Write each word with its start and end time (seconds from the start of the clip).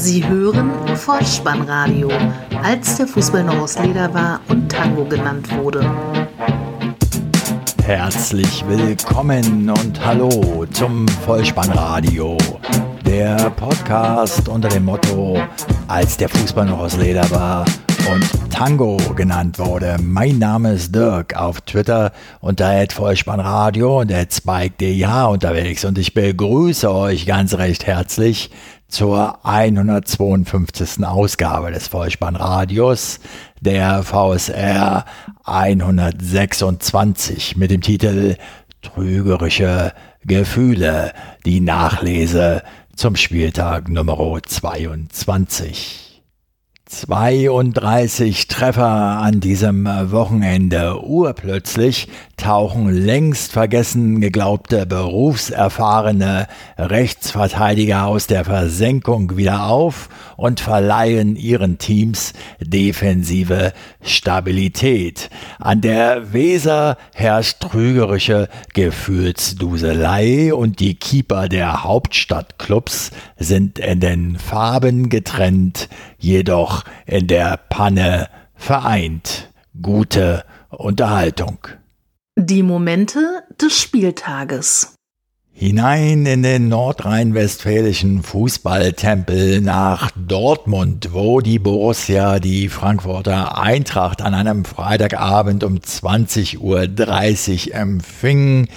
Sie 0.00 0.26
hören 0.26 0.70
Vollspannradio, 0.96 2.08
als 2.62 2.96
der 2.96 3.06
Fußball 3.06 3.44
noch 3.44 3.58
aus 3.58 3.78
Leder 3.78 4.12
war 4.14 4.40
und 4.48 4.72
Tango 4.72 5.04
genannt 5.04 5.54
wurde. 5.58 5.84
Herzlich 7.84 8.64
willkommen 8.66 9.68
und 9.68 10.02
hallo 10.02 10.64
zum 10.72 11.06
Vollspannradio, 11.06 12.38
der 13.04 13.50
Podcast 13.50 14.48
unter 14.48 14.70
dem 14.70 14.86
Motto, 14.86 15.38
als 15.86 16.16
der 16.16 16.30
Fußball 16.30 16.64
noch 16.64 16.78
aus 16.78 16.96
Leder 16.96 17.30
war 17.30 17.66
und 18.10 18.50
Tango 18.50 18.96
genannt 19.14 19.58
wurde. 19.58 19.98
Mein 20.02 20.38
Name 20.38 20.72
ist 20.72 20.94
Dirk 20.94 21.36
auf 21.36 21.60
Twitter 21.60 22.12
unter 22.40 22.86
Vollspannradio 22.88 24.00
und 24.00 24.10
Spike.dh 24.10 25.24
unterwegs 25.28 25.84
und 25.84 25.98
ich 25.98 26.14
begrüße 26.14 26.90
euch 26.90 27.26
ganz 27.26 27.52
recht 27.52 27.86
herzlich 27.86 28.50
zur 28.90 29.44
152. 29.44 31.04
Ausgabe 31.04 31.70
des 31.70 31.88
Vollspannradios, 31.88 33.20
der 33.60 34.02
VSR 34.02 35.04
126 35.44 37.56
mit 37.56 37.70
dem 37.70 37.80
Titel 37.80 38.36
Trügerische 38.82 39.92
Gefühle, 40.24 41.12
die 41.44 41.60
Nachlese 41.60 42.64
zum 42.96 43.14
Spieltag 43.16 43.88
Nummer 43.88 44.18
22. 44.42 46.09
32 46.90 48.48
Treffer 48.48 48.84
an 48.84 49.38
diesem 49.38 49.86
Wochenende. 49.86 51.00
Urplötzlich 51.04 52.08
tauchen 52.36 52.88
längst 52.88 53.52
vergessen 53.52 54.20
geglaubte 54.20 54.86
berufserfahrene 54.86 56.48
Rechtsverteidiger 56.76 58.06
aus 58.06 58.26
der 58.26 58.44
Versenkung 58.44 59.36
wieder 59.36 59.66
auf 59.66 60.08
und 60.36 60.58
verleihen 60.58 61.36
ihren 61.36 61.78
Teams 61.78 62.32
defensive 62.60 63.72
Stabilität. 64.02 65.30
An 65.60 65.82
der 65.82 66.32
Weser 66.32 66.96
herrscht 67.14 67.60
trügerische 67.60 68.48
Gefühlsduselei 68.74 70.52
und 70.52 70.80
die 70.80 70.94
Keeper 70.94 71.48
der 71.48 71.84
Hauptstadtclubs 71.84 73.12
sind 73.38 73.78
in 73.78 74.00
den 74.00 74.38
Farben 74.38 75.08
getrennt, 75.08 75.88
jedoch 76.20 76.84
in 77.06 77.26
der 77.26 77.56
Panne 77.56 78.28
vereint. 78.54 79.50
Gute 79.80 80.44
Unterhaltung. 80.68 81.58
Die 82.36 82.62
Momente 82.62 83.42
des 83.60 83.78
Spieltages. 83.78 84.94
Hinein 85.52 86.24
in 86.24 86.42
den 86.42 86.68
nordrhein-westfälischen 86.68 88.22
Fußballtempel 88.22 89.60
nach 89.60 90.10
Dortmund, 90.16 91.10
wo 91.12 91.42
die 91.42 91.58
Borussia 91.58 92.40
die 92.40 92.70
Frankfurter 92.70 93.58
Eintracht 93.58 94.22
an 94.22 94.32
einem 94.32 94.64
Freitagabend 94.64 95.62
um 95.62 95.76
20.30 95.76 96.60
Uhr 96.60 96.88
empfing. 97.74 98.68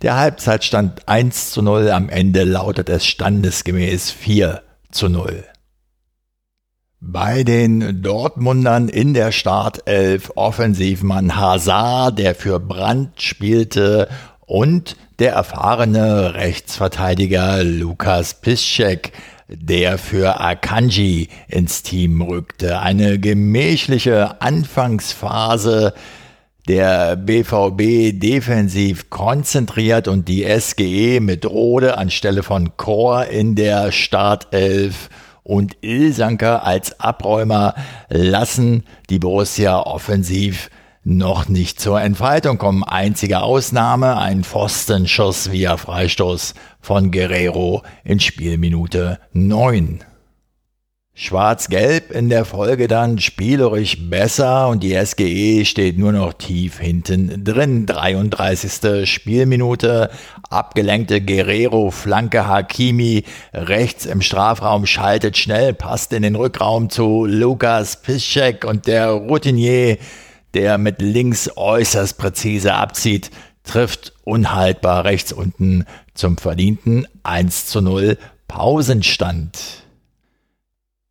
Der 0.03 0.15
Halbzeitstand 0.17 1.09
1 1.09 1.51
zu 1.51 1.63
0, 1.63 1.91
am 1.91 2.09
Ende 2.09 2.45
lautet 2.45 2.91
es 2.91 3.05
standesgemäß 3.05 4.13
4 4.13 4.63
zu 4.93 5.09
0. 5.09 5.43
Bei 7.01 7.43
den 7.43 8.01
Dortmundern 8.01 8.89
in 8.89 9.15
der 9.15 9.33
Startelf 9.33 10.31
Offensivmann 10.37 11.35
Hazard, 11.35 12.21
der 12.21 12.37
für 12.37 12.61
Brandt 12.61 13.21
spielte, 13.21 14.09
und 14.47 14.97
der 15.19 15.33
erfahrene 15.33 16.35
Rechtsverteidiger 16.35 17.65
Lukas 17.65 18.35
Piszczek, 18.35 19.13
der 19.49 19.99
für 19.99 20.41
Akanji 20.41 21.29
ins 21.49 21.83
Team 21.83 22.23
rückte. 22.23 22.81
Eine 22.81 23.19
gemächliche 23.19 24.41
Anfangsphase 24.41 25.95
der 26.69 27.17
BVB 27.17 28.19
defensiv 28.19 29.11
konzentriert 29.11 30.09
und 30.09 30.29
die 30.29 30.47
SGE 30.59 31.21
mit 31.21 31.45
Rode 31.45 31.99
anstelle 31.99 32.43
von 32.43 32.77
Chor 32.77 33.27
in 33.27 33.55
der 33.55 33.93
Startelf 33.93 35.11
und 35.43 35.77
Ilsanker 35.83 36.65
als 36.65 37.01
Abräumer 37.01 37.75
lassen 38.09 38.85
die 39.11 39.19
Borussia 39.19 39.79
offensiv 39.79 40.71
noch 41.05 41.49
nicht 41.49 41.81
zur 41.81 42.01
Entfaltung 42.01 42.59
kommen. 42.59 42.83
Einzige 42.83 43.43
Ausnahme, 43.43 44.17
ein 44.17 44.43
Pfostenschuss 44.43 45.53
via 45.53 45.77
Freistoß 45.77 46.55
von 46.81 47.11
Guerrero 47.11 47.83
in 48.05 48.21
Spielminute 48.21 49.21
9. 49.33 50.03
Schwarz-Gelb 51.17 52.11
in 52.11 52.29
der 52.29 52.45
Folge 52.45 52.89
dann 52.89 53.21
spielerisch 53.21 54.11
besser 54.11 54.67
und 54.67 54.83
die 54.83 54.95
SGE 54.97 55.65
steht 55.65 55.97
nur 55.97 56.11
noch 56.11 56.33
tief 56.33 56.81
hinten 56.81 57.45
drin. 57.45 57.87
33. 57.87 59.09
Spielminute, 59.09 60.11
abgelenkte 60.51 61.21
Guerrero, 61.21 61.93
Flanke 61.93 62.49
Hakimi, 62.49 63.23
rechts 63.53 64.07
im 64.07 64.23
Strafraum 64.23 64.87
schaltet 64.87 65.39
schnell, 65.39 65.73
passt 65.73 66.13
in 66.13 66.23
den 66.23 66.35
Rückraum 66.35 66.91
zu 66.91 67.27
Lukas 67.27 68.03
Piszczek 68.03 68.65
und 68.65 68.89
der 68.89 69.11
Routinier 69.11 69.99
der 70.55 70.79
mit 70.79 71.03
links 71.03 71.51
äußerst 71.57 72.17
präzise 72.19 72.75
abzieht, 72.75 73.31
trifft 73.65 74.13
unhaltbar 74.25 75.05
rechts 75.05 75.33
unten 75.33 75.85
zum 76.15 76.37
verdienten 76.37 77.07
1 77.23 77.67
zu 77.67 77.81
0 77.81 78.19
Pausenstand. 78.47 79.85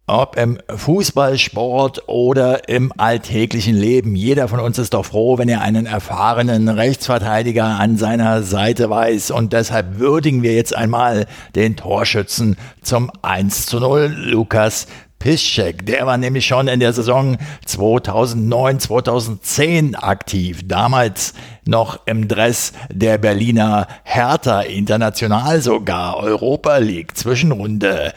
Ob 0.05 0.35
im 0.35 0.59
Fußballsport 0.67 2.09
oder 2.09 2.67
im 2.67 2.91
alltäglichen 2.97 3.75
Leben, 3.75 4.17
jeder 4.17 4.49
von 4.49 4.59
uns 4.59 4.77
ist 4.77 4.93
doch 4.93 5.05
froh, 5.05 5.37
wenn 5.37 5.47
er 5.47 5.61
einen 5.61 5.85
erfahrenen 5.85 6.67
Rechtsverteidiger 6.67 7.63
an 7.63 7.95
seiner 7.95 8.43
Seite 8.43 8.89
weiß. 8.89 9.31
Und 9.31 9.53
deshalb 9.53 9.99
würdigen 9.99 10.43
wir 10.43 10.55
jetzt 10.55 10.75
einmal 10.75 11.25
den 11.55 11.77
Torschützen 11.77 12.57
zum 12.81 13.11
1 13.21 13.65
zu 13.65 13.79
0, 13.79 14.13
Lukas 14.13 14.87
Piszczek, 15.23 15.85
der 15.85 16.05
war 16.05 16.17
nämlich 16.17 16.45
schon 16.45 16.67
in 16.67 16.81
der 16.81 16.91
Saison 16.91 17.37
2009, 17.65 18.81
2010 18.81 19.95
aktiv. 19.95 20.63
Damals 20.65 21.33
noch 21.63 22.05
im 22.05 22.27
Dress 22.27 22.73
der 22.91 23.17
Berliner 23.17 23.87
Hertha 24.03 24.63
International 24.63 25.61
sogar 25.61 26.17
Europa 26.17 26.75
League 26.75 27.15
Zwischenrunde. 27.15 28.11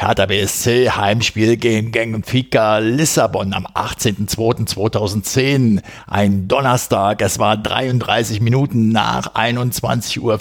Hertha 0.00 0.24
BSC 0.24 0.88
Heimspiel 0.92 1.58
gegen 1.58 1.92
Benfica 1.92 2.78
Lissabon 2.78 3.52
am 3.52 3.66
18.02.2010. 3.66 5.82
Ein 6.06 6.48
Donnerstag. 6.48 7.20
Es 7.20 7.38
war 7.38 7.58
33 7.58 8.40
Minuten 8.40 8.88
nach 8.88 9.34
21.05 9.34 10.20
Uhr. 10.20 10.38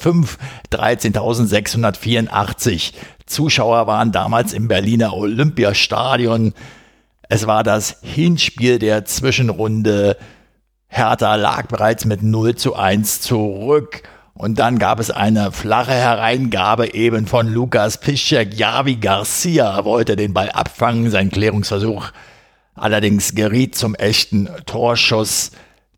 13.684 0.72 2.94
Zuschauer 3.25 3.86
waren 3.86 4.14
damals 4.14 4.53
im 4.53 4.69
Berliner 4.69 5.14
Olympiastadion. 5.14 6.53
Es 7.28 7.46
war 7.46 7.64
das 7.64 7.98
Hinspiel 8.02 8.80
der 8.80 9.03
Zwischenrunde. 9.03 10.16
Hertha 10.88 11.36
lag 11.36 11.68
bereits 11.68 12.06
mit 12.06 12.24
0 12.24 12.56
zu 12.56 12.78
1 12.78 13.19
zurück. 13.19 14.03
Und 14.40 14.58
dann 14.58 14.80
gab 14.80 15.02
es 15.02 15.12
eine 15.12 15.52
flache 15.52 15.92
Hereingabe 15.92 16.94
eben 16.94 17.28
von 17.28 17.46
Lukas 17.46 18.00
Piszczek. 18.00 18.54
Javi 18.58 18.96
Garcia 18.96 19.84
wollte 19.84 20.16
den 20.16 20.34
Ball 20.34 20.50
abfangen, 20.50 21.12
sein 21.12 21.30
Klärungsversuch 21.30 22.13
allerdings 22.74 23.36
geriet 23.36 23.75
zum 23.75 23.96
echten 23.96 24.48
Torschuss. 24.66 25.52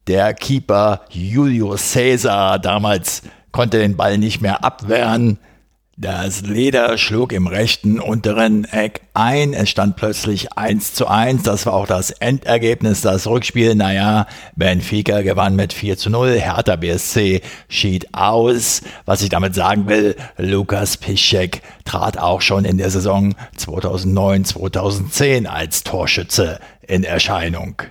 Der 0.07 0.33
Keeper 0.33 1.01
Julio 1.09 1.77
Cesar 1.77 2.57
damals 2.57 3.21
konnte 3.51 3.77
den 3.77 3.95
Ball 3.95 4.17
nicht 4.17 4.41
mehr 4.41 4.63
abwehren. 4.63 5.37
Das 5.97 6.41
Leder 6.41 6.97
schlug 6.97 7.33
im 7.33 7.47
rechten 7.47 7.99
unteren 7.99 8.63
Eck 8.63 9.01
ein. 9.13 9.53
Es 9.53 9.69
stand 9.69 9.97
plötzlich 9.97 10.53
1 10.53 10.93
zu 10.93 11.07
1. 11.07 11.43
Das 11.43 11.65
war 11.65 11.73
auch 11.73 11.85
das 11.85 12.11
Endergebnis. 12.11 13.01
Das 13.01 13.27
Rückspiel, 13.27 13.75
naja, 13.75 14.25
Benfica 14.55 15.21
gewann 15.21 15.57
mit 15.57 15.73
4 15.73 15.97
zu 15.97 16.09
0. 16.09 16.39
Hertha 16.39 16.77
BSC 16.77 17.41
schied 17.67 18.13
aus. 18.13 18.81
Was 19.05 19.21
ich 19.21 19.29
damit 19.29 19.53
sagen 19.53 19.89
will, 19.89 20.15
Lukas 20.37 20.95
Piszczek 20.95 21.61
trat 21.83 22.17
auch 22.17 22.39
schon 22.39 22.63
in 22.63 22.77
der 22.77 22.89
Saison 22.89 23.35
2009-2010 23.57 25.45
als 25.45 25.83
Torschütze 25.83 26.59
in 26.87 27.03
Erscheinung. 27.03 27.81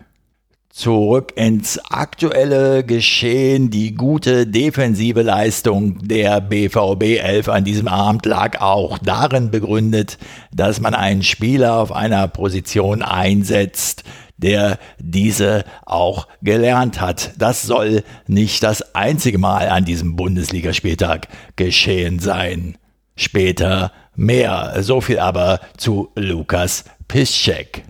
Zurück 0.81 1.35
ins 1.37 1.79
aktuelle 1.91 2.85
Geschehen. 2.85 3.69
Die 3.69 3.94
gute 3.94 4.47
defensive 4.47 5.21
Leistung 5.21 5.99
der 6.09 6.41
BVB 6.41 7.19
11 7.23 7.50
an 7.50 7.65
diesem 7.65 7.87
Abend 7.87 8.25
lag 8.25 8.62
auch 8.62 8.97
darin 8.97 9.50
begründet, 9.50 10.17
dass 10.55 10.81
man 10.81 10.94
einen 10.94 11.23
Spieler 11.23 11.75
auf 11.75 11.93
einer 11.93 12.27
Position 12.29 13.03
einsetzt, 13.03 14.05
der 14.38 14.79
diese 14.99 15.65
auch 15.85 16.27
gelernt 16.41 16.99
hat. 16.99 17.33
Das 17.37 17.62
soll 17.62 18.03
nicht 18.26 18.62
das 18.62 18.94
einzige 18.94 19.37
Mal 19.37 19.69
an 19.69 19.85
diesem 19.85 20.17
Bundesligaspieltag 20.17 21.29
geschehen 21.56 22.21
sein. 22.21 22.79
Später 23.17 23.93
mehr. 24.17 24.76
So 24.81 25.03
viel 25.03 25.19
aber 25.19 25.61
zu 25.76 26.09
Lukas 26.15 26.87
Piszczek. 27.06 27.85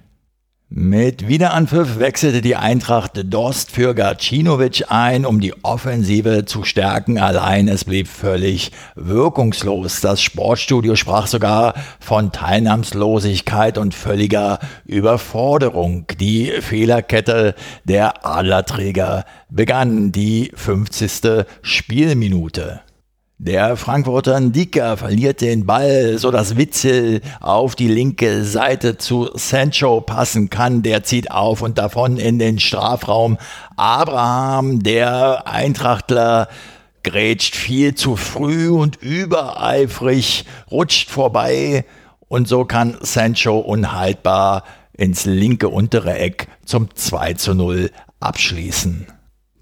Mit 0.72 1.26
Wiederanpfiff 1.26 1.98
wechselte 1.98 2.42
die 2.42 2.54
Eintracht 2.54 3.20
Dorst 3.24 3.72
für 3.72 3.92
Gacinovic 3.92 4.84
ein, 4.88 5.26
um 5.26 5.40
die 5.40 5.52
Offensive 5.64 6.44
zu 6.44 6.62
stärken. 6.62 7.18
Allein 7.18 7.66
es 7.66 7.84
blieb 7.84 8.06
völlig 8.06 8.70
wirkungslos. 8.94 10.00
Das 10.00 10.22
Sportstudio 10.22 10.94
sprach 10.94 11.26
sogar 11.26 11.74
von 11.98 12.30
Teilnahmslosigkeit 12.30 13.78
und 13.78 13.94
völliger 13.94 14.60
Überforderung. 14.86 16.06
Die 16.20 16.52
Fehlerkette 16.60 17.56
der 17.82 18.24
Adlerträger 18.24 19.24
begann 19.48 20.12
die 20.12 20.52
50. 20.54 21.46
Spielminute. 21.62 22.82
Der 23.42 23.78
Frankfurter 23.78 24.38
Ndika 24.38 24.96
verliert 24.96 25.40
den 25.40 25.64
Ball, 25.64 26.18
so 26.18 26.30
dass 26.30 26.58
Witzel 26.58 27.22
auf 27.40 27.74
die 27.74 27.88
linke 27.88 28.44
Seite 28.44 28.98
zu 28.98 29.30
Sancho 29.32 30.02
passen 30.02 30.50
kann. 30.50 30.82
Der 30.82 31.04
zieht 31.04 31.30
auf 31.30 31.62
und 31.62 31.78
davon 31.78 32.18
in 32.18 32.38
den 32.38 32.60
Strafraum. 32.60 33.38
Abraham, 33.76 34.82
der 34.82 35.46
Eintrachtler, 35.46 36.48
grätscht 37.02 37.56
viel 37.56 37.94
zu 37.94 38.16
früh 38.16 38.68
und 38.68 38.96
übereifrig, 39.00 40.44
rutscht 40.70 41.08
vorbei 41.08 41.86
und 42.28 42.46
so 42.46 42.66
kann 42.66 42.98
Sancho 43.00 43.58
unhaltbar 43.58 44.64
ins 44.92 45.24
linke 45.24 45.70
untere 45.70 46.18
Eck 46.18 46.48
zum 46.66 46.94
2 46.94 47.32
zu 47.32 47.54
0 47.54 47.90
abschließen. 48.20 49.06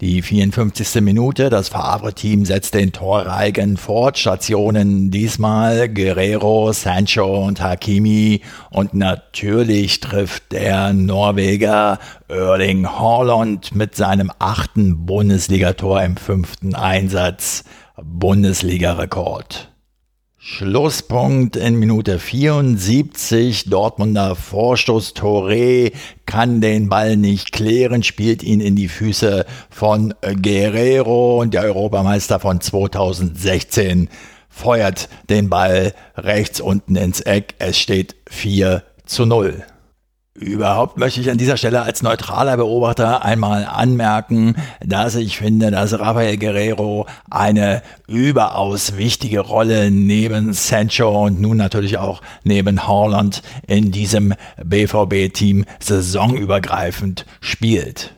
Die 0.01 0.21
54. 0.21 1.01
Minute, 1.01 1.49
das 1.49 1.67
Favre-Team 1.67 2.45
setzt 2.45 2.73
den 2.73 2.93
Torreigen 2.93 3.75
fort, 3.75 4.17
Stationen 4.17 5.11
diesmal 5.11 5.89
Guerrero, 5.89 6.71
Sancho 6.71 7.45
und 7.45 7.59
Hakimi 7.59 8.39
und 8.69 8.93
natürlich 8.93 9.99
trifft 9.99 10.53
der 10.53 10.93
Norweger 10.93 11.99
Erling 12.29 12.87
Haaland 12.87 13.75
mit 13.75 13.97
seinem 13.97 14.31
achten 14.39 15.05
Bundesligator 15.05 16.01
im 16.01 16.15
fünften 16.15 16.75
Einsatz 16.75 17.65
Bundesliga-Rekord. 18.01 19.68
Schlusspunkt 20.41 21.57
in 21.57 21.75
Minute 21.75 22.17
74. 22.17 23.65
Dortmunder 23.65 24.37
Vorstoß 24.37 25.13
Touré 25.13 25.91
kann 26.25 26.61
den 26.61 26.87
Ball 26.87 27.17
nicht 27.17 27.51
klären, 27.51 28.03
spielt 28.03 28.41
ihn 28.41 28.61
in 28.61 28.77
die 28.77 28.87
Füße 28.87 29.45
von 29.69 30.13
Guerrero 30.21 31.41
und 31.41 31.53
der 31.53 31.63
Europameister 31.63 32.39
von 32.39 32.61
2016 32.61 34.07
feuert 34.47 35.09
den 35.29 35.49
Ball 35.49 35.93
rechts 36.15 36.61
unten 36.61 36.95
ins 36.95 37.19
Eck. 37.19 37.55
Es 37.59 37.77
steht 37.77 38.15
4 38.29 38.83
zu 39.05 39.25
0. 39.25 39.61
Überhaupt 40.35 40.97
möchte 40.97 41.19
ich 41.19 41.29
an 41.29 41.37
dieser 41.37 41.57
Stelle 41.57 41.81
als 41.81 42.01
neutraler 42.01 42.55
Beobachter 42.55 43.25
einmal 43.25 43.65
anmerken, 43.65 44.55
dass 44.79 45.15
ich 45.15 45.37
finde, 45.37 45.71
dass 45.71 45.99
Rafael 45.99 46.37
Guerrero 46.37 47.07
eine 47.29 47.81
überaus 48.07 48.95
wichtige 48.95 49.41
Rolle 49.41 49.91
neben 49.91 50.53
Sancho 50.53 51.25
und 51.25 51.41
nun 51.41 51.57
natürlich 51.57 51.97
auch 51.97 52.21
neben 52.43 52.87
Holland 52.87 53.41
in 53.67 53.91
diesem 53.91 54.33
BVB-Team 54.63 55.65
saisonübergreifend 55.79 57.25
spielt. 57.41 58.13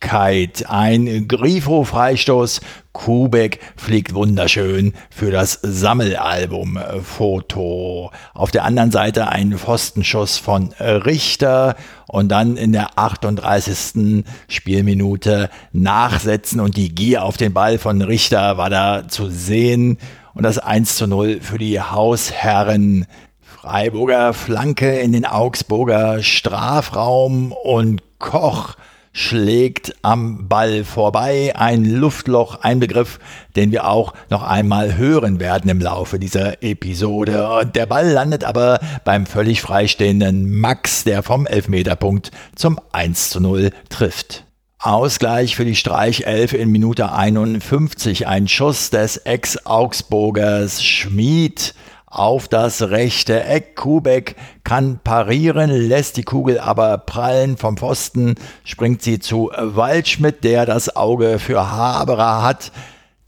Ein 0.69 1.29
Grifo-Freistoß. 1.29 2.61
Kubek 2.93 3.61
fliegt 3.77 4.15
wunderschön 4.15 4.93
für 5.09 5.31
das 5.31 5.59
Sammelalbum-Foto. 5.63 8.11
Auf 8.35 8.51
der 8.51 8.65
anderen 8.65 8.91
Seite 8.91 9.29
ein 9.29 9.57
Pfostenschuss 9.57 10.37
von 10.37 10.75
Richter 10.79 11.77
und 12.09 12.29
dann 12.29 12.59
in 12.59 12.73
der 12.73 12.99
38. 12.99 14.25
Spielminute 14.49 15.49
nachsetzen 15.73 16.61
und 16.61 16.77
die 16.77 16.95
Gier 16.95 17.25
auf 17.25 17.39
den 17.39 17.55
Ball 17.55 17.79
von 17.79 18.03
Richter 18.03 18.59
war 18.59 18.69
da 18.69 19.09
zu 19.09 19.31
sehen. 19.31 19.97
Und 20.35 20.43
das 20.43 20.59
1 20.59 20.97
zu 20.97 21.07
0 21.07 21.41
für 21.41 21.57
die 21.59 21.81
Hausherren 21.81 23.07
Freiburger 23.41 24.35
Flanke 24.35 24.99
in 24.99 25.13
den 25.13 25.25
Augsburger 25.25 26.23
Strafraum 26.23 27.53
und 27.53 28.03
Koch 28.19 28.75
schlägt 29.13 29.95
am 30.03 30.49
Ball 30.49 30.85
vorbei. 30.85 31.53
Ein 31.55 31.85
Luftloch, 31.85 32.61
ein 32.63 32.81
Begriff, 32.81 33.21
den 33.57 33.71
wir 33.71 33.87
auch 33.87 34.15
noch 34.31 34.43
einmal 34.43 34.97
hören 34.97 35.39
werden 35.39 35.71
im 35.71 35.81
Laufe 35.81 36.19
dieser 36.19 36.63
Episode. 36.63 37.71
Der 37.75 37.87
Ball 37.87 38.09
landet 38.09 38.45
aber 38.45 38.81
beim 39.05 39.27
völlig 39.27 39.61
freistehenden 39.61 40.59
Max, 40.59 41.05
der 41.05 41.23
vom 41.23 41.47
Elfmeterpunkt 41.47 42.31
zum 42.55 42.81
1 42.93 43.31
zu 43.31 43.41
0 43.41 43.71
trifft. 43.89 44.45
Ausgleich 44.79 45.55
für 45.55 45.65
die 45.65 45.77
Streichelf 45.77 46.55
in 46.55 46.71
Minute 46.71 47.13
51. 47.13 48.27
Ein 48.27 48.49
Schuss 48.49 48.91
des 48.91 49.17
Ex-Augsburgers 49.19 50.83
Schmid 50.83 51.75
auf 52.13 52.47
das 52.47 52.83
rechte 52.83 53.43
Eck. 53.43 53.75
Kubek 53.75 54.37
kann 54.65 55.01
parieren, 55.03 55.71
lässt 55.71 56.19
die 56.19 56.23
Kugel 56.23 56.61
aber 56.61 56.99
prallen 56.99 57.57
vom 57.57 57.77
Pfosten, 57.77 58.35
springt 58.65 59.03
sie 59.03 59.19
zu 59.19 59.51
Waldschmidt, 59.57 60.45
der 60.45 60.67
das 60.67 60.95
Auge 60.95 61.39
für 61.39 61.71
Haberer 61.71 62.43
hat. 62.43 62.71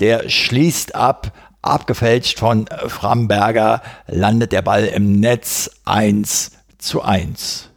Der 0.00 0.28
schließt 0.28 0.94
ab, 0.94 1.32
abgefälscht 1.62 2.38
von 2.38 2.66
Framberger, 2.86 3.80
landet 4.06 4.52
der 4.52 4.62
Ball 4.62 4.84
im 4.84 5.18
Netz 5.18 5.70
1 5.86 6.52
zu 6.78 7.02
1. 7.02 7.70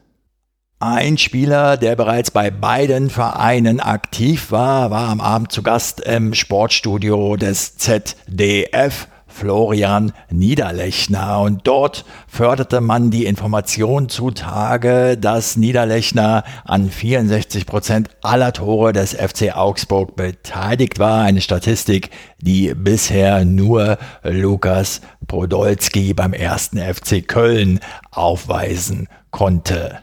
Ein 0.79 1.17
Spieler, 1.17 1.77
der 1.77 1.95
bereits 1.95 2.29
bei 2.29 2.51
beiden 2.51 3.09
Vereinen 3.09 3.79
aktiv 3.79 4.51
war, 4.51 4.91
war 4.91 5.09
am 5.09 5.21
Abend 5.21 5.51
zu 5.51 5.63
Gast 5.63 6.01
im 6.01 6.35
Sportstudio 6.35 7.35
des 7.35 7.77
ZDF 7.77 9.07
Florian 9.37 10.13
Niederlechner. 10.31 11.41
Und 11.41 11.67
dort 11.67 12.05
förderte 12.27 12.81
man 12.81 13.11
die 13.11 13.25
Information 13.25 14.09
zutage, 14.09 15.15
dass 15.17 15.57
Niederlechner 15.57 16.43
an 16.65 16.89
64 16.89 17.65
Prozent 17.65 18.09
aller 18.23 18.51
Tore 18.51 18.93
des 18.93 19.13
FC 19.13 19.55
Augsburg 19.55 20.15
beteiligt 20.15 20.97
war. 20.97 21.21
Eine 21.21 21.41
Statistik, 21.41 22.09
die 22.41 22.73
bisher 22.73 23.45
nur 23.45 23.97
Lukas 24.23 25.01
Podolski 25.27 26.13
beim 26.13 26.33
ersten 26.33 26.79
FC 26.79 27.27
Köln 27.27 27.79
aufweisen 28.11 29.07
konnte. 29.29 29.99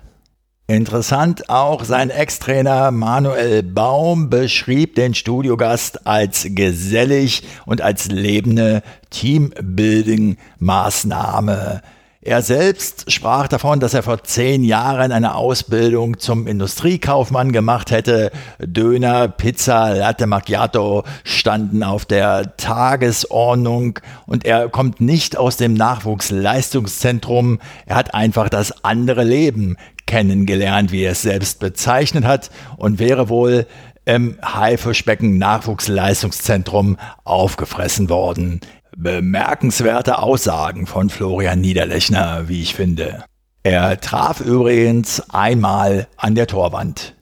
Interessant 0.67 1.51
auch, 1.51 1.85
sein 1.85 2.09
Ex-Trainer 2.09 2.91
Manuel 2.91 3.63
Baum 3.63 4.31
beschrieb 4.31 4.95
den 4.95 5.13
Studiogast 5.13 6.07
als 6.07 6.47
gesellig 6.49 7.43
und 7.67 7.83
als 7.83 8.07
lebende 8.07 8.83
Teambuilding-Maßnahme. 9.11 11.83
Er 12.27 12.41
selbst 12.41 13.13
sprach 13.13 13.49
davon, 13.49 13.81
dass 13.81 13.93
er 13.93 14.03
vor 14.03 14.25
zehn 14.25 14.65
Jahren 14.65 15.13
eine 15.13 15.35
Ausbildung 15.35 16.19
zum 16.19 16.47
Industriekaufmann 16.47 17.53
gemacht 17.53 17.91
hätte. 17.91 18.31
Döner, 18.59 19.29
Pizza, 19.29 19.91
Latte 19.91 20.27
Macchiato 20.27 21.05
standen 21.25 21.83
auf 21.83 22.07
der 22.07 22.57
Tagesordnung 22.57 23.99
und 24.25 24.47
er 24.47 24.71
kommt 24.71 25.03
nicht 25.03 25.37
aus 25.37 25.59
dem 25.59 25.75
Nachwuchsleistungszentrum. 25.75 27.59
Er 27.85 27.97
hat 27.97 28.15
einfach 28.15 28.49
das 28.49 28.83
andere 28.83 29.23
Leben 29.23 29.77
kennengelernt, 30.15 30.93
wie 30.93 31.03
er 31.03 31.11
es 31.11 31.23
selbst 31.23 31.59
bezeichnet 31.59 32.25
hat 32.25 32.53
und 32.77 33.01
wäre 33.01 33.29
wohl 33.29 33.67
im 34.05 34.39
Haifischbecken 34.45 35.39
Nachwuchsleistungszentrum 35.39 36.99
aufgefressen 37.25 38.09
worden. 38.09 38.61
Bemerkenswerte 38.97 40.21
Aussagen 40.21 40.87
von 40.87 41.11
Florian 41.11 41.61
Niederlechner, 41.61 42.45
wie 42.47 42.63
ich 42.63 42.77
finde. 42.77 43.25
Er 43.65 44.01
traf 44.01 44.41
übrigens 44.41 45.21
einmal 45.31 46.07
an 46.17 46.37
der 46.37 46.47
Torwand. 46.47 47.17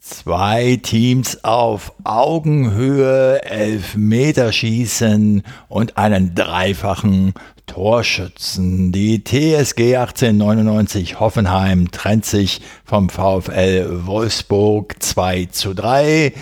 Zwei 0.00 0.78
Teams 0.80 1.42
auf 1.42 1.92
Augenhöhe, 2.04 3.42
Elfmeterschießen 3.42 5.42
und 5.68 5.96
einen 5.96 6.36
dreifachen 6.36 7.34
Torschützen. 7.66 8.92
Die 8.92 9.24
TSG 9.24 9.96
1899 9.96 11.20
Hoffenheim 11.20 11.90
trennt 11.90 12.24
sich 12.24 12.60
vom 12.84 13.08
VfL 13.08 14.06
Wolfsburg 14.06 15.02
2 15.02 15.46
zu 15.46 15.74
3. 15.74 16.32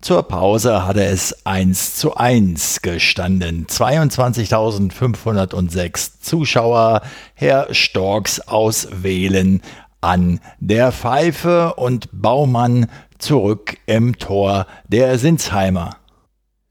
Zur 0.00 0.22
Pause 0.22 0.86
hatte 0.86 1.04
es 1.04 1.44
1 1.44 1.96
zu 1.96 2.14
1 2.14 2.82
gestanden. 2.82 3.66
22.506 3.66 6.20
Zuschauer. 6.20 7.02
Herr 7.34 7.74
Storks 7.74 8.38
aus 8.40 8.86
Wählen 9.02 9.60
an 10.00 10.38
der 10.60 10.92
Pfeife 10.92 11.74
und 11.74 12.08
Baumann 12.12 12.86
zurück 13.18 13.76
im 13.86 14.16
Tor 14.18 14.68
der 14.86 15.18
Sinsheimer. 15.18 15.96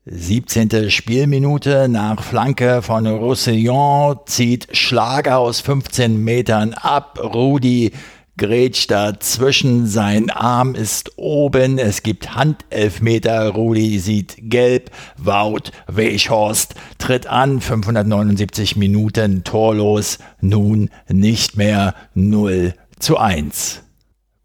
17. 0.10 0.90
Spielminute 0.90 1.90
nach 1.90 2.24
Flanke 2.24 2.82
von 2.82 3.06
Roussillon 3.06 4.18
zieht 4.26 4.68
Schlager 4.72 5.38
aus 5.40 5.60
15 5.60 6.24
Metern 6.24 6.74
ab. 6.74 7.20
Rudi 7.22 7.92
grätscht 8.38 8.92
dazwischen, 8.92 9.86
sein 9.86 10.30
Arm 10.30 10.76
ist 10.76 11.18
oben, 11.18 11.78
es 11.78 12.04
gibt 12.04 12.36
Handelfmeter, 12.36 13.50
Rudi 13.50 14.00
sieht 14.00 14.38
gelb, 14.40 14.92
Wout 15.18 15.72
Weichhorst 15.88 16.76
tritt 17.00 17.28
an, 17.28 17.60
579 17.60 18.78
Minuten 18.78 19.44
torlos, 19.44 20.20
nun 20.40 20.90
nicht 21.10 21.58
mehr 21.58 21.96
0 22.14 22.74
zu 23.00 23.18
1. 23.18 23.87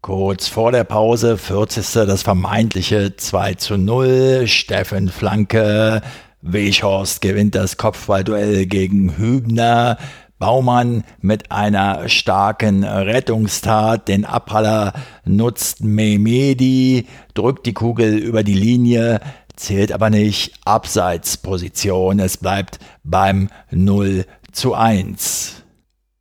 Kurz 0.03 0.49
vor 0.49 0.73
der 0.73 0.83
Pause, 0.83 1.37
40. 1.37 1.93
das 1.93 2.23
vermeintliche 2.23 3.15
2 3.15 3.53
zu 3.53 3.77
0. 3.77 4.47
Steffen 4.47 5.07
Flanke. 5.07 6.01
Weichhorst 6.41 7.21
gewinnt 7.21 7.55
das 7.55 7.77
Kopfballduell 7.77 8.65
gegen 8.65 9.15
Hübner. 9.15 9.97
Baumann 10.39 11.05
mit 11.21 11.53
einer 11.53 12.09
starken 12.09 12.83
Rettungstat. 12.83 14.09
Den 14.09 14.25
Abpraller 14.25 14.91
nutzt 15.23 15.85
Mehmedi, 15.85 17.07
drückt 17.33 17.65
die 17.65 17.73
Kugel 17.73 18.17
über 18.17 18.43
die 18.43 18.55
Linie, 18.55 19.21
zählt 19.55 19.93
aber 19.93 20.09
nicht. 20.09 20.51
Abseitsposition. 20.65 22.19
Es 22.19 22.35
bleibt 22.35 22.79
beim 23.05 23.47
0 23.71 24.25
zu 24.51 24.73
1. 24.73 25.62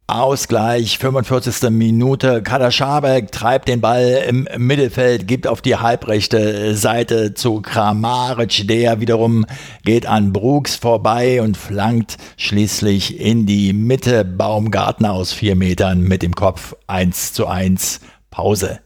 Ausgleich, 0.09 0.99
45. 0.99 1.71
Minute. 1.71 2.43
Kader 2.43 2.71
Schabek 2.71 3.31
treibt 3.31 3.69
den 3.69 3.81
Ball 3.81 4.25
im 4.29 4.49
Mittelfeld, 4.59 5.27
gibt 5.29 5.47
auf 5.47 5.63
die 5.63 5.77
halbrechte 5.77 6.75
Seite 6.75 7.35
zu 7.35 7.63
Kramaric. 7.63 8.67
Der 8.67 9.01
wiederum 9.01 9.47
geht 9.85 10.07
an 10.07 10.33
Brooks 10.33 10.75
vorbei 10.75 11.41
und 11.41 11.57
flankt 11.57 12.19
schließlich 12.37 13.21
in 13.21 13.47
die 13.47 13.73
Mitte. 13.73 14.25
Baumgartner 14.25 15.13
aus 15.13 15.33
vier 15.33 15.55
Metern 15.55 16.03
mit 16.03 16.23
dem 16.23 16.35
Kopf 16.35 16.75
1 16.89 17.33
zu 17.33 17.47
1. 17.47 18.01
Pause. 18.31 18.81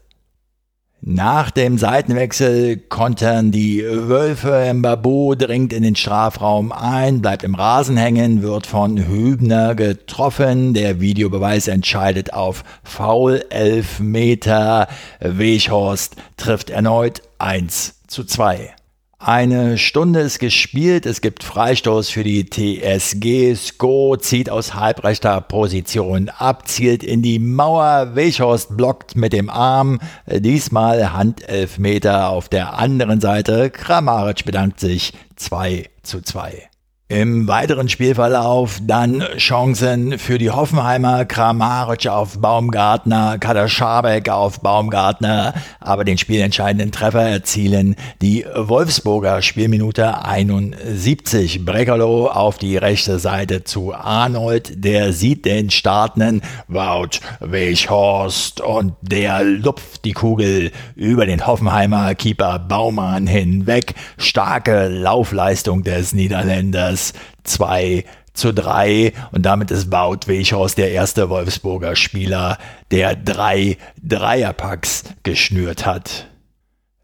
Nach 1.09 1.51
dem 1.51 1.77
Seitenwechsel 1.77 2.75
kontern 2.75 3.49
die 3.49 3.81
Wölfe. 3.81 4.69
Mbabu 4.73 5.35
dringt 5.35 5.71
in 5.71 5.81
den 5.81 5.95
Strafraum 5.95 6.73
ein, 6.73 7.21
bleibt 7.21 7.45
im 7.45 7.55
Rasen 7.55 7.95
hängen, 7.95 8.41
wird 8.41 8.67
von 8.67 8.97
Hübner 8.97 9.73
getroffen. 9.73 10.73
Der 10.73 10.99
Videobeweis 10.99 11.69
entscheidet 11.69 12.33
auf 12.33 12.65
Foul 12.83 13.45
11 13.51 14.01
Meter. 14.01 14.89
Weghorst 15.21 16.17
trifft 16.35 16.69
erneut 16.69 17.21
1 17.37 18.01
zu 18.07 18.25
2. 18.25 18.76
Eine 19.19 19.79
Stunde 19.79 20.19
ist 20.19 20.37
gespielt, 20.37 21.07
es 21.07 21.21
gibt 21.21 21.43
Freistoß 21.43 22.09
für 22.09 22.23
die 22.23 22.47
TSG. 22.47 23.55
Sko 23.55 24.15
zieht 24.15 24.47
aus 24.49 24.75
halbrechter 24.75 25.41
Position 25.41 26.29
ab, 26.29 26.67
zielt 26.67 27.03
in 27.03 27.23
die 27.23 27.39
Mauer. 27.39 28.15
Weichhorst 28.15 28.77
blockt 28.77 29.15
mit 29.15 29.33
dem 29.33 29.49
Arm. 29.49 29.99
Diesmal 30.27 31.13
Handelfmeter 31.13 32.29
auf 32.29 32.47
der 32.47 32.77
anderen 32.77 33.19
Seite. 33.19 33.71
Kramaric 33.71 34.45
bedankt 34.45 34.79
sich 34.79 35.13
2 35.35 35.89
zu 36.03 36.21
2. 36.21 36.69
Im 37.09 37.47
weiteren 37.47 37.87
Spielverlauf 37.87 38.81
dann 38.83 39.21
Chancen 39.37 40.19
für 40.19 40.37
die 40.37 40.51
Hoffenheimer, 40.51 41.23
Kramaric 41.23 42.07
auf 42.07 42.39
Baumgartner, 42.39 43.37
Kader 43.39 43.69
Schabek 43.69 44.27
auf 44.27 44.59
Baumgartner, 44.59 45.53
aber 45.79 46.03
den 46.03 46.17
spielentscheidenden 46.17 46.91
Treffer 46.91 47.21
erzielen 47.21 47.95
die 48.21 48.45
Wolfsburger. 48.53 49.41
Spielminute 49.41 50.25
71. 50.25 51.63
Breckerloh 51.63 52.27
auf 52.27 52.57
die 52.57 52.75
rechte 52.75 53.19
Seite 53.19 53.63
zu 53.63 53.95
Arnold, 53.95 54.83
der 54.83 55.13
sieht 55.13 55.45
den 55.45 55.69
startenden 55.69 56.41
Wout 56.67 57.21
Weichhorst 57.39 58.59
und 58.59 58.95
der 59.01 59.45
lupft 59.45 60.03
die 60.03 60.11
Kugel 60.11 60.71
über 60.95 61.25
den 61.25 61.47
Hoffenheimer 61.47 62.15
Keeper 62.15 62.59
Baumann 62.59 63.27
hinweg. 63.27 63.95
Starke 64.17 64.89
Laufleistung 64.89 65.83
des 65.83 66.11
Niederländers 66.11 66.96
es 66.97 67.13
2 67.43 68.03
zu 68.33 68.53
3 68.53 69.13
und 69.31 69.45
damit 69.45 69.71
ist 69.71 69.91
Wout 69.91 70.27
Weghorst 70.27 70.77
der 70.77 70.91
erste 70.91 71.29
Wolfsburger 71.29 71.95
Spieler, 71.95 72.57
der 72.91 73.15
drei 73.15 73.77
Dreierpacks 74.01 75.03
geschnürt 75.23 75.85
hat. 75.85 76.27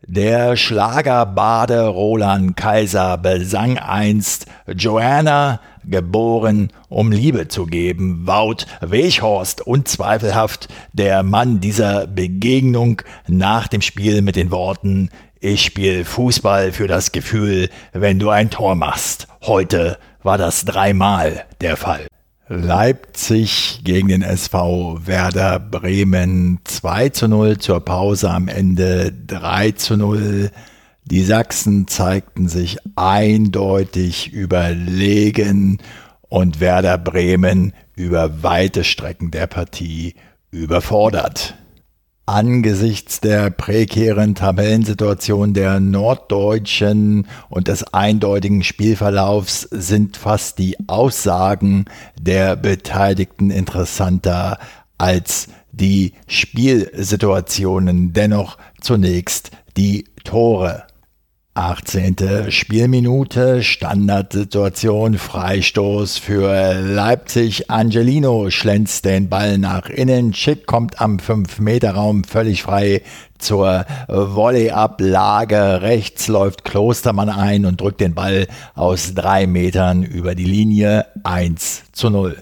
Der 0.05 0.57
Schlagerbade 0.57 1.87
Roland 1.87 2.57
Kaiser 2.57 3.17
besang 3.17 3.77
einst 3.77 4.47
Joanna, 4.67 5.61
geboren, 5.85 6.71
um 6.89 7.11
Liebe 7.11 7.47
zu 7.47 7.65
geben. 7.65 8.27
Wout 8.27 8.65
Weghorst, 8.81 9.61
unzweifelhaft 9.61 10.67
der 10.91 11.23
Mann 11.23 11.61
dieser 11.61 12.05
Begegnung 12.07 13.01
nach 13.27 13.67
dem 13.67 13.81
Spiel 13.81 14.21
mit 14.21 14.35
den 14.35 14.51
Worten 14.51 15.09
ich 15.43 15.65
spiele 15.65 16.05
Fußball 16.05 16.71
für 16.71 16.87
das 16.87 17.11
Gefühl, 17.11 17.69
wenn 17.91 18.17
du 18.17 18.29
ein 18.29 18.49
Tor 18.49 18.75
machst. 18.75 19.27
Heute 19.41 19.97
war 20.23 20.37
das 20.37 20.63
dreimal 20.63 21.43
der 21.59 21.75
Fall. 21.75 22.07
Leipzig 22.47 23.81
gegen 23.83 24.07
den 24.07 24.21
SV 24.21 25.01
Werder 25.05 25.59
Bremen 25.59 26.59
2 26.63 27.09
zu 27.09 27.27
0 27.27 27.57
zur 27.57 27.81
Pause 27.81 28.29
am 28.29 28.47
Ende 28.47 29.11
3 29.11 29.71
zu 29.71 29.97
0. 29.97 30.49
Die 31.03 31.23
Sachsen 31.23 31.89
zeigten 31.89 32.47
sich 32.47 32.77
eindeutig 32.95 34.31
überlegen 34.31 35.79
und 36.29 36.61
Werder 36.61 36.97
Bremen 36.97 37.73
über 37.97 38.43
weite 38.43 38.85
Strecken 38.85 39.29
der 39.29 39.47
Partie 39.47 40.15
überfordert. 40.51 41.55
Angesichts 42.25 43.19
der 43.19 43.49
prekären 43.49 44.33
Tabellensituation 44.33 45.53
der 45.53 45.81
Norddeutschen 45.81 47.27
und 47.49 47.67
des 47.67 47.93
eindeutigen 47.93 48.63
Spielverlaufs 48.63 49.67
sind 49.71 50.15
fast 50.15 50.57
die 50.57 50.77
Aussagen 50.87 51.83
der 52.17 52.55
Beteiligten 52.55 53.51
interessanter 53.51 54.57
als 54.97 55.49
die 55.73 56.13
Spielsituationen. 56.27 58.13
Dennoch 58.13 58.57
zunächst 58.79 59.51
die 59.75 60.05
Tore. 60.23 60.83
18. 61.55 62.49
Spielminute, 62.49 63.61
Standardsituation, 63.61 65.19
Freistoß 65.19 66.17
für 66.17 66.73
Leipzig. 66.81 67.69
Angelino 67.69 68.49
schlänzt 68.49 69.05
den 69.05 69.29
Ball 69.29 69.59
nach 69.59 69.87
innen. 69.87 70.33
Schick 70.33 70.65
kommt 70.65 70.99
am 70.99 71.17
5-Meter-Raum 71.17 72.23
völlig 72.23 72.63
frei 72.63 73.03
zur 73.37 73.85
Volleyablage. 74.07 75.83
Rechts 75.83 76.27
läuft 76.27 76.65
Klostermann 76.65 77.29
ein 77.29 77.65
und 77.65 77.79
drückt 77.79 78.01
den 78.01 78.15
Ball 78.15 78.47
aus 78.73 79.13
drei 79.13 79.45
Metern 79.45 80.01
über 80.01 80.33
die 80.33 80.45
Linie 80.45 81.05
1 81.23 81.83
zu 81.91 82.09
0. 82.09 82.35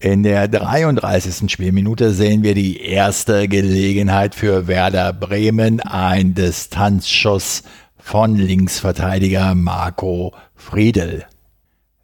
In 0.00 0.24
der 0.24 0.48
33. 0.48 1.48
Spielminute 1.48 2.10
sehen 2.10 2.42
wir 2.42 2.56
die 2.56 2.80
erste 2.80 3.46
Gelegenheit 3.46 4.34
für 4.34 4.66
Werder 4.66 5.12
Bremen. 5.12 5.78
Ein 5.78 6.34
Distanzschuss 6.34 7.62
von 8.02 8.36
Linksverteidiger 8.36 9.54
Marco 9.54 10.34
Friedel. 10.54 11.24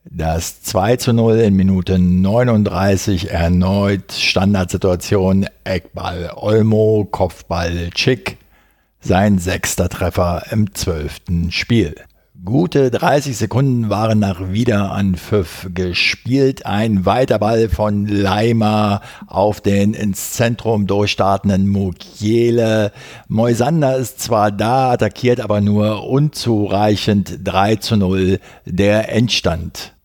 Das 0.05 0.63
2 0.63 0.97
zu 0.97 1.13
0 1.13 1.39
in 1.41 1.55
Minute 1.55 1.99
39 1.99 3.31
erneut 3.31 4.13
Standardsituation 4.13 5.47
Eckball 5.65 6.33
Olmo, 6.35 7.07
Kopfball 7.11 7.91
Chick, 7.91 8.39
sein 9.01 9.39
sechster 9.39 9.91
Treffer 9.91 10.45
im 10.51 10.75
zwölften 10.75 11.53
Spiel. 11.53 11.95
Gute 12.45 12.93
30 12.93 13.37
Sekunden 13.37 13.91
waren 13.91 14.21
nach 14.21 14.53
Wiederanpfiff 14.53 15.71
gespielt. 15.75 16.67
Ein 16.67 17.05
weiter 17.05 17.41
Ball 17.41 17.69
von 17.69 18.07
Leimer 18.07 19.01
auf 19.27 19.61
den 19.61 19.93
ins 19.93 20.35
Zentrum 20.35 20.87
durchstartenden 20.87 21.67
Mukiele. 21.67 22.93
Moisander 23.27 23.97
ist 23.97 24.21
zwar 24.21 24.53
da, 24.53 24.93
attackiert 24.93 25.41
aber 25.41 25.61
nur 25.61 26.09
unzureichend 26.09 27.41
3 27.43 27.77
zu 27.77 27.97
0 27.97 28.39
der 28.65 29.13
Endstand. 29.13 29.98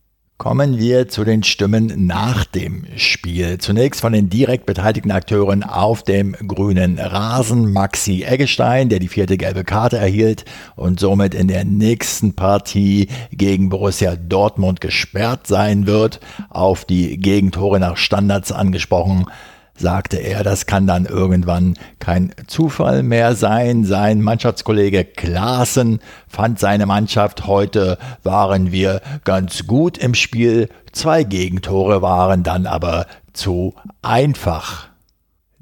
Kommen 0.44 0.78
wir 0.78 1.08
zu 1.08 1.24
den 1.24 1.42
Stimmen 1.42 2.06
nach 2.06 2.44
dem 2.44 2.84
Spiel. 2.98 3.60
Zunächst 3.60 4.02
von 4.02 4.12
den 4.12 4.30
direkt 4.30 4.66
beteiligten 4.66 5.12
Akteuren 5.12 5.64
auf 5.64 6.04
dem 6.04 6.34
grünen 6.34 7.00
Rasen. 7.00 7.72
Maxi 7.72 8.24
Eggestein, 8.24 8.90
der 8.90 9.00
die 9.00 9.08
vierte 9.08 9.38
gelbe 9.38 9.64
Karte 9.64 9.96
erhielt 9.96 10.44
und 10.76 11.00
somit 11.00 11.34
in 11.34 11.48
der 11.48 11.64
nächsten 11.64 12.36
Partie 12.36 13.08
gegen 13.32 13.70
Borussia 13.70 14.18
Dortmund 14.18 14.82
gesperrt 14.82 15.48
sein 15.48 15.88
wird. 15.88 16.20
Auf 16.50 16.84
die 16.84 17.18
Gegentore 17.18 17.80
nach 17.80 17.96
Standards 17.96 18.52
angesprochen 18.52 19.28
sagte 19.76 20.18
er, 20.18 20.44
das 20.44 20.66
kann 20.66 20.88
dann 20.88 21.06
irgendwann 21.06 21.76
kein 22.00 22.34
Zufall 22.48 23.04
mehr 23.04 23.36
sein. 23.36 23.84
Sein 23.84 24.22
Mannschaftskollege 24.22 25.04
Klaassen 25.04 26.00
fand 26.28 26.60
seine 26.60 26.86
Mannschaft 26.86 27.48
heute 27.48 27.98
waren 28.24 28.72
wir 28.72 29.02
ganz 29.24 29.66
gut 29.68 29.98
im 29.98 30.14
Spiel. 30.14 30.70
Zwei 30.92 31.24
Gegentore 31.24 32.02
waren 32.02 32.44
dann 32.44 32.68
aber 32.68 33.08
zu 33.34 33.74
einfach. 34.02 34.88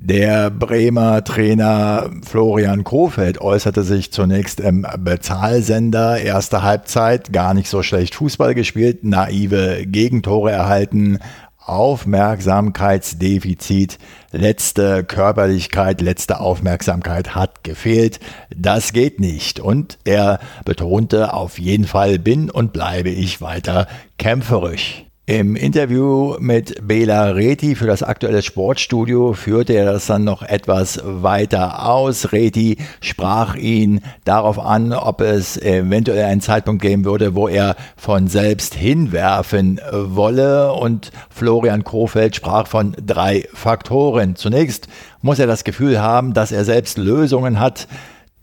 Der 0.04 0.50
Bremer 0.50 1.24
Trainer 1.24 2.10
Florian 2.26 2.84
Kofeld 2.84 3.40
äußerte 3.40 3.84
sich 3.84 4.12
zunächst 4.12 4.60
im 4.60 4.84
Bezahlsender. 4.98 6.20
Erste 6.20 6.64
Halbzeit 6.64 7.32
gar 7.32 7.54
nicht 7.54 7.70
so 7.70 7.84
schlecht 7.84 8.16
Fußball 8.16 8.56
gespielt, 8.56 9.04
naive 9.04 9.86
Gegentore 9.86 10.50
erhalten, 10.50 11.20
Aufmerksamkeitsdefizit, 11.66 13.98
letzte 14.32 15.04
Körperlichkeit, 15.04 16.02
letzte 16.02 16.40
Aufmerksamkeit 16.40 17.36
hat 17.36 17.64
gefehlt. 17.64 18.20
Das 18.56 18.94
geht 18.94 19.20
nicht. 19.20 19.60
Und 19.60 19.98
er 20.04 20.40
betonte, 20.66 21.34
auf 21.34 21.60
jeden 21.60 21.86
Fall 21.86 22.20
bin 22.20 22.50
und 22.50 22.74
bleibe 22.74 23.10
ich 23.10 23.42
weiter 23.42 23.88
kämpferisch. 24.18 25.06
Im 25.32 25.56
Interview 25.56 26.36
mit 26.42 26.86
Bela 26.86 27.30
Reti 27.30 27.76
für 27.76 27.88
das 27.88 28.04
aktuelle 28.04 28.42
Sportstudio 28.42 29.32
führte 29.32 29.72
er 29.72 29.86
das 29.86 30.08
dann 30.08 30.26
noch 30.26 30.42
etwas 30.42 31.00
weiter 31.06 31.88
aus. 31.88 32.34
Reti 32.34 32.76
sprach 33.00 33.56
ihn 33.56 34.02
darauf 34.26 34.60
an, 34.60 34.92
ob 34.92 35.22
es 35.22 35.56
eventuell 35.56 36.26
einen 36.26 36.42
Zeitpunkt 36.42 36.82
geben 36.82 37.06
würde, 37.06 37.34
wo 37.34 37.48
er 37.48 37.78
von 37.96 38.28
selbst 38.28 38.74
hinwerfen 38.74 39.80
wolle. 39.94 40.74
Und 40.74 41.12
Florian 41.30 41.86
Kofeld 41.86 42.36
sprach 42.36 42.68
von 42.68 42.94
drei 43.02 43.48
Faktoren. 43.54 44.36
Zunächst 44.36 44.90
muss 45.22 45.40
er 45.40 45.48
das 45.48 45.64
Gefühl 45.64 46.02
haben, 46.02 46.34
dass 46.34 46.52
er 46.52 46.66
selbst 46.66 46.98
Lösungen 46.98 47.58
hat, 47.58 47.88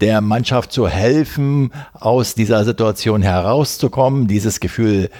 der 0.00 0.22
Mannschaft 0.22 0.72
zu 0.72 0.88
helfen, 0.88 1.70
aus 1.92 2.34
dieser 2.34 2.64
Situation 2.64 3.20
herauszukommen. 3.20 4.26
Dieses 4.26 4.58
Gefühl 4.58 5.10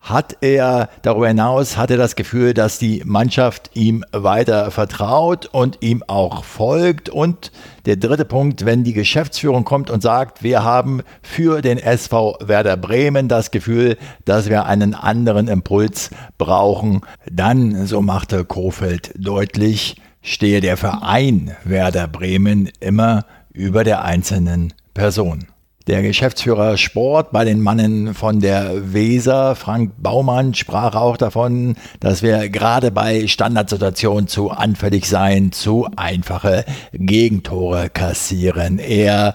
hat 0.00 0.38
er 0.40 0.88
darüber 1.02 1.28
hinaus 1.28 1.76
hat 1.76 1.90
er 1.90 1.96
das 1.96 2.16
Gefühl, 2.16 2.54
dass 2.54 2.78
die 2.78 3.02
Mannschaft 3.04 3.70
ihm 3.74 4.04
weiter 4.12 4.70
vertraut 4.70 5.46
und 5.46 5.78
ihm 5.80 6.02
auch 6.06 6.44
folgt. 6.44 7.08
Und 7.08 7.52
der 7.84 7.96
dritte 7.96 8.24
Punkt, 8.24 8.64
wenn 8.64 8.84
die 8.84 8.92
Geschäftsführung 8.92 9.64
kommt 9.64 9.90
und 9.90 10.02
sagt, 10.02 10.42
wir 10.42 10.64
haben 10.64 11.02
für 11.22 11.60
den 11.62 11.78
SV 11.78 12.38
Werder 12.40 12.76
Bremen 12.76 13.28
das 13.28 13.50
Gefühl, 13.50 13.96
dass 14.24 14.48
wir 14.48 14.66
einen 14.66 14.94
anderen 14.94 15.48
Impuls 15.48 16.10
brauchen, 16.38 17.02
dann, 17.30 17.86
so 17.86 18.00
machte 18.00 18.44
Kofeld 18.44 19.12
deutlich, 19.18 19.96
stehe 20.22 20.60
der 20.60 20.76
Verein 20.76 21.56
Werder 21.64 22.08
Bremen 22.08 22.70
immer 22.80 23.24
über 23.52 23.84
der 23.84 24.04
einzelnen 24.04 24.72
Person. 24.94 25.46
Der 25.88 26.02
Geschäftsführer 26.02 26.76
Sport 26.76 27.32
bei 27.32 27.46
den 27.46 27.62
Mannen 27.62 28.12
von 28.12 28.40
der 28.40 28.92
Weser, 28.92 29.54
Frank 29.54 29.94
Baumann, 29.96 30.52
sprach 30.52 30.94
auch 30.94 31.16
davon, 31.16 31.76
dass 31.98 32.22
wir 32.22 32.50
gerade 32.50 32.90
bei 32.90 33.26
Standardsituationen 33.26 34.28
zu 34.28 34.50
anfällig 34.50 35.08
seien, 35.08 35.50
zu 35.50 35.88
einfache 35.96 36.66
Gegentore 36.92 37.88
kassieren. 37.88 38.78
Er 38.78 39.34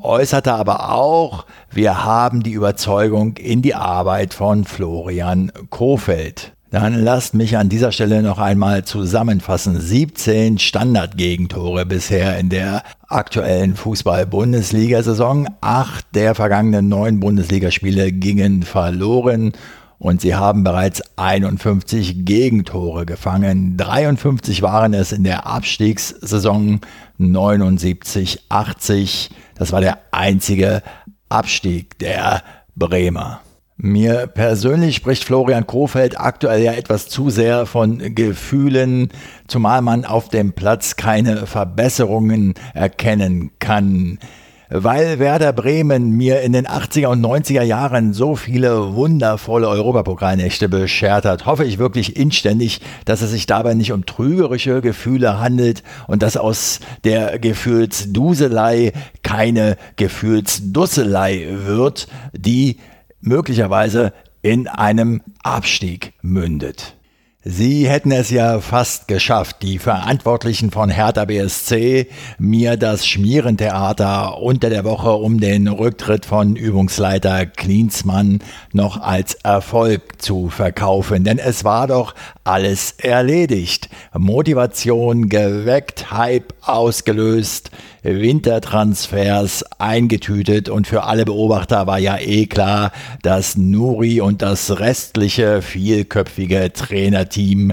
äußerte 0.00 0.54
aber 0.54 0.94
auch, 0.94 1.44
wir 1.70 2.04
haben 2.06 2.42
die 2.42 2.52
Überzeugung 2.52 3.36
in 3.36 3.60
die 3.60 3.74
Arbeit 3.74 4.32
von 4.32 4.64
Florian 4.64 5.52
Kofeld. 5.68 6.54
Dann 6.72 7.04
lasst 7.04 7.34
mich 7.34 7.58
an 7.58 7.68
dieser 7.68 7.92
Stelle 7.92 8.22
noch 8.22 8.38
einmal 8.38 8.82
zusammenfassen. 8.82 9.78
17 9.78 10.58
Standardgegentore 10.58 11.84
bisher 11.84 12.38
in 12.38 12.48
der 12.48 12.82
aktuellen 13.08 13.76
Fußball-Bundesliga-Saison. 13.76 15.48
Acht 15.60 16.06
der 16.14 16.34
vergangenen 16.34 16.88
neun 16.88 17.20
Bundesligaspiele 17.20 18.10
gingen 18.10 18.62
verloren 18.62 19.52
und 19.98 20.22
sie 20.22 20.34
haben 20.34 20.64
bereits 20.64 21.02
51 21.16 22.24
Gegentore 22.24 23.04
gefangen. 23.04 23.76
53 23.76 24.62
waren 24.62 24.94
es 24.94 25.12
in 25.12 25.24
der 25.24 25.46
Abstiegssaison 25.46 26.80
79, 27.18 28.46
80. 28.48 29.30
Das 29.56 29.72
war 29.72 29.82
der 29.82 29.98
einzige 30.10 30.82
Abstieg 31.28 31.98
der 31.98 32.42
Bremer. 32.74 33.42
Mir 33.84 34.28
persönlich 34.28 34.94
spricht 34.94 35.24
Florian 35.24 35.66
Kofeld 35.66 36.20
aktuell 36.20 36.62
ja 36.62 36.72
etwas 36.72 37.08
zu 37.08 37.30
sehr 37.30 37.66
von 37.66 38.14
Gefühlen, 38.14 39.08
zumal 39.48 39.82
man 39.82 40.04
auf 40.04 40.28
dem 40.28 40.52
Platz 40.52 40.94
keine 40.94 41.48
Verbesserungen 41.48 42.54
erkennen 42.74 43.50
kann. 43.58 44.20
Weil 44.68 45.18
Werder 45.18 45.52
Bremen 45.52 46.10
mir 46.10 46.42
in 46.42 46.52
den 46.52 46.68
80er 46.68 47.08
und 47.08 47.26
90er 47.26 47.62
Jahren 47.62 48.12
so 48.12 48.36
viele 48.36 48.94
wundervolle 48.94 49.68
Europapokalnächte 49.68 50.68
beschert 50.68 51.24
hat, 51.24 51.44
hoffe 51.44 51.64
ich 51.64 51.78
wirklich 51.78 52.16
inständig, 52.16 52.80
dass 53.04 53.20
es 53.20 53.32
sich 53.32 53.46
dabei 53.46 53.74
nicht 53.74 53.90
um 53.90 54.06
trügerische 54.06 54.80
Gefühle 54.80 55.40
handelt 55.40 55.82
und 56.06 56.22
dass 56.22 56.36
aus 56.36 56.78
der 57.02 57.40
Gefühlsduselei 57.40 58.92
keine 59.24 59.76
Gefühlsdusselei 59.96 61.48
wird, 61.64 62.06
die 62.32 62.76
möglicherweise 63.22 64.12
in 64.42 64.68
einem 64.68 65.22
Abstieg 65.42 66.12
mündet. 66.20 66.96
Sie 67.44 67.88
hätten 67.88 68.12
es 68.12 68.30
ja 68.30 68.60
fast 68.60 69.08
geschafft, 69.08 69.62
die 69.62 69.80
Verantwortlichen 69.80 70.70
von 70.70 70.90
Hertha 70.90 71.24
BSC, 71.24 72.06
mir 72.38 72.76
das 72.76 73.04
Schmierentheater 73.04 74.40
unter 74.40 74.70
der 74.70 74.84
Woche 74.84 75.10
um 75.10 75.40
den 75.40 75.66
Rücktritt 75.66 76.24
von 76.24 76.54
Übungsleiter 76.54 77.46
Klinsmann 77.46 78.38
noch 78.72 79.00
als 79.00 79.34
Erfolg 79.34 80.22
zu 80.22 80.50
verkaufen. 80.50 81.24
Denn 81.24 81.38
es 81.38 81.64
war 81.64 81.88
doch 81.88 82.14
alles 82.44 82.92
erledigt. 82.98 83.88
Motivation 84.16 85.28
geweckt, 85.28 86.10
Hype 86.10 86.54
ausgelöst, 86.62 87.70
Wintertransfers 88.02 89.64
eingetütet 89.78 90.68
und 90.68 90.86
für 90.86 91.04
alle 91.04 91.24
Beobachter 91.24 91.86
war 91.86 91.98
ja 91.98 92.18
eh 92.18 92.46
klar, 92.46 92.92
dass 93.22 93.56
Nuri 93.56 94.20
und 94.20 94.42
das 94.42 94.80
restliche 94.80 95.62
vielköpfige 95.62 96.72
Trainerteam 96.72 97.72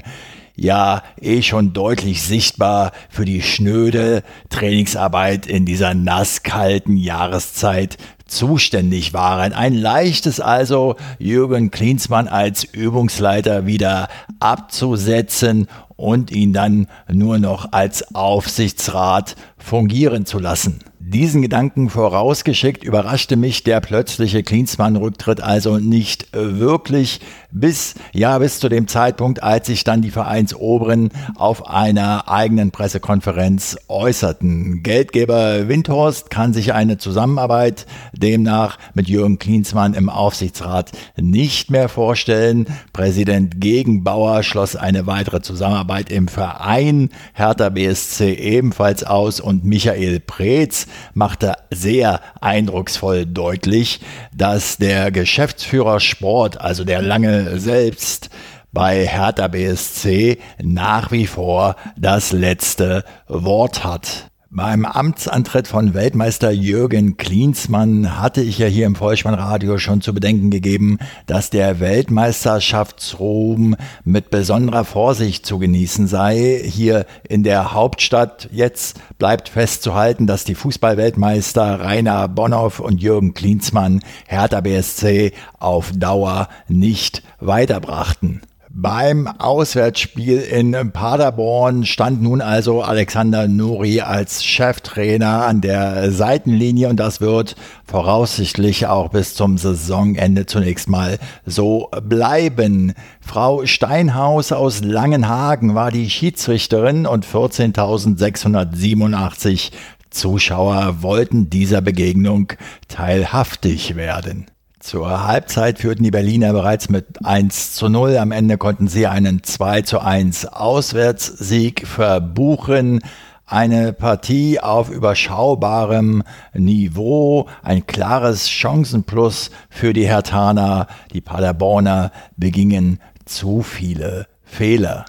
ja 0.56 1.04
eh 1.20 1.42
schon 1.42 1.74
deutlich 1.74 2.22
sichtbar 2.22 2.92
für 3.10 3.26
die 3.26 3.42
schnöde 3.42 4.24
Trainingsarbeit 4.50 5.48
in 5.48 5.66
dieser 5.66 5.94
nasskalten 5.94 6.98
Jahreszeit 6.98 7.98
zuständig 8.30 9.14
waren. 9.14 9.54
Ein 9.54 9.74
leichtes 9.74 10.40
also, 10.40 10.96
Jürgen 11.18 11.72
Klinsmann 11.72 12.28
als 12.28 12.64
Übungsleiter 12.64 13.66
wieder 13.66 14.08
abzusetzen 14.40 15.68
und 15.96 16.32
ihn 16.32 16.54
dann 16.54 16.88
nur 17.12 17.40
noch 17.40 17.74
als 17.74 18.16
Aufsichtsrat 18.16 19.36
fungieren 19.58 20.26
zu 20.26 20.40
lassen. 20.40 20.80
Diesen 21.12 21.42
Gedanken 21.42 21.90
vorausgeschickt 21.90 22.84
überraschte 22.84 23.36
mich 23.36 23.64
der 23.64 23.82
plötzliche 23.82 24.44
Klinsmann-Rücktritt 24.44 25.42
also 25.42 25.80
nicht 25.80 26.28
wirklich 26.34 27.20
bis, 27.52 27.96
ja, 28.14 28.38
bis 28.38 28.60
zu 28.60 28.70
dem 28.70 28.88
Zeitpunkt, 28.88 29.42
als 29.42 29.66
sich 29.66 29.84
dann 29.84 30.04
die 30.04 30.12
Vereinsoberen 30.12 31.10
auf 31.36 31.68
einer 31.68 32.30
eigenen 32.30 32.70
Pressekonferenz 32.70 33.76
äußerten. 33.88 34.84
Geldgeber 34.84 35.68
Windhorst 35.68 36.30
kann 36.30 36.54
sich 36.54 36.74
eine 36.74 37.00
Zusammenarbeit 37.00 37.88
demnach 38.14 38.78
mit 38.94 39.10
Jürgen 39.10 39.40
Klinsmann 39.40 39.96
im 39.96 40.10
Aufsichtsrat 40.10 40.92
nicht 41.18 41.72
mehr 41.72 41.90
vorstellen. 41.90 42.68
Präsident 42.94 43.60
Gegenbauer 43.60 44.44
schloss 44.44 44.76
eine 44.76 45.08
weitere 45.08 45.42
Zusammenarbeit 45.42 46.12
im 46.12 46.28
Verein 46.28 47.10
Hertha 47.34 47.70
BSC 47.70 48.32
ebenfalls 48.34 49.04
aus 49.04 49.40
und 49.40 49.66
Michael 49.66 50.20
Preetz 50.20 50.86
machte 51.14 51.54
sehr 51.72 52.22
eindrucksvoll 52.42 53.26
deutlich, 53.26 54.02
dass 54.34 54.78
der 54.78 55.12
Geschäftsführer 55.12 56.00
Sport, 56.00 56.60
also 56.60 56.84
der 56.84 57.02
Lange 57.02 57.60
selbst, 57.60 58.30
bei 58.72 59.06
Hertha 59.06 59.48
BSC 59.48 60.38
nach 60.62 61.12
wie 61.12 61.26
vor 61.28 61.76
das 61.98 62.32
letzte 62.32 63.04
Wort 63.28 63.84
hat. 63.84 64.29
Beim 64.52 64.84
Amtsantritt 64.84 65.68
von 65.68 65.94
Weltmeister 65.94 66.50
Jürgen 66.50 67.18
Klinsmann 67.18 68.20
hatte 68.20 68.42
ich 68.42 68.58
ja 68.58 68.66
hier 68.66 68.88
im 68.88 68.96
Vollspannradio 68.96 69.78
schon 69.78 70.02
zu 70.02 70.12
bedenken 70.12 70.50
gegeben, 70.50 70.98
dass 71.28 71.52
der 71.52 71.80
Weltmeisterschaftsruhm 71.80 73.76
mit 74.04 74.32
besonderer 74.32 74.86
Vorsicht 74.86 75.46
zu 75.46 75.60
genießen 75.60 76.08
sei. 76.08 76.64
Hier 76.66 77.06
in 77.28 77.44
der 77.44 77.74
Hauptstadt 77.74 78.50
jetzt 78.52 79.00
bleibt 79.20 79.50
festzuhalten, 79.50 80.26
dass 80.26 80.46
die 80.46 80.56
Fußballweltmeister 80.56 81.82
Rainer 81.82 82.28
Bonhoff 82.28 82.80
und 82.80 83.04
Jürgen 83.04 83.36
Klinsmann 83.36 84.02
Hertha 84.26 84.62
BSC 84.62 85.32
auf 85.60 85.92
Dauer 85.92 86.50
nicht 86.68 87.22
weiterbrachten. 87.40 88.42
Beim 88.72 89.28
Auswärtsspiel 89.28 90.42
in 90.42 90.92
Paderborn 90.94 91.86
stand 91.86 92.22
nun 92.22 92.40
also 92.40 92.84
Alexander 92.84 93.48
Nuri 93.48 94.02
als 94.02 94.46
Cheftrainer 94.46 95.48
an 95.48 95.62
der 95.62 96.12
Seitenlinie 96.12 96.90
und 96.90 96.98
das 96.98 97.20
wird 97.20 97.56
voraussichtlich 97.84 98.86
auch 98.86 99.10
bis 99.10 99.34
zum 99.34 99.58
Saisonende 99.58 100.46
zunächst 100.46 100.88
mal 100.88 101.18
so 101.48 101.90
bleiben. 102.04 102.94
Frau 103.22 103.66
Steinhaus 103.66 104.52
aus 104.52 104.84
Langenhagen 104.84 105.74
war 105.74 105.90
die 105.90 106.08
Schiedsrichterin 106.08 107.08
und 107.08 107.26
14.687 107.26 109.72
Zuschauer 110.12 111.02
wollten 111.02 111.50
dieser 111.50 111.82
Begegnung 111.82 112.54
teilhaftig 112.88 113.96
werden. 113.96 114.46
Zur 114.80 115.28
Halbzeit 115.28 115.80
führten 115.80 116.04
die 116.04 116.12
Berliner 116.12 116.54
bereits 116.54 116.88
mit 116.90 117.26
1 117.26 117.74
zu 117.74 117.90
0. 117.90 118.16
Am 118.16 118.32
Ende 118.32 118.58
konnten 118.58 118.88
sie 118.88 119.08
einen 119.08 119.44
2 119.44 119.82
zu 119.82 120.00
1 120.00 120.46
Auswärtssieg 120.46 121.86
verbuchen. 121.86 123.02
Eine 123.46 123.92
Partie 123.92 124.62
auf 124.62 124.90
überschaubarem 124.90 126.24
Niveau, 126.54 127.50
ein 127.62 127.88
klares 127.88 128.50
Chancenplus 128.50 129.52
für 129.70 129.92
die 129.92 130.08
Hertaner. 130.08 130.88
Die 131.14 131.22
Paderborner 131.22 132.14
begingen 132.38 133.00
zu 133.26 133.64
viele 133.64 134.28
Fehler. 134.44 135.06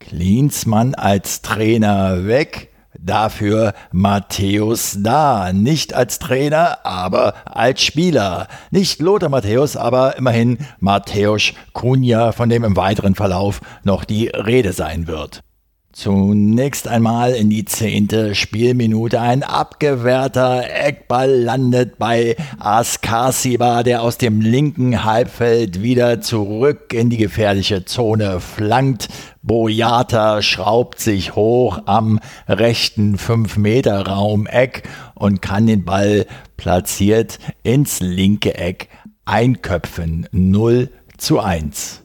Klinsmann 0.00 0.94
als 0.94 1.40
Trainer 1.40 2.26
weg. 2.26 2.71
Dafür 3.04 3.74
Matthäus 3.90 4.98
da, 5.00 5.52
nicht 5.52 5.92
als 5.92 6.20
Trainer, 6.20 6.78
aber 6.84 7.34
als 7.44 7.82
Spieler. 7.82 8.46
Nicht 8.70 9.00
Lothar 9.00 9.28
Matthäus, 9.28 9.76
aber 9.76 10.16
immerhin 10.16 10.58
Matthäus 10.78 11.52
Kunja, 11.72 12.30
von 12.30 12.48
dem 12.48 12.62
im 12.62 12.76
weiteren 12.76 13.16
Verlauf 13.16 13.60
noch 13.82 14.04
die 14.04 14.28
Rede 14.28 14.72
sein 14.72 15.08
wird. 15.08 15.42
Zunächst 15.92 16.88
einmal 16.88 17.32
in 17.32 17.50
die 17.50 17.66
zehnte 17.66 18.34
Spielminute. 18.34 19.20
Ein 19.20 19.42
abgewehrter 19.42 20.64
Eckball 20.66 21.30
landet 21.30 21.98
bei 21.98 22.34
Askasiba, 22.58 23.82
der 23.82 24.00
aus 24.00 24.16
dem 24.16 24.40
linken 24.40 25.04
Halbfeld 25.04 25.82
wieder 25.82 26.22
zurück 26.22 26.94
in 26.94 27.10
die 27.10 27.18
gefährliche 27.18 27.84
Zone 27.84 28.40
flankt. 28.40 29.08
Boyata 29.42 30.40
schraubt 30.40 30.98
sich 30.98 31.36
hoch 31.36 31.82
am 31.84 32.20
rechten 32.48 33.16
5-Meter-Raum 33.16 34.46
Eck 34.46 34.84
und 35.14 35.42
kann 35.42 35.66
den 35.66 35.84
Ball 35.84 36.24
platziert 36.56 37.38
ins 37.64 38.00
linke 38.00 38.54
Eck 38.54 38.88
einköpfen. 39.26 40.26
0 40.32 40.88
zu 41.18 41.38
1. 41.38 42.01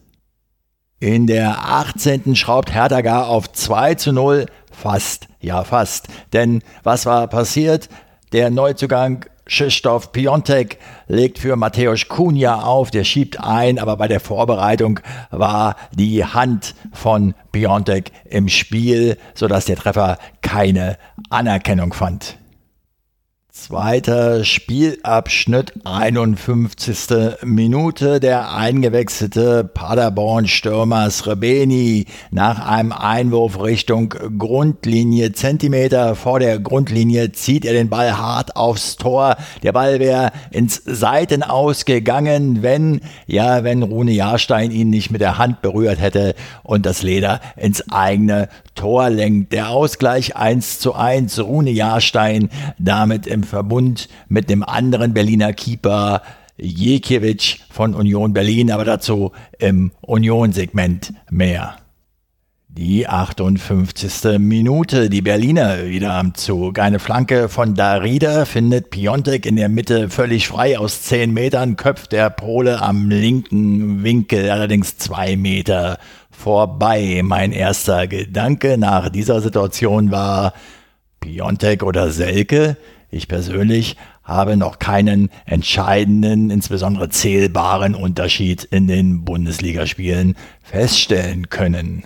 In 0.99 1.27
der 1.27 1.59
18. 1.59 2.35
schraubt 2.35 2.73
Hertha 2.73 3.01
gar 3.01 3.27
auf 3.27 3.51
2 3.51 3.93
zu 3.95 4.11
0. 4.11 4.47
Fast, 4.71 5.27
ja 5.39 5.63
fast. 5.63 6.07
Denn 6.33 6.63
was 6.81 7.05
war 7.05 7.27
passiert? 7.27 7.87
Der 8.31 8.49
Neuzugang 8.49 9.23
Krzysztof 9.45 10.11
Piontek 10.11 10.79
legt 11.07 11.37
für 11.37 11.55
Mateusz 11.55 12.07
Kunja 12.07 12.61
auf, 12.61 12.89
der 12.89 13.03
schiebt 13.03 13.39
ein, 13.39 13.77
aber 13.77 13.95
bei 13.97 14.07
der 14.07 14.19
Vorbereitung 14.19 14.99
war 15.29 15.75
die 15.93 16.25
Hand 16.25 16.73
von 16.93 17.35
Piontek 17.51 18.11
im 18.25 18.49
Spiel, 18.49 19.17
sodass 19.35 19.65
der 19.65 19.77
Treffer 19.77 20.17
keine 20.41 20.97
Anerkennung 21.29 21.93
fand. 21.93 22.39
Zweiter 23.59 24.45
Spielabschnitt, 24.45 25.73
51. 25.83 27.37
Minute. 27.43 28.19
Der 28.19 28.53
eingewechselte 28.53 29.63
Paderborn-Stürmer 29.65 31.09
Srebeni 31.09 32.05
nach 32.29 32.65
einem 32.65 32.91
Einwurf 32.91 33.61
Richtung 33.61 34.09
Grundlinie, 34.37 35.33
Zentimeter 35.33 36.15
vor 36.15 36.39
der 36.39 36.59
Grundlinie, 36.59 37.31
zieht 37.31 37.65
er 37.65 37.73
den 37.73 37.89
Ball 37.89 38.17
hart 38.17 38.55
aufs 38.55 38.95
Tor. 38.95 39.35
Der 39.63 39.73
Ball 39.73 39.99
wäre 39.99 40.31
ins 40.51 40.81
Seitenaus 40.85 41.83
gegangen, 41.83 42.61
wenn, 42.61 43.01
ja, 43.25 43.63
wenn 43.63 43.81
Rune 43.81 44.11
Jahrstein 44.11 44.69
ihn 44.69 44.91
nicht 44.91 45.09
mit 45.09 45.19
der 45.19 45.39
Hand 45.39 45.61
berührt 45.61 45.99
hätte 45.99 46.35
und 46.63 46.85
das 46.85 47.01
Leder 47.01 47.41
ins 47.57 47.91
eigene 47.91 48.49
Tor 48.77 49.09
lenkt. 49.09 49.51
Der 49.51 49.69
Ausgleich 49.69 50.37
1 50.37 50.79
zu 50.79 50.93
1, 50.93 51.39
Rune 51.39 51.71
Jahrstein 51.71 52.49
damit 52.79 53.27
im 53.27 53.43
Verbund 53.43 54.07
mit 54.29 54.49
dem 54.49 54.63
anderen 54.63 55.13
Berliner 55.13 55.51
Keeper 55.51 56.21
Jekiewicz 56.57 57.57
von 57.69 57.93
Union 57.93 58.33
Berlin, 58.33 58.71
aber 58.71 58.85
dazu 58.85 59.31
im 59.59 59.91
Union-Segment 60.01 61.13
mehr. 61.29 61.77
Die 62.69 63.07
58. 63.07 64.37
Minute, 64.37 65.09
die 65.09 65.23
Berliner 65.23 65.87
wieder 65.87 66.13
am 66.13 66.35
Zug. 66.35 66.77
Eine 66.77 66.99
Flanke 66.99 67.49
von 67.49 67.73
Darida 67.73 68.45
findet 68.45 68.91
Piontek 68.91 69.47
in 69.47 69.55
der 69.55 69.67
Mitte 69.67 70.11
völlig 70.11 70.47
frei 70.47 70.77
aus 70.77 71.01
10 71.01 71.33
Metern, 71.33 71.75
köpft 71.75 72.11
der 72.11 72.29
Pole 72.29 72.79
am 72.79 73.09
linken 73.09 74.03
Winkel, 74.03 74.51
allerdings 74.51 74.97
zwei 74.99 75.37
Meter 75.37 75.97
vorbei. 76.37 77.21
Mein 77.23 77.51
erster 77.51 78.07
Gedanke 78.07 78.77
nach 78.77 79.09
dieser 79.09 79.41
Situation 79.41 80.11
war 80.11 80.53
Piontek 81.19 81.83
oder 81.83 82.11
Selke. 82.11 82.77
Ich 83.09 83.27
persönlich 83.27 83.97
habe 84.23 84.55
noch 84.55 84.79
keinen 84.79 85.29
entscheidenden, 85.45 86.51
insbesondere 86.51 87.09
zählbaren 87.09 87.95
Unterschied 87.95 88.63
in 88.65 88.87
den 88.87 89.25
Bundesligaspielen 89.25 90.35
feststellen 90.61 91.49
können. 91.49 92.03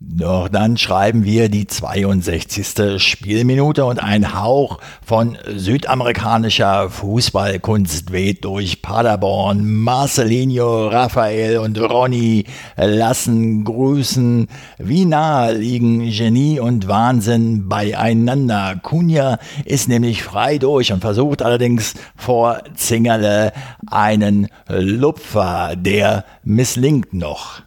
Doch 0.00 0.48
dann 0.48 0.76
schreiben 0.76 1.24
wir 1.24 1.48
die 1.48 1.66
62. 1.66 3.02
Spielminute 3.02 3.84
und 3.84 4.00
ein 4.00 4.40
Hauch 4.40 4.78
von 5.04 5.36
südamerikanischer 5.44 6.88
Fußballkunst 6.88 8.12
weht 8.12 8.44
durch 8.44 8.80
Paderborn. 8.80 9.66
Marcelinho, 9.66 10.86
Raphael 10.86 11.58
und 11.58 11.80
Ronny 11.80 12.44
lassen 12.76 13.64
grüßen. 13.64 14.46
Wie 14.78 15.04
nahe 15.04 15.54
liegen 15.54 16.08
Genie 16.08 16.60
und 16.60 16.86
Wahnsinn 16.86 17.68
beieinander. 17.68 18.78
Kunja 18.80 19.38
ist 19.64 19.88
nämlich 19.88 20.22
frei 20.22 20.58
durch 20.58 20.92
und 20.92 21.00
versucht 21.00 21.42
allerdings 21.42 21.94
vor 22.14 22.62
Zingerle 22.74 23.52
einen 23.90 24.46
Lupfer. 24.68 25.74
Der 25.74 26.24
misslingt 26.44 27.14
noch. 27.14 27.62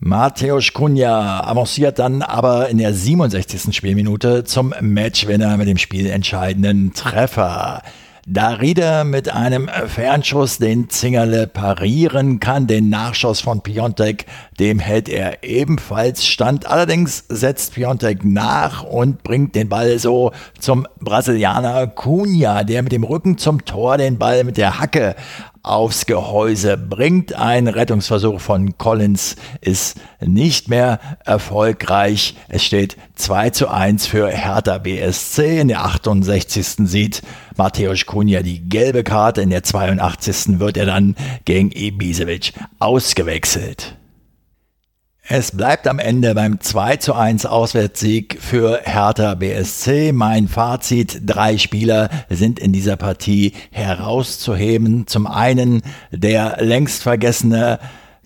Mateusz 0.00 0.72
Kunja 0.72 1.42
avanciert 1.44 1.98
dann 1.98 2.22
aber 2.22 2.68
in 2.68 2.78
der 2.78 2.94
67. 2.94 3.74
Spielminute 3.74 4.44
zum 4.44 4.72
Matchwinner 4.80 5.56
mit 5.56 5.66
dem 5.66 5.76
spielentscheidenden 5.76 6.92
Treffer. 6.92 7.82
Da 8.24 8.50
Rieder 8.50 9.02
mit 9.02 9.32
einem 9.32 9.68
Fernschuss 9.86 10.58
den 10.58 10.88
Zingerle 10.88 11.48
parieren 11.48 12.38
kann, 12.38 12.68
den 12.68 12.90
Nachschuss 12.90 13.40
von 13.40 13.62
Piontek, 13.62 14.26
dem 14.60 14.78
hält 14.78 15.08
er 15.08 15.42
ebenfalls 15.42 16.26
stand. 16.26 16.66
Allerdings 16.66 17.24
setzt 17.28 17.74
Piontek 17.74 18.24
nach 18.24 18.84
und 18.84 19.24
bringt 19.24 19.56
den 19.56 19.68
Ball 19.68 19.98
so 19.98 20.30
zum 20.60 20.86
Brasilianer 21.00 21.88
Cunha, 21.88 22.62
der 22.62 22.82
mit 22.82 22.92
dem 22.92 23.02
Rücken 23.02 23.38
zum 23.38 23.64
Tor 23.64 23.96
den 23.96 24.18
Ball 24.18 24.44
mit 24.44 24.58
der 24.58 24.78
Hacke 24.78 25.16
aufs 25.62 26.06
Gehäuse 26.06 26.76
bringt. 26.76 27.34
Ein 27.34 27.68
Rettungsversuch 27.68 28.40
von 28.40 28.78
Collins 28.78 29.36
ist 29.60 30.00
nicht 30.20 30.68
mehr 30.68 31.00
erfolgreich. 31.24 32.36
Es 32.48 32.64
steht 32.64 32.96
2 33.16 33.50
zu 33.50 33.68
1 33.68 34.06
für 34.06 34.28
Hertha 34.28 34.78
BSC. 34.78 35.60
In 35.60 35.68
der 35.68 35.84
68. 35.84 36.88
sieht 36.88 37.22
Mateusz 37.56 38.06
Kunja 38.06 38.42
die 38.42 38.68
gelbe 38.68 39.04
Karte. 39.04 39.42
In 39.42 39.50
der 39.50 39.62
82. 39.62 40.58
wird 40.58 40.76
er 40.76 40.86
dann 40.86 41.16
gegen 41.44 41.70
Ibisevic 41.72 42.52
ausgewechselt. 42.78 43.97
Es 45.30 45.52
bleibt 45.52 45.86
am 45.86 45.98
Ende 45.98 46.34
beim 46.34 46.58
2 46.58 46.96
zu 46.96 47.12
1 47.12 47.44
Auswärtssieg 47.44 48.38
für 48.40 48.80
Hertha 48.84 49.34
BSC. 49.34 50.12
Mein 50.12 50.48
Fazit, 50.48 51.20
drei 51.22 51.58
Spieler 51.58 52.08
sind 52.30 52.58
in 52.58 52.72
dieser 52.72 52.96
Partie 52.96 53.52
herauszuheben. 53.70 55.06
Zum 55.06 55.26
einen 55.26 55.82
der 56.12 56.56
längst 56.60 57.02
vergessene 57.02 57.78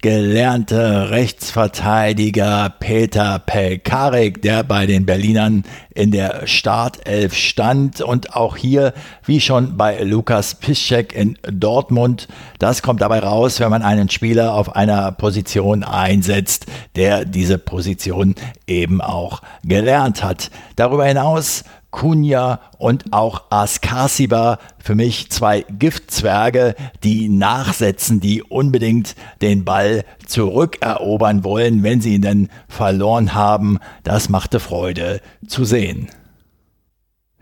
gelernte 0.03 1.11
Rechtsverteidiger 1.11 2.75
Peter 2.81 3.39
Pelkarik, 3.39 4.43
der 4.43 4.65
bei 4.65 4.87
den 4.87 5.07
Berlinern 5.07 5.63
in 5.95 6.11
der 6.11 6.47
Startelf 6.49 7.35
stand 7.35 8.01
und 8.01 8.35
auch 8.35 8.57
hier, 8.57 8.95
wie 9.25 9.41
schon 9.41 9.77
bei 9.77 10.03
Lukas 10.03 10.57
Piszczek 10.57 11.15
in 11.15 11.39
Dortmund, 11.51 12.27
das 12.59 12.83
kommt 12.83 13.01
dabei 13.01 13.21
raus, 13.21 13.61
wenn 13.61 13.71
man 13.71 13.83
einen 13.83 14.11
Spieler 14.11 14.55
auf 14.55 14.75
einer 14.75 15.13
Position 15.13 15.85
einsetzt, 15.85 16.67
der 16.97 17.25
diese 17.25 17.59
Position 17.59 18.35
eben 18.67 19.01
auch 19.01 19.41
gelernt 19.63 20.25
hat. 20.25 20.51
Darüber 20.75 21.07
hinaus 21.07 21.63
Kunja 21.93 22.59
und 22.79 23.13
auch 23.13 23.45
Askasiba, 23.51 24.59
für 24.79 24.97
mich 24.97 25.31
zwei 25.31 25.65
Giftzwerge, 25.79 26.75
die 27.05 27.29
nachsetzen, 27.29 28.19
die 28.19 28.43
unbedingt 28.43 29.15
den 29.41 29.65
Ball 29.65 30.05
zurückerobern 30.27 31.45
wollen, 31.45 31.85
wenn 31.85 32.01
sie 32.01 32.15
ihn 32.15 32.23
denn 32.23 32.49
verloren 32.67 33.35
haben. 33.35 33.79
Das 34.03 34.29
machte 34.29 34.59
Freude 34.59 35.21
zu 35.47 35.65
sehen. 35.65 36.09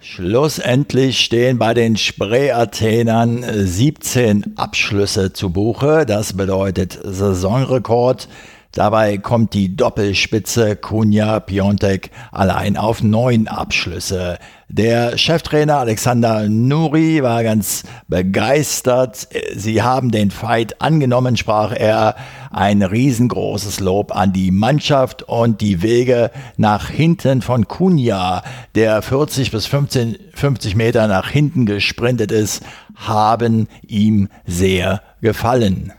Schlussendlich 0.02 1.20
stehen 1.20 1.58
bei 1.58 1.74
den 1.74 1.96
Spree-Athenern 1.96 3.44
17 3.66 4.56
Abschlüsse 4.56 5.32
zu 5.32 5.50
Buche. 5.50 6.06
Das 6.06 6.32
bedeutet 6.32 6.98
Saisonrekord. 7.04 8.26
Dabei 8.72 9.18
kommt 9.18 9.54
die 9.54 9.74
Doppelspitze 9.74 10.76
Kunja 10.76 11.40
Piontek 11.40 12.10
allein 12.30 12.76
auf 12.76 13.02
neun 13.02 13.48
Abschlüsse. 13.48 14.38
Der 14.68 15.18
Cheftrainer 15.18 15.78
Alexander 15.78 16.48
Nuri 16.48 17.20
war 17.24 17.42
ganz 17.42 17.82
begeistert. 18.06 19.26
Sie 19.56 19.82
haben 19.82 20.12
den 20.12 20.30
Fight 20.30 20.80
angenommen, 20.80 21.36
sprach 21.36 21.72
er. 21.72 22.14
Ein 22.52 22.82
riesengroßes 22.82 23.80
Lob 23.80 24.14
an 24.14 24.32
die 24.32 24.52
Mannschaft 24.52 25.24
und 25.24 25.60
die 25.60 25.82
Wege 25.82 26.30
nach 26.56 26.88
hinten 26.88 27.42
von 27.42 27.66
Kunja, 27.66 28.44
der 28.76 29.02
40 29.02 29.50
bis 29.50 29.66
15, 29.66 30.16
50 30.34 30.76
Meter 30.76 31.08
nach 31.08 31.28
hinten 31.28 31.66
gesprintet 31.66 32.30
ist, 32.30 32.62
haben 32.94 33.66
ihm 33.86 34.28
sehr 34.46 35.02
gefallen. 35.20 35.92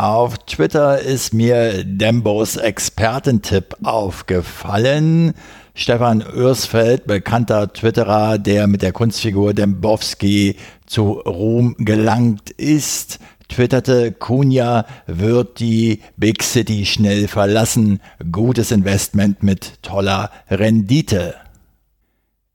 Auf 0.00 0.38
Twitter 0.38 0.98
ist 0.98 1.34
mir 1.34 1.84
Dembos 1.84 2.56
Expertentipp 2.56 3.76
aufgefallen. 3.82 5.34
Stefan 5.74 6.22
Örsfeld, 6.22 7.06
bekannter 7.06 7.70
Twitterer, 7.70 8.38
der 8.38 8.66
mit 8.66 8.80
der 8.80 8.92
Kunstfigur 8.92 9.52
Dembowski 9.52 10.56
zu 10.86 11.10
Ruhm 11.10 11.76
gelangt 11.76 12.48
ist, 12.48 13.18
twitterte, 13.50 14.12
Kunja 14.12 14.86
wird 15.06 15.60
die 15.60 16.00
Big 16.16 16.44
City 16.44 16.86
schnell 16.86 17.28
verlassen. 17.28 18.00
Gutes 18.32 18.70
Investment 18.70 19.42
mit 19.42 19.82
toller 19.82 20.30
Rendite. 20.48 21.34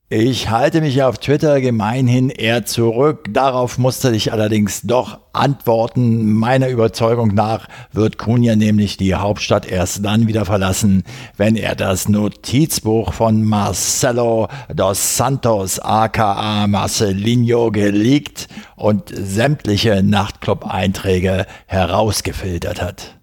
Ich 0.08 0.52
halte 0.52 0.82
mich 0.82 1.02
auf 1.02 1.18
Twitter 1.18 1.60
gemeinhin 1.62 2.30
eher 2.30 2.64
zurück. 2.64 3.26
Darauf 3.32 3.80
musste 3.80 4.16
ich 4.16 4.32
allerdings 4.32 4.84
doch 4.84 5.18
antworten. 5.34 6.32
Meiner 6.34 6.70
Überzeugung 6.70 7.30
nach 7.34 7.68
wird 7.92 8.20
Cunha 8.20 8.56
nämlich 8.56 8.98
die 8.98 9.16
Hauptstadt 9.16 9.66
erst 9.66 10.06
dann 10.06 10.28
wieder 10.28 10.46
verlassen, 10.46 11.06
wenn 11.38 11.56
er 11.56 11.74
das 11.74 12.08
Notizbuch 12.08 13.14
von 13.14 13.44
Marcelo 13.44 14.48
dos 14.72 15.18
Santos 15.18 15.80
aka 15.80 16.68
Marcelinho 16.68 17.72
geleakt 17.72 18.48
und 18.76 19.10
sämtliche 19.10 20.04
Nachtclub-Einträge 20.04 21.48
herausgefiltert 21.66 22.80
hat. 22.80 23.15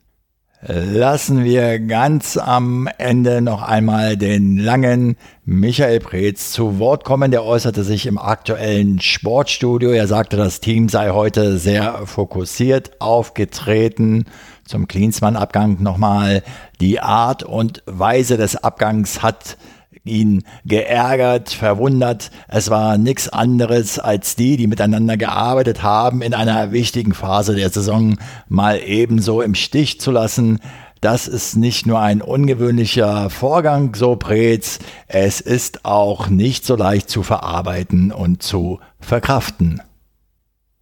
Lassen 0.65 1.43
wir 1.43 1.81
ganz 1.81 2.37
am 2.37 2.89
Ende 2.99 3.43
noch 3.43 3.63
einmal 3.63 4.17
den 4.17 4.59
langen 4.59 5.17
Michael 5.45 5.99
Preetz 5.99 6.53
zu 6.53 6.79
Wort 6.79 7.03
kommen. 7.03 7.33
Der 7.33 7.45
äußerte 7.45 7.83
sich 7.83 8.07
im 8.07 8.17
aktuellen 8.17 9.01
Sportstudio. 9.01 9.91
Er 9.91 10.07
sagte, 10.07 10.37
das 10.37 10.61
Team 10.61 10.89
sei 10.89 11.11
heute 11.11 11.59
sehr 11.59 12.07
fokussiert 12.07 13.01
aufgetreten. 13.01 14.27
Zum 14.65 14.87
Klinsmann-Abgang 14.87 15.83
nochmal. 15.83 16.45
Die 16.81 17.01
Art 17.01 17.43
und 17.43 17.83
Weise 17.87 18.37
des 18.37 18.55
Abgangs 18.55 19.21
hat 19.21 19.57
ihn 20.05 20.43
geärgert, 20.65 21.51
verwundert. 21.51 22.31
Es 22.49 22.71
war 22.71 22.99
nichts 22.99 23.29
anderes 23.29 23.99
als 23.99 24.37
die, 24.37 24.57
die 24.57 24.67
miteinander 24.67 25.17
gearbeitet 25.17 25.83
haben, 25.83 26.23
in 26.23 26.35
einer 26.35 26.73
wichtigen 26.73 27.15
Phase 27.15 27.55
der 27.55 27.71
Saison 27.71 28.17
mal 28.49 28.81
ebenso 28.85 29.43
im 29.43 29.55
Stich 29.55 30.01
zu 30.01 30.11
lassen. 30.11 30.59
Das 31.01 31.27
ist 31.27 31.57
nicht 31.57 31.87
nur 31.87 32.01
ein 32.01 32.23
ungewöhnlicher 32.23 33.29
Vorgang, 33.29 33.95
so 33.95 34.15
Preetz, 34.17 34.79
es 35.09 35.41
ist 35.41 35.85
auch 35.85 36.29
nicht 36.29 36.65
so 36.65 36.77
leicht 36.77 37.11
zu 37.11 37.23
verarbeiten 37.25 38.13
und 38.13 38.43
zu 38.43 38.79
verkraften. 39.01 39.83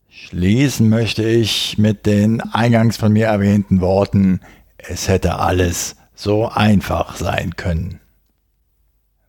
Schließen 0.09 0.91
möchte 0.91 1.23
ich 1.23 1.79
mit 1.79 2.05
den 2.05 2.41
eingangs 2.41 2.99
von 2.99 3.13
mir 3.13 3.29
erwähnten 3.29 3.81
Worten, 3.81 4.41
es 4.77 5.09
hätte 5.09 5.39
alles 5.39 5.97
so 6.15 6.49
einfach 6.49 7.17
sein 7.17 7.57
können. 7.57 8.00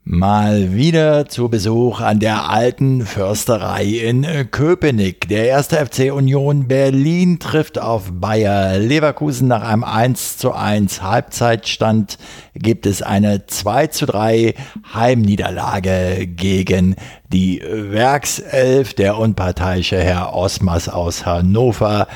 Mal 0.03 0.73
wieder 0.73 1.29
zu 1.29 1.47
Besuch 1.47 2.01
an 2.01 2.19
der 2.19 2.49
alten 2.49 3.05
Försterei 3.05 3.85
in 3.85 4.25
Köpenick. 4.49 5.29
Der 5.29 5.45
erste 5.45 5.77
FC 5.85 6.11
Union 6.11 6.67
Berlin 6.67 7.37
trifft 7.37 7.77
auf 7.77 8.09
Bayer 8.11 8.79
Leverkusen. 8.79 9.47
Nach 9.47 9.61
einem 9.61 9.83
1 9.83 10.39
zu 10.39 10.53
1 10.53 11.03
Halbzeitstand 11.03 12.17
gibt 12.55 12.87
es 12.87 13.03
eine 13.03 13.45
2 13.45 13.85
zu 13.87 14.07
3 14.07 14.55
Heimniederlage 14.91 16.25
gegen 16.25 16.95
die 17.31 17.61
Werkself. 17.63 18.95
Der 18.95 19.19
unparteiische 19.19 20.01
Herr 20.01 20.33
Osmas 20.33 20.89
aus 20.89 21.27
Hannover. 21.27 22.07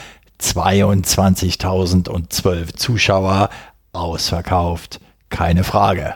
22.012 0.42 2.76
Zuschauer 2.76 3.52
ausverkauft. 3.94 5.00
Keine 5.30 5.64
Frage. 5.64 6.16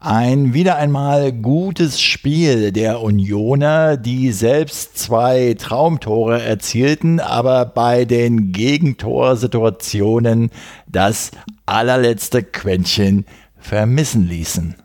Ein 0.00 0.54
wieder 0.54 0.76
einmal 0.76 1.32
gutes 1.32 2.00
Spiel 2.00 2.70
der 2.70 3.02
Unioner, 3.02 3.96
die 3.96 4.30
selbst 4.30 4.96
zwei 4.96 5.56
Traumtore 5.58 6.40
erzielten, 6.40 7.18
aber 7.18 7.64
bei 7.64 8.04
den 8.04 8.52
Gegentorsituationen 8.52 10.50
das 10.86 11.32
allerletzte 11.66 12.44
Quäntchen 12.44 13.26
vermissen 13.58 14.28
ließen. 14.28 14.76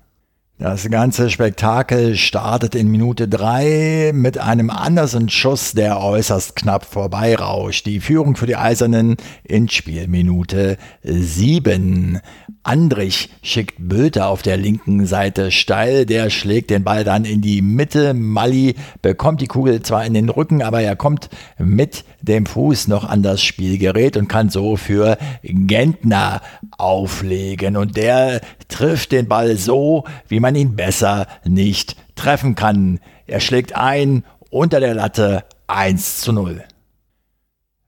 Das 0.63 0.89
ganze 0.89 1.29
Spektakel 1.29 2.15
startet 2.15 2.73
in 2.73 2.87
Minute 2.87 3.27
3 3.27 4.11
mit 4.13 4.37
einem 4.37 4.69
anderen 4.69 5.27
Schuss, 5.27 5.73
der 5.73 5.99
äußerst 5.99 6.55
knapp 6.55 6.85
vorbeirauscht. 6.85 7.85
Die 7.85 7.99
Führung 7.99 8.37
für 8.37 8.45
die 8.45 8.55
Eisernen 8.55 9.17
in 9.43 9.67
Spielminute 9.67 10.77
7. 11.03 12.21
Andrich 12.63 13.29
schickt 13.41 13.75
Böter 13.77 14.29
auf 14.29 14.41
der 14.41 14.55
linken 14.55 15.05
Seite 15.05 15.51
steil, 15.51 16.05
der 16.05 16.29
schlägt 16.29 16.69
den 16.69 16.85
Ball 16.85 17.03
dann 17.03 17.25
in 17.25 17.41
die 17.41 17.61
Mitte. 17.61 18.13
Mali 18.13 18.75
bekommt 19.01 19.41
die 19.41 19.47
Kugel 19.47 19.81
zwar 19.81 20.05
in 20.05 20.13
den 20.13 20.29
Rücken, 20.29 20.61
aber 20.61 20.79
er 20.79 20.95
kommt 20.95 21.29
mit 21.57 22.05
dem 22.21 22.45
Fuß 22.45 22.87
noch 22.87 23.03
an 23.03 23.21
das 23.21 23.43
Spielgerät 23.43 24.15
und 24.15 24.29
kann 24.29 24.49
so 24.49 24.77
für 24.77 25.17
Gentner 25.43 26.41
auflegen. 26.77 27.75
Und 27.75 27.97
der 27.97 28.39
trifft 28.69 29.11
den 29.11 29.27
Ball 29.27 29.57
so, 29.57 30.05
wie 30.29 30.39
man 30.39 30.52
ihn 30.55 30.75
besser 30.75 31.27
nicht 31.43 31.95
treffen 32.15 32.55
kann. 32.55 32.99
Er 33.27 33.39
schlägt 33.39 33.75
ein 33.75 34.23
unter 34.49 34.79
der 34.79 34.93
Latte 34.93 35.43
1 35.67 36.21
zu 36.21 36.33
0. 36.33 36.63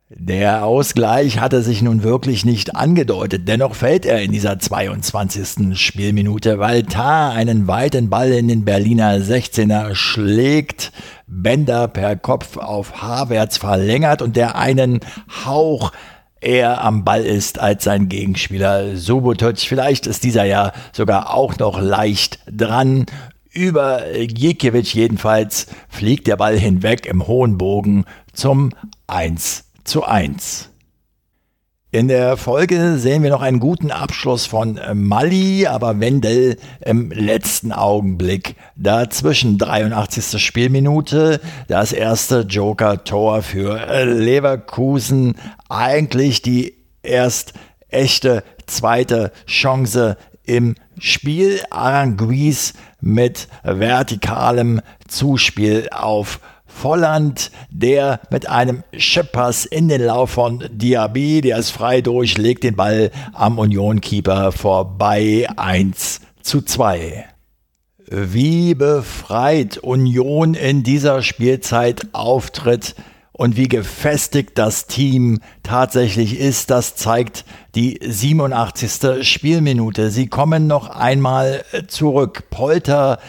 Der 0.10 0.64
Ausgleich 0.64 1.40
hatte 1.40 1.64
sich 1.64 1.82
nun 1.82 2.04
wirklich 2.04 2.46
nicht 2.46 2.76
angedeutet, 2.76 3.48
dennoch 3.48 3.74
fällt 3.74 4.06
er 4.06 4.22
in 4.22 4.32
dieser 4.32 4.60
22. 4.60 5.78
Spielminute, 5.78 6.60
weil 6.60 6.84
Tar 6.84 7.34
einen 7.34 7.68
weiten 7.68 8.12
Ball 8.12 8.32
in 8.32 8.48
den 8.48 8.66
Berliner 8.66 9.18
16er 9.18 9.96
schlägt, 9.96 10.92
Bender 11.26 11.88
per 11.88 12.16
Kopf 12.16 12.58
auf 12.58 13.02
Havertz 13.02 13.58
verlängert 13.58 14.22
und 14.22 14.36
der 14.36 14.56
einen 14.56 15.00
Hauch 15.44 15.92
eher 16.46 16.84
am 16.84 17.04
Ball 17.04 17.26
ist 17.26 17.60
als 17.60 17.84
sein 17.84 18.08
Gegenspieler 18.08 18.96
Subotic. 18.96 19.60
Vielleicht 19.60 20.08
ist 20.08 20.24
dieser 20.24 20.46
ja 20.46 20.72
sogar 20.94 21.34
auch 21.34 21.58
noch 21.58 21.80
leicht 21.80 22.40
dran. 22.50 23.06
Über 23.52 24.16
Jekiewicz 24.16 24.94
jedenfalls 24.94 25.68
fliegt 25.90 26.28
der 26.28 26.38
Ball 26.38 26.58
hinweg 26.58 27.06
im 27.06 27.26
hohen 27.28 27.58
Bogen 27.58 28.06
zum 28.34 28.72
1 29.08 29.66
zu 29.84 30.04
1. 30.04 30.70
In 31.92 32.08
der 32.10 32.36
Folge 32.36 32.98
sehen 32.98 33.24
wir 33.24 33.30
noch 33.30 33.42
einen 33.42 33.60
guten 33.60 33.90
Abschluss 33.90 34.46
von 34.46 34.78
äh, 34.78 34.94
Mali, 34.94 35.66
aber 35.68 36.00
Wendell 36.00 36.58
im 36.84 37.12
letzten 37.12 37.72
Augenblick 37.72 38.56
dazwischen 38.76 39.58
83. 39.58 40.44
Spielminute, 40.44 41.40
das 41.68 41.94
erste 41.94 42.42
Joker-Tor 42.42 43.44
für 43.44 43.80
äh, 43.80 44.04
Leverkusen, 44.04 45.36
eigentlich 45.70 46.42
die 46.42 46.74
erst 47.02 47.54
echte 47.88 48.44
zweite 48.66 49.32
Chance 49.46 50.18
im 50.44 50.76
Spiel. 51.00 51.62
Aranguiz 51.70 52.74
mit 53.00 53.48
vertikalem 53.64 54.82
Zuspiel 55.08 55.88
auf 55.92 56.40
Volland, 56.76 57.52
der 57.70 58.20
mit 58.30 58.50
einem 58.50 58.84
Schippers 58.96 59.66
in 59.66 59.88
den 59.88 60.04
Lauf 60.04 60.32
von 60.32 60.64
Diaby, 60.70 61.42
der 61.42 61.58
ist 61.58 61.72
frei 61.72 62.02
durch, 62.02 62.38
legt 62.38 62.64
den 62.64 62.76
Ball 62.76 63.12
am 63.34 63.58
Union-Keeper 63.58 64.52
vorbei 64.52 65.48
1 65.56 66.22
zu 66.42 66.62
2. 66.62 67.26
Wie 68.08 68.76
befreit 68.76 69.78
Union 69.78 70.54
in 70.54 70.84
dieser 70.84 71.24
Spielzeit 71.24 72.08
auftritt 72.12 72.94
und 73.32 73.58
wie 73.58 73.68
gefestigt 73.68 74.52
das 74.56 74.86
Team 74.86 75.40
tatsächlich 75.64 76.40
ist, 76.40 76.70
das 76.70 76.96
zeigt 76.96 77.46
die 77.74 78.00
87. 78.02 79.26
Spielminute. 79.28 80.12
Sie 80.12 80.28
kommen 80.28 80.68
noch 80.68 80.90
einmal 80.90 81.64
zurück. 81.88 82.44
Polter 82.50 83.20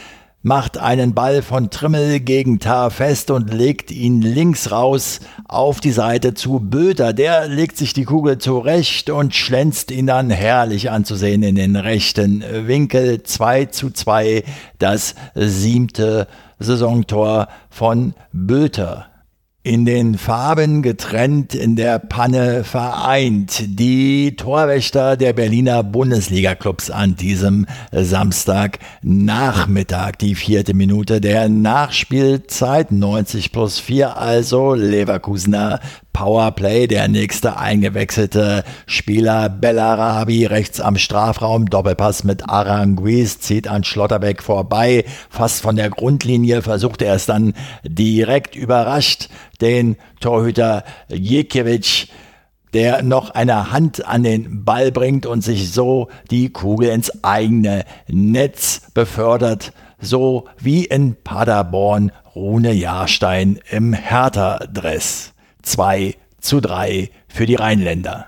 macht 0.46 0.78
einen 0.78 1.12
Ball 1.12 1.42
von 1.42 1.70
Trimmel 1.70 2.20
gegen 2.20 2.60
Tar 2.60 2.92
fest 2.92 3.32
und 3.32 3.52
legt 3.52 3.90
ihn 3.90 4.22
links 4.22 4.70
raus 4.70 5.18
auf 5.48 5.80
die 5.80 5.90
Seite 5.90 6.34
zu 6.34 6.60
Böter. 6.60 7.12
Der 7.12 7.48
legt 7.48 7.76
sich 7.76 7.94
die 7.94 8.04
Kugel 8.04 8.38
zurecht 8.38 9.10
und 9.10 9.34
schlänzt 9.34 9.90
ihn 9.90 10.06
dann 10.06 10.30
herrlich 10.30 10.88
anzusehen 10.88 11.42
in 11.42 11.56
den 11.56 11.74
rechten 11.74 12.44
Winkel. 12.68 13.24
2 13.24 13.64
zu 13.64 13.90
2, 13.90 14.44
das 14.78 15.16
siebte 15.34 16.28
Saisontor 16.60 17.48
von 17.68 18.14
Böter 18.32 19.06
in 19.66 19.84
den 19.84 20.16
Farben 20.16 20.80
getrennt, 20.80 21.52
in 21.52 21.74
der 21.74 21.98
Panne 21.98 22.62
vereint. 22.62 23.64
Die 23.66 24.36
Torwächter 24.36 25.16
der 25.16 25.32
Berliner 25.32 25.82
Bundesliga-Clubs 25.82 26.92
an 26.92 27.16
diesem 27.16 27.66
Samstagnachmittag. 27.90 30.12
Die 30.20 30.36
vierte 30.36 30.72
Minute 30.72 31.20
der 31.20 31.48
Nachspielzeit, 31.48 32.92
90 32.92 33.50
plus 33.50 33.80
4 33.80 34.16
also. 34.16 34.74
Leverkusener 34.74 35.80
Powerplay. 36.16 36.86
Der 36.86 37.08
nächste 37.08 37.58
eingewechselte 37.58 38.64
Spieler 38.86 39.50
Bellarabi 39.50 40.46
rechts 40.46 40.80
am 40.80 40.96
Strafraum. 40.96 41.66
Doppelpass 41.66 42.24
mit 42.24 42.48
Aranguiz 42.48 43.38
zieht 43.40 43.68
an 43.68 43.84
Schlotterbeck 43.84 44.42
vorbei. 44.42 45.04
Fast 45.28 45.60
von 45.60 45.76
der 45.76 45.90
Grundlinie 45.90 46.62
versucht 46.62 47.02
er 47.02 47.14
es 47.14 47.26
dann 47.26 47.52
direkt 47.84 48.56
überrascht 48.56 49.28
den 49.60 49.96
Torhüter 50.20 50.84
Jekiewicz 51.08 52.08
der 52.72 53.02
noch 53.02 53.30
eine 53.30 53.70
Hand 53.70 54.06
an 54.06 54.22
den 54.22 54.64
Ball 54.64 54.92
bringt 54.92 55.24
und 55.24 55.42
sich 55.42 55.70
so 55.70 56.08
die 56.30 56.50
Kugel 56.50 56.90
ins 56.90 57.24
eigene 57.24 57.84
Netz 58.06 58.82
befördert, 58.92 59.72
so 59.98 60.46
wie 60.58 60.84
in 60.84 61.16
Paderborn 61.22 62.12
Rune 62.34 62.72
Jahrstein 62.72 63.60
im 63.70 63.94
Hertha-Dress. 63.94 65.32
2 65.66 66.14
zu 66.40 66.60
3 66.60 67.10
für 67.28 67.46
die 67.46 67.56
Rheinländer. 67.56 68.26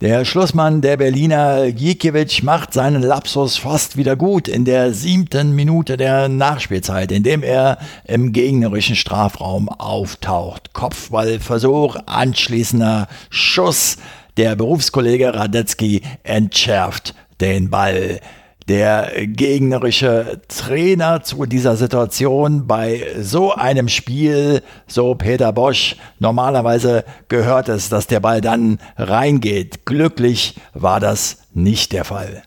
Der 0.00 0.24
Schlussmann 0.24 0.80
der 0.80 0.96
Berliner 0.96 1.72
Gikiewicz 1.72 2.42
macht 2.42 2.72
seinen 2.72 3.02
Lapsus 3.02 3.56
fast 3.56 3.96
wieder 3.96 4.14
gut 4.14 4.46
in 4.46 4.64
der 4.64 4.94
siebten 4.94 5.56
Minute 5.56 5.96
der 5.96 6.28
Nachspielzeit, 6.28 7.10
indem 7.10 7.42
er 7.42 7.78
im 8.04 8.32
gegnerischen 8.32 8.94
Strafraum 8.94 9.68
auftaucht. 9.68 10.72
Kopfballversuch, 10.72 11.96
anschließender 12.06 13.08
Schuss. 13.28 13.96
Der 14.36 14.54
Berufskollege 14.54 15.34
Radetzky 15.34 16.02
entschärft 16.22 17.16
den 17.40 17.70
Ball 17.70 18.20
der 18.68 19.26
gegnerische 19.26 20.40
Trainer 20.48 21.22
zu 21.22 21.46
dieser 21.46 21.76
Situation 21.76 22.66
bei 22.66 23.04
so 23.20 23.54
einem 23.54 23.88
Spiel, 23.88 24.62
so 24.86 25.14
Peter 25.14 25.52
Bosch, 25.52 25.96
normalerweise 26.18 27.04
gehört 27.28 27.68
es, 27.68 27.88
dass 27.88 28.06
der 28.06 28.20
Ball 28.20 28.40
dann 28.40 28.78
reingeht. 28.96 29.86
Glücklich 29.86 30.56
war 30.74 31.00
das 31.00 31.38
nicht 31.54 31.92
der 31.92 32.04
Fall. 32.04 32.42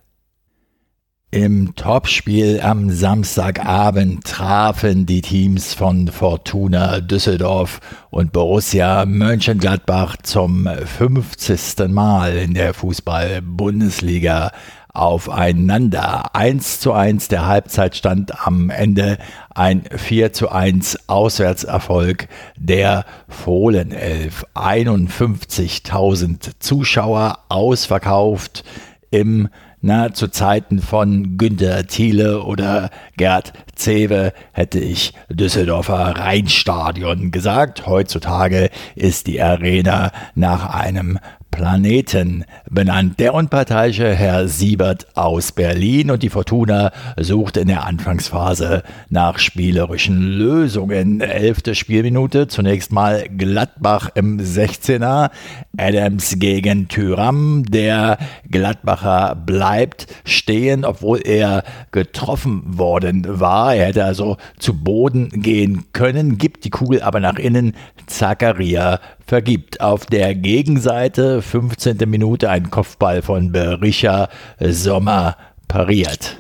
Im 1.34 1.76
Topspiel 1.78 2.60
am 2.60 2.90
Samstagabend 2.90 4.26
trafen 4.26 5.06
die 5.06 5.22
Teams 5.22 5.74
von 5.74 6.10
Fortuna 6.10 7.00
Düsseldorf 7.00 7.80
und 8.10 8.34
Borussia 8.34 9.06
Mönchengladbach 9.06 10.18
zum 10.24 10.68
50. 10.68 11.88
Mal 11.88 12.36
in 12.36 12.54
der 12.54 12.74
Fußball-Bundesliga 12.74 14.52
aufeinander. 14.94 16.36
1 16.36 16.80
zu 16.80 16.94
1 16.94 17.28
der 17.28 17.48
Halbzeitstand 17.48 18.46
am 18.46 18.70
Ende 18.70 19.18
ein 19.54 19.84
4 19.96 20.34
zu 20.34 20.50
1 20.50 21.10
Auswärtserfolg 21.10 22.28
der 22.58 23.06
Fohlenelf. 23.28 24.46
51.000 24.56 26.52
Zuschauer 26.60 27.40
ausverkauft 27.50 28.64
im 29.10 29.50
na, 29.84 30.14
zu 30.14 30.28
Zeiten 30.28 30.80
von 30.80 31.40
Günter 31.40 31.88
Thiele 31.88 32.44
oder 32.44 32.92
Gerd 33.18 33.52
Zewe 33.74 34.32
hätte 34.52 34.80
ich 34.80 35.14
Düsseldorfer 35.28 36.20
Rheinstadion 36.20 37.32
gesagt. 37.32 37.88
Heutzutage 37.88 38.70
ist 38.96 39.26
die 39.26 39.42
Arena 39.42 40.12
nach 40.36 40.70
einem 40.70 41.18
Planeten 41.52 42.46
benannt. 42.70 43.20
Der 43.20 43.34
unparteiische 43.34 44.16
Herr 44.16 44.48
Siebert 44.48 45.06
aus 45.16 45.52
Berlin 45.52 46.10
und 46.10 46.24
die 46.24 46.30
Fortuna 46.30 46.92
sucht 47.18 47.58
in 47.58 47.68
der 47.68 47.86
Anfangsphase 47.86 48.84
nach 49.10 49.38
spielerischen 49.38 50.24
Lösungen. 50.24 51.22
Elfte 51.22 51.76
Spielminute, 51.76 52.48
zunächst 52.48 52.92
mal 52.92 53.28
Gladbach 53.30 54.10
im 54.16 54.40
16er, 54.40 55.30
Adams 55.78 56.36
gegen 56.40 56.88
Tyram. 56.88 57.64
Der 57.66 58.18
Gladbacher 58.50 59.36
bleibt 59.36 60.08
stehen, 60.26 60.86
obwohl 60.86 61.22
er 61.24 61.64
getroffen 61.92 62.64
worden 62.66 63.40
war. 63.40 63.76
Er 63.76 63.88
hätte 63.88 64.06
also 64.06 64.38
zu 64.58 64.74
Boden 64.74 65.30
gehen 65.30 65.86
können, 65.94 66.38
gibt 66.38 66.64
die 66.64 66.70
Kugel 66.70 67.04
aber 67.04 67.20
nach 67.20 67.38
innen. 67.38 67.74
Zakaria 68.08 69.00
vergibt. 69.32 69.80
Auf 69.80 70.08
der 70.08 70.36
Gegenseite, 70.36 71.42
15. 71.42 72.00
Minute, 72.06 72.50
ein 72.50 72.70
Kopfball 72.70 73.22
von 73.22 73.54
Berisha 73.54 74.28
Sommer 74.60 75.38
pariert. 75.70 76.36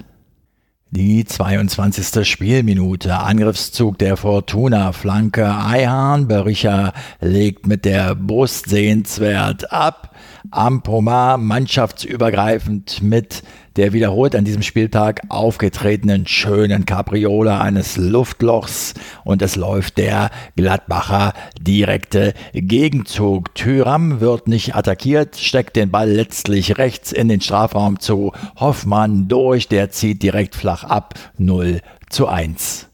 Die 0.89 1.23
22. 1.23 2.27
Spielminute, 2.27 3.17
Angriffszug 3.17 3.97
der 3.97 4.17
Fortuna, 4.17 4.91
Flanke 4.91 5.45
Eihahn, 5.45 6.27
Berisha 6.27 6.91
legt 7.21 7.65
mit 7.65 7.85
der 7.85 8.13
Brust 8.13 8.67
sehenswert 8.67 9.71
ab. 9.71 10.10
Ampomar 10.49 11.37
mannschaftsübergreifend 11.37 13.01
mit 13.01 13.43
der 13.75 13.93
wiederholt 13.93 14.35
an 14.35 14.43
diesem 14.43 14.61
Spieltag 14.61 15.21
aufgetretenen 15.29 16.27
schönen 16.27 16.85
Capriola 16.85 17.61
eines 17.61 17.95
Luftlochs 17.97 18.93
und 19.23 19.41
es 19.41 19.55
läuft 19.55 19.97
der 19.97 20.29
Gladbacher 20.55 21.33
direkte 21.59 22.33
Gegenzug. 22.53 23.55
Thüram 23.55 24.19
wird 24.19 24.47
nicht 24.47 24.75
attackiert, 24.75 25.37
steckt 25.37 25.75
den 25.75 25.91
Ball 25.91 26.09
letztlich 26.09 26.77
rechts 26.77 27.11
in 27.11 27.29
den 27.29 27.41
Strafraum 27.41 27.99
zu 27.99 28.33
Hoffmann 28.59 29.27
durch, 29.27 29.67
der 29.67 29.91
zieht 29.91 30.21
direkt 30.21 30.55
flach 30.55 30.83
ab 30.83 31.13
0 31.37 31.79
zu 32.09 32.27
1. 32.27 32.90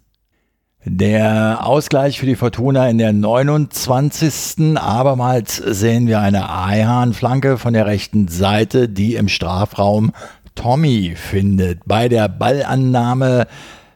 Der 0.89 1.65
Ausgleich 1.67 2.17
für 2.17 2.25
die 2.25 2.37
Fortuna 2.37 2.87
in 2.87 2.97
der 2.97 3.11
29. 3.11 4.77
Abermals 4.77 5.57
sehen 5.57 6.07
wir 6.07 6.21
eine 6.21 6.49
Eihahn-Flanke 6.49 7.57
von 7.57 7.73
der 7.73 7.85
rechten 7.85 8.29
Seite, 8.29 8.87
die 8.87 9.15
im 9.15 9.27
Strafraum 9.27 10.13
Tommy 10.55 11.15
findet. 11.17 11.81
Bei 11.85 12.07
der 12.07 12.29
Ballannahme 12.29 13.47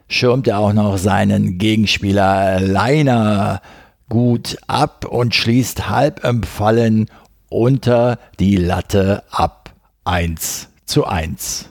schirmt 0.10 0.50
er 0.50 0.60
auch 0.60 0.74
noch 0.74 0.98
seinen 0.98 1.58
Gegenspieler 1.58 2.60
Leiner 2.60 3.62
gut 4.10 4.58
ab 4.68 5.06
und 5.06 5.34
schließt 5.34 5.90
halb 5.90 6.26
im 6.26 6.44
unter 7.48 8.20
die 8.38 8.58
Latte 8.58 9.24
ab. 9.32 9.72
1 10.04 10.68
zu 10.84 11.06
1. 11.06 11.70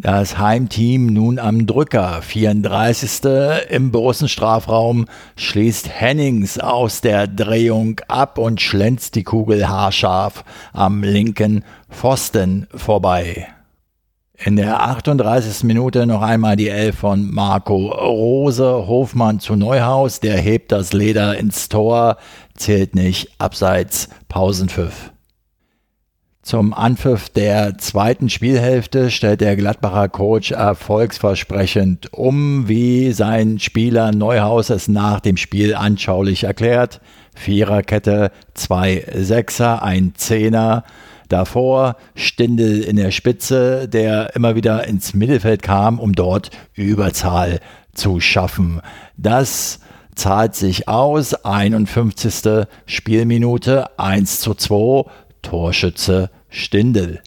Das 0.00 0.38
Heimteam 0.38 1.06
nun 1.06 1.40
am 1.40 1.66
Drücker. 1.66 2.22
34. 2.22 3.68
im 3.68 3.90
Borussenstrafraum 3.90 5.06
schließt 5.34 5.88
Hennings 5.88 6.60
aus 6.60 7.00
der 7.00 7.26
Drehung 7.26 8.00
ab 8.06 8.38
und 8.38 8.60
schlänzt 8.60 9.16
die 9.16 9.24
Kugel 9.24 9.68
haarscharf 9.68 10.44
am 10.72 11.02
linken 11.02 11.64
Pfosten 11.90 12.68
vorbei. 12.72 13.48
In 14.36 14.54
der 14.54 14.84
38. 14.84 15.64
Minute 15.64 16.06
noch 16.06 16.22
einmal 16.22 16.54
die 16.54 16.68
Elf 16.68 16.98
von 16.98 17.28
Marco 17.34 17.88
Rose. 17.88 18.86
Hofmann 18.86 19.40
zu 19.40 19.56
Neuhaus, 19.56 20.20
der 20.20 20.38
hebt 20.38 20.70
das 20.70 20.92
Leder 20.92 21.36
ins 21.36 21.68
Tor, 21.68 22.18
zählt 22.54 22.94
nicht, 22.94 23.32
abseits 23.38 24.08
Pausenpfiff. 24.28 25.10
Zum 26.48 26.72
Anpfiff 26.72 27.28
der 27.28 27.76
zweiten 27.76 28.30
Spielhälfte 28.30 29.10
stellt 29.10 29.42
der 29.42 29.54
Gladbacher 29.54 30.08
Coach 30.08 30.50
erfolgsversprechend 30.50 32.10
um, 32.14 32.66
wie 32.68 33.12
sein 33.12 33.58
Spieler 33.58 34.12
Neuhaus 34.12 34.70
es 34.70 34.88
nach 34.88 35.20
dem 35.20 35.36
Spiel 35.36 35.74
anschaulich 35.74 36.44
erklärt. 36.44 37.02
Viererkette, 37.34 38.32
zwei 38.54 39.04
Sechser, 39.14 39.82
ein 39.82 40.14
Zehner. 40.16 40.84
Davor 41.28 41.96
Stindel 42.14 42.80
in 42.80 42.96
der 42.96 43.10
Spitze, 43.10 43.86
der 43.86 44.34
immer 44.34 44.56
wieder 44.56 44.88
ins 44.88 45.12
Mittelfeld 45.12 45.62
kam, 45.62 45.98
um 45.98 46.14
dort 46.14 46.48
Überzahl 46.72 47.60
zu 47.92 48.20
schaffen. 48.20 48.80
Das 49.18 49.80
zahlt 50.14 50.54
sich 50.54 50.88
aus. 50.88 51.34
51. 51.44 52.66
Spielminute 52.86 53.98
1 53.98 54.40
zu 54.40 54.54
2. 54.54 55.04
Torschütze 55.42 56.30
Stindel. 56.48 57.20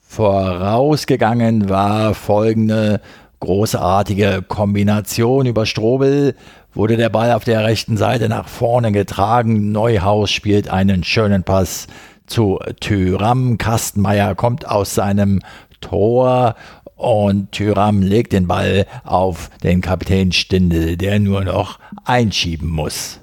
Vorausgegangen 0.00 1.68
war 1.68 2.14
folgende 2.14 3.00
großartige 3.40 4.42
Kombination 4.46 5.46
über 5.46 5.66
Strobel 5.66 6.34
wurde 6.74 6.96
der 6.96 7.08
Ball 7.08 7.32
auf 7.32 7.44
der 7.44 7.64
rechten 7.64 7.96
Seite 7.96 8.28
nach 8.28 8.48
vorne 8.48 8.92
getragen. 8.92 9.72
Neuhaus 9.72 10.30
spielt 10.30 10.68
einen 10.68 11.04
schönen 11.04 11.44
Pass 11.44 11.86
zu 12.26 12.58
Tyram. 12.80 13.58
Kastenmeier 13.58 14.34
kommt 14.34 14.68
aus 14.68 14.94
seinem 14.94 15.40
Tor 15.80 16.56
und 16.96 17.52
Tyram 17.52 18.02
legt 18.02 18.32
den 18.32 18.46
Ball 18.48 18.86
auf 19.04 19.50
den 19.62 19.80
Kapitän 19.80 20.32
Stindel, 20.32 20.96
der 20.96 21.20
nur 21.20 21.44
noch 21.44 21.78
einschieben 22.04 22.70
muss. 22.70 23.20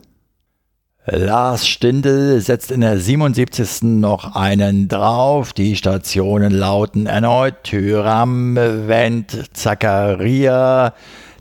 Lars 1.05 1.67
Stindl 1.67 2.39
setzt 2.41 2.69
in 2.69 2.81
der 2.81 2.99
77. 2.99 3.81
noch 3.81 4.35
einen 4.35 4.87
drauf. 4.87 5.51
Die 5.51 5.75
Stationen 5.75 6.51
lauten 6.51 7.07
erneut 7.07 7.63
Tyram, 7.63 8.55
Wendt, 8.55 9.49
Zakaria, 9.53 10.93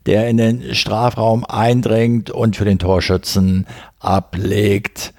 der 0.07 0.29
in 0.31 0.39
den 0.39 0.75
Strafraum 0.75 1.45
eindringt 1.45 2.31
und 2.31 2.57
für 2.57 2.65
den 2.65 2.79
Torschützen 2.79 3.67
ablegt. 3.99 5.13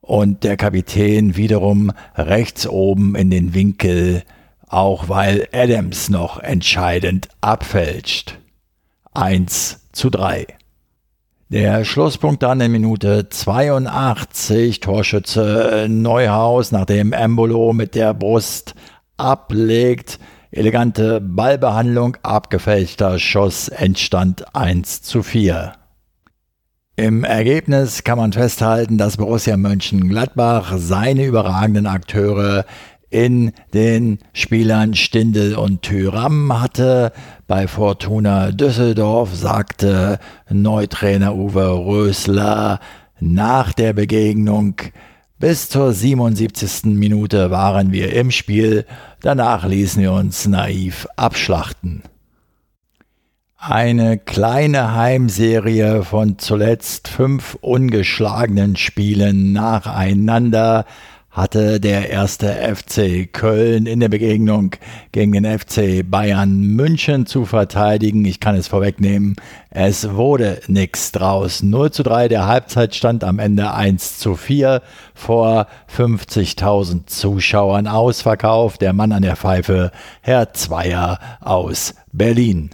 Und 0.00 0.42
der 0.42 0.56
Kapitän 0.56 1.36
wiederum 1.36 1.92
rechts 2.16 2.66
oben 2.66 3.14
in 3.14 3.30
den 3.30 3.54
Winkel, 3.54 4.24
auch 4.66 5.08
weil 5.08 5.46
Adams 5.52 6.08
noch 6.08 6.40
entscheidend 6.40 7.28
abfälscht. 7.40 8.38
1 9.14 9.86
zu 9.92 10.10
3. 10.10 10.57
Der 11.50 11.86
Schlusspunkt 11.86 12.42
dann 12.42 12.60
in 12.60 12.70
Minute 12.72 13.30
82, 13.30 14.80
Torschütze 14.80 15.86
Neuhaus, 15.88 16.72
nachdem 16.72 17.14
Embolo 17.14 17.72
mit 17.72 17.94
der 17.94 18.12
Brust 18.12 18.74
ablegt. 19.16 20.18
Elegante 20.50 21.22
Ballbehandlung, 21.22 22.18
abgefälschter 22.22 23.18
Schuss, 23.18 23.68
Endstand 23.68 24.54
1 24.54 25.00
zu 25.00 25.22
4. 25.22 25.72
Im 26.96 27.24
Ergebnis 27.24 28.04
kann 28.04 28.18
man 28.18 28.34
festhalten, 28.34 28.98
dass 28.98 29.16
Borussia 29.16 29.56
Mönchengladbach 29.56 30.74
seine 30.76 31.24
überragenden 31.24 31.86
Akteure 31.86 32.66
in 33.10 33.52
den 33.72 34.18
Spielern 34.32 34.94
Stindel 34.94 35.56
und 35.56 35.82
Thüram 35.82 36.60
hatte. 36.60 37.12
Bei 37.46 37.66
Fortuna 37.66 38.50
Düsseldorf 38.50 39.34
sagte 39.34 40.18
Neutrainer 40.50 41.34
Uwe 41.34 41.70
Rösler 41.70 42.80
nach 43.20 43.72
der 43.72 43.92
Begegnung, 43.92 44.76
bis 45.38 45.68
zur 45.68 45.92
77. 45.92 46.84
Minute 46.84 47.50
waren 47.50 47.92
wir 47.92 48.12
im 48.12 48.30
Spiel, 48.30 48.84
danach 49.20 49.64
ließen 49.64 50.02
wir 50.02 50.12
uns 50.12 50.46
naiv 50.46 51.06
abschlachten. 51.16 52.02
Eine 53.56 54.18
kleine 54.18 54.94
Heimserie 54.94 56.04
von 56.04 56.38
zuletzt 56.38 57.08
fünf 57.08 57.56
ungeschlagenen 57.60 58.76
Spielen 58.76 59.52
nacheinander 59.52 60.86
hatte 61.38 61.78
der 61.78 62.10
erste 62.10 62.48
FC 62.52 63.32
Köln 63.32 63.86
in 63.86 64.00
der 64.00 64.08
Begegnung 64.08 64.72
gegen 65.12 65.32
den 65.32 65.58
FC 65.58 66.02
Bayern 66.04 66.60
München 66.60 67.26
zu 67.26 67.44
verteidigen. 67.44 68.24
Ich 68.24 68.40
kann 68.40 68.56
es 68.56 68.66
vorwegnehmen, 68.66 69.36
es 69.70 70.14
wurde 70.14 70.60
nichts 70.66 71.12
draus. 71.12 71.62
0 71.62 71.92
zu 71.92 72.02
3, 72.02 72.26
der 72.26 72.46
Halbzeitstand 72.46 73.22
am 73.22 73.38
Ende 73.38 73.72
1 73.72 74.18
zu 74.18 74.34
4 74.34 74.82
vor 75.14 75.68
50.000 75.96 77.06
Zuschauern 77.06 77.86
ausverkauft. 77.86 78.82
Der 78.82 78.92
Mann 78.92 79.12
an 79.12 79.22
der 79.22 79.36
Pfeife, 79.36 79.92
Herr 80.22 80.52
Zweier 80.54 81.20
aus 81.40 81.94
Berlin. 82.12 82.70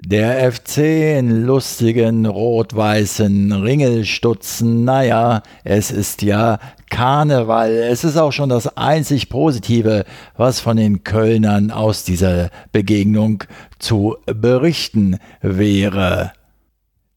Der 0.00 0.52
FC 0.52 1.18
in 1.18 1.42
lustigen 1.44 2.24
rot-weißen 2.24 3.52
Ringelstutzen, 3.52 4.84
naja, 4.84 5.42
es 5.64 5.90
ist 5.90 6.22
ja 6.22 6.60
Karneval. 6.88 7.72
Es 7.72 8.04
ist 8.04 8.16
auch 8.16 8.30
schon 8.30 8.48
das 8.48 8.76
einzig 8.76 9.28
Positive, 9.28 10.04
was 10.36 10.60
von 10.60 10.76
den 10.76 11.02
Kölnern 11.02 11.72
aus 11.72 12.04
dieser 12.04 12.50
Begegnung 12.70 13.42
zu 13.80 14.16
berichten 14.24 15.18
wäre. 15.42 16.32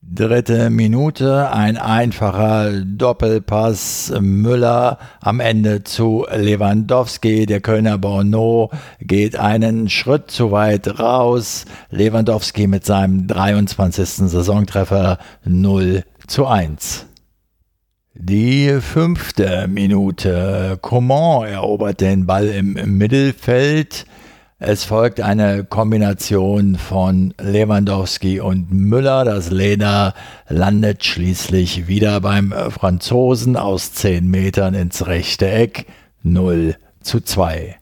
Dritte 0.04 0.72
Minute, 0.72 1.52
ein 1.52 1.78
einfacher 1.78 2.72
Doppelpass. 2.84 4.12
Müller 4.20 4.98
am 5.22 5.40
Ende 5.40 5.84
zu 5.84 6.26
Lewandowski. 6.36 7.46
Der 7.46 7.62
Kölner 7.62 8.00
Borneau 8.00 8.72
geht 9.00 9.36
einen 9.36 9.90
Schritt 9.90 10.32
zu 10.32 10.52
weit 10.52 11.00
raus. 11.00 11.66
Lewandowski 11.92 12.66
mit 12.66 12.84
seinem 12.84 13.28
23. 13.28 14.28
Saisontreffer 14.28 15.20
0 15.46 16.04
zu 16.26 16.48
1. 16.48 17.06
Die 18.16 18.80
fünfte 18.82 19.68
Minute. 19.68 20.80
Coman 20.82 21.48
erobert 21.48 22.02
den 22.02 22.26
Ball 22.26 22.48
im 22.48 22.98
Mittelfeld. 22.98 24.06
Es 24.64 24.84
folgt 24.84 25.20
eine 25.22 25.64
Kombination 25.64 26.76
von 26.76 27.34
Lewandowski 27.42 28.40
und 28.42 28.72
Müller. 28.72 29.26
Das 29.26 29.50
Leder 29.50 30.14
landet 30.50 31.04
schließlich 31.04 31.88
wieder 31.88 32.22
beim 32.22 32.54
Franzosen 32.70 33.58
aus 33.58 33.94
10 33.94 34.28
Metern 34.28 34.76
ins 34.76 35.08
rechte 35.08 35.50
Eck. 35.50 35.88
0 36.22 36.76
zu 37.02 37.22
2. 37.22 37.81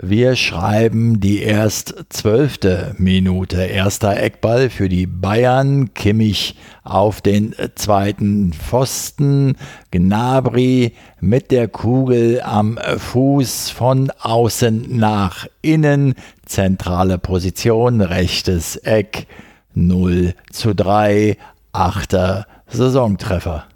Wir 0.00 0.36
schreiben 0.36 1.18
die 1.18 1.42
erst 1.42 2.04
zwölfte 2.08 2.94
Minute. 2.98 3.62
Erster 3.62 4.16
Eckball 4.16 4.70
für 4.70 4.88
die 4.88 5.06
Bayern. 5.06 5.92
Kimmich 5.92 6.54
auf 6.84 7.20
den 7.20 7.52
zweiten 7.74 8.52
Pfosten. 8.52 9.56
Gnabry 9.90 10.92
mit 11.20 11.50
der 11.50 11.66
Kugel 11.66 12.40
am 12.42 12.78
Fuß 12.78 13.70
von 13.70 14.12
außen 14.20 14.96
nach 14.96 15.48
innen. 15.62 16.14
Zentrale 16.46 17.18
Position, 17.18 18.00
rechtes 18.00 18.76
Eck. 18.76 19.26
0 19.74 20.34
zu 20.52 20.76
3. 20.76 21.36
Achter 21.72 22.46
Saisontreffer. 22.68 23.66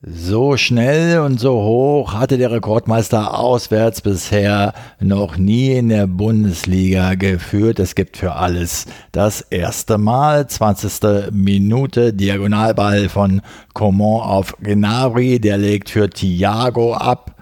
So 0.00 0.56
schnell 0.56 1.18
und 1.18 1.40
so 1.40 1.60
hoch 1.60 2.14
hatte 2.14 2.38
der 2.38 2.52
Rekordmeister 2.52 3.36
auswärts 3.36 4.00
bisher 4.00 4.72
noch 5.00 5.36
nie 5.36 5.72
in 5.72 5.88
der 5.88 6.06
Bundesliga 6.06 7.14
geführt. 7.14 7.80
Es 7.80 7.96
gibt 7.96 8.16
für 8.16 8.36
alles 8.36 8.86
das 9.10 9.40
erste 9.40 9.98
Mal. 9.98 10.46
20. 10.46 11.32
Minute 11.32 12.12
Diagonalball 12.12 13.08
von 13.08 13.42
Coman 13.74 14.20
auf 14.20 14.54
Gnabry. 14.62 15.40
Der 15.40 15.58
legt 15.58 15.90
für 15.90 16.08
Thiago 16.08 16.94
ab. 16.94 17.34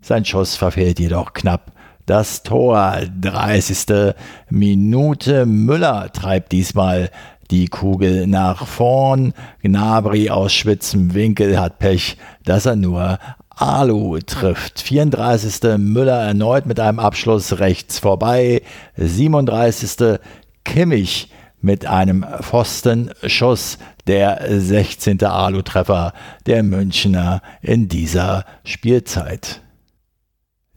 Sein 0.00 0.24
Schuss 0.24 0.56
verfehlt 0.56 1.00
jedoch 1.00 1.34
knapp 1.34 1.70
das 2.06 2.42
Tor. 2.42 3.02
30. 3.20 4.14
Minute 4.48 5.44
Müller 5.44 6.10
treibt 6.14 6.52
diesmal 6.52 7.10
die 7.50 7.66
Kugel 7.66 8.26
nach 8.26 8.66
vorn. 8.66 9.34
Gnabry 9.62 10.30
aus 10.30 10.52
spitzem 10.52 11.14
Winkel 11.14 11.58
hat 11.60 11.78
Pech, 11.78 12.16
dass 12.44 12.66
er 12.66 12.76
nur 12.76 13.18
Alu 13.60 14.18
trifft. 14.20 14.80
34. 14.80 15.76
Müller 15.78 16.22
erneut 16.22 16.66
mit 16.66 16.80
einem 16.80 16.98
Abschluss 16.98 17.58
rechts 17.58 17.98
vorbei. 17.98 18.62
37. 18.96 20.18
Kimmich 20.64 21.30
mit 21.60 21.84
einem 21.86 22.24
Pfostenschuss. 22.40 23.78
Der 24.06 24.40
16. 24.48 25.22
Alu-Treffer 25.22 26.14
der 26.46 26.62
Münchner 26.62 27.42
in 27.60 27.86
dieser 27.86 28.44
Spielzeit. 28.64 29.60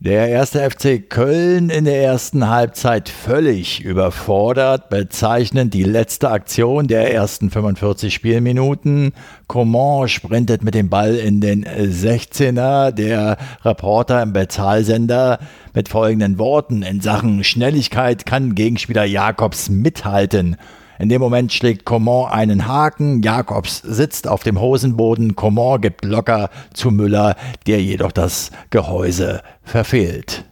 Der 0.06 0.28
erste 0.28 0.70
FC 0.70 1.10
Köln 1.10 1.70
in 1.70 1.86
der 1.86 2.04
ersten 2.04 2.50
Halbzeit 2.50 3.08
völlig 3.08 3.80
überfordert, 3.80 4.90
bezeichnend 4.90 5.74
die 5.74 5.84
letzte 5.84 6.30
Aktion 6.30 6.88
der 6.88 7.14
ersten 7.14 7.50
45 7.50 8.14
Spielminuten. 8.14 9.14
Coman 9.48 10.10
sprintet 10.10 10.62
mit 10.62 10.74
dem 10.74 10.90
Ball 10.90 11.16
in 11.16 11.40
den 11.40 11.64
16er, 11.64 12.92
der 12.92 13.38
Reporter 13.64 14.22
im 14.22 14.34
Bezahlsender 14.34 15.40
mit 15.74 15.88
folgenden 15.88 16.38
Worten 16.38 16.84
in 16.84 17.00
Sachen 17.00 17.46
Schnelligkeit 17.46 18.26
kann 18.26 18.56
Gegenspieler 18.56 19.06
Jakobs 19.06 19.70
mithalten. 19.70 20.58
In 21.00 21.10
dem 21.10 21.22
Moment 21.22 21.52
schlägt 21.52 21.86
Coman 21.86 22.32
einen 22.32 22.68
Haken, 22.68 23.22
Jakobs 23.22 23.78
sitzt 23.80 24.28
auf 24.28 24.44
dem 24.44 24.60
Hosenboden, 24.60 25.36
Coman 25.36 25.82
gibt 25.82 26.06
locker 26.06 26.50
zu 26.74 26.92
Müller, 26.92 27.36
der 27.66 27.82
jedoch 27.82 28.12
das 28.12 28.52
Gehäuse 28.70 29.42
verfehlt. 29.64 30.46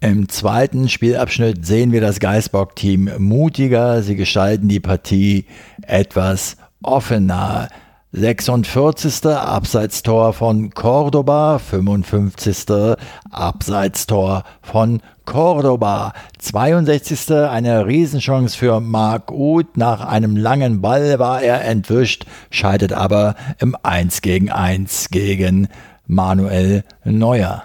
Im 0.00 0.28
zweiten 0.28 0.88
Spielabschnitt 0.88 1.64
sehen 1.64 1.90
wir 1.90 2.02
das 2.02 2.20
Geisbock-Team 2.20 3.10
mutiger, 3.18 4.02
sie 4.02 4.14
gestalten 4.14 4.68
die 4.68 4.80
Partie 4.80 5.46
etwas 5.82 6.58
offener. 6.82 7.68
46. 8.12 9.26
Abseitstor 9.26 10.32
von 10.32 10.70
Cordoba, 10.70 11.58
55. 11.58 12.96
Abseitstor 13.30 14.44
von 14.62 15.02
Cordoba, 15.26 16.12
62. 16.38 17.32
eine 17.32 17.84
Riesenchance 17.84 18.56
für 18.56 18.80
Marc 18.80 19.32
Uth. 19.32 19.76
Nach 19.76 20.06
einem 20.06 20.36
langen 20.36 20.80
Ball 20.80 21.18
war 21.18 21.42
er 21.42 21.64
entwischt, 21.64 22.24
scheidet 22.50 22.92
aber 22.92 23.34
im 23.58 23.76
1 23.82 24.22
gegen 24.22 24.50
1 24.50 25.10
gegen 25.10 25.68
Manuel 26.06 26.84
Neuer. 27.04 27.64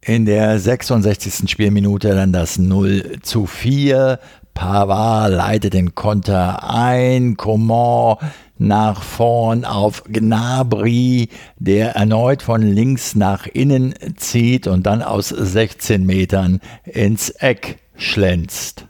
In 0.00 0.24
der 0.24 0.58
66. 0.58 1.50
Spielminute 1.50 2.14
dann 2.14 2.32
das 2.32 2.58
0 2.58 3.18
zu 3.22 3.46
4. 3.46 4.18
Pavard 4.60 5.32
leitet 5.32 5.72
den 5.72 5.94
Konter 5.94 6.68
ein. 6.68 7.38
Coman 7.38 8.18
nach 8.58 9.02
vorn 9.02 9.64
auf 9.64 10.04
Gnabry, 10.04 11.30
der 11.58 11.92
erneut 11.96 12.42
von 12.42 12.60
links 12.60 13.14
nach 13.14 13.46
innen 13.46 13.94
zieht 14.16 14.66
und 14.66 14.84
dann 14.84 15.00
aus 15.00 15.30
16 15.30 16.04
Metern 16.04 16.60
ins 16.84 17.30
Eck 17.30 17.78
schlänzt. 17.96 18.86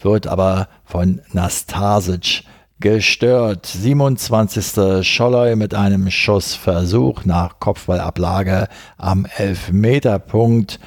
wird 0.00 0.26
aber 0.26 0.68
von 0.84 1.20
Nastasic 1.32 2.42
gestört. 2.80 3.66
27. 3.66 5.06
Scholloy 5.06 5.56
mit 5.56 5.74
einem 5.74 6.10
Schussversuch 6.10 7.24
nach 7.24 7.58
Kopfballablage 7.60 8.68
am 8.98 9.26
Elfmeterpunkt. 9.36 10.80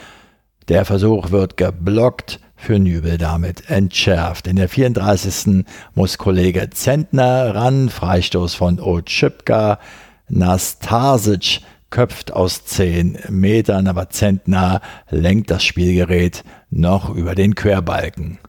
Der 0.67 0.85
Versuch 0.85 1.31
wird 1.31 1.57
geblockt 1.57 2.39
für 2.55 2.79
Nübel 2.79 3.17
damit 3.17 3.69
entschärft. 3.69 4.47
In 4.47 4.57
der 4.57 4.67
34. 4.67 5.65
muss 5.93 6.17
Kollege 6.17 6.69
Zentner 6.71 7.55
ran, 7.55 7.89
Freistoß 7.89 8.55
von 8.55 8.79
Otschipka. 8.79 9.79
Nastasic 10.27 11.61
köpft 11.89 12.33
aus 12.33 12.65
10 12.65 13.19
Metern, 13.29 13.87
aber 13.87 14.09
Zentner 14.09 14.81
lenkt 15.09 15.51
das 15.51 15.63
Spielgerät 15.63 16.43
noch 16.69 17.09
über 17.15 17.33
den 17.33 17.55
Querbalken. 17.55 18.39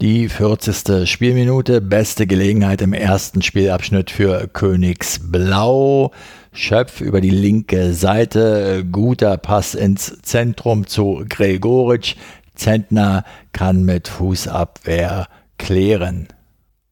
Die 0.00 0.28
40. 0.28 1.10
Spielminute, 1.10 1.80
beste 1.80 2.28
Gelegenheit 2.28 2.82
im 2.82 2.92
ersten 2.92 3.42
Spielabschnitt 3.42 4.12
für 4.12 4.46
Königsblau. 4.46 6.12
Schöpf 6.52 7.00
über 7.00 7.20
die 7.20 7.30
linke 7.30 7.92
Seite, 7.94 8.84
guter 8.92 9.36
Pass 9.38 9.74
ins 9.74 10.22
Zentrum 10.22 10.86
zu 10.86 11.24
Gregoritsch, 11.28 12.14
Zentner 12.54 13.24
kann 13.50 13.84
mit 13.84 14.06
Fußabwehr 14.06 15.26
klären. 15.58 16.28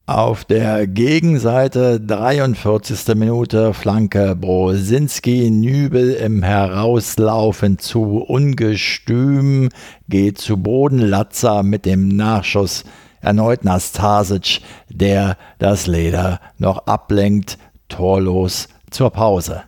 Auf 0.09 0.45
der 0.45 0.87
Gegenseite 0.87 1.99
43. 1.99 3.13
Minute 3.15 3.73
Flanke 3.73 4.37
Brosinski, 4.37 5.51
Nübel 5.51 6.13
im 6.13 6.43
Herauslaufen 6.43 7.77
zu 7.77 8.19
ungestüm, 8.19 9.67
geht 10.07 10.37
zu 10.37 10.55
Boden, 10.55 10.99
Latza 10.99 11.61
mit 11.61 11.85
dem 11.85 12.07
Nachschuss 12.07 12.85
erneut 13.19 13.65
Nastasic, 13.65 14.61
der 14.87 15.35
das 15.59 15.87
Leder 15.87 16.39
noch 16.57 16.87
ablenkt, 16.87 17.57
torlos 17.89 18.69
zur 18.89 19.09
Pause. 19.09 19.63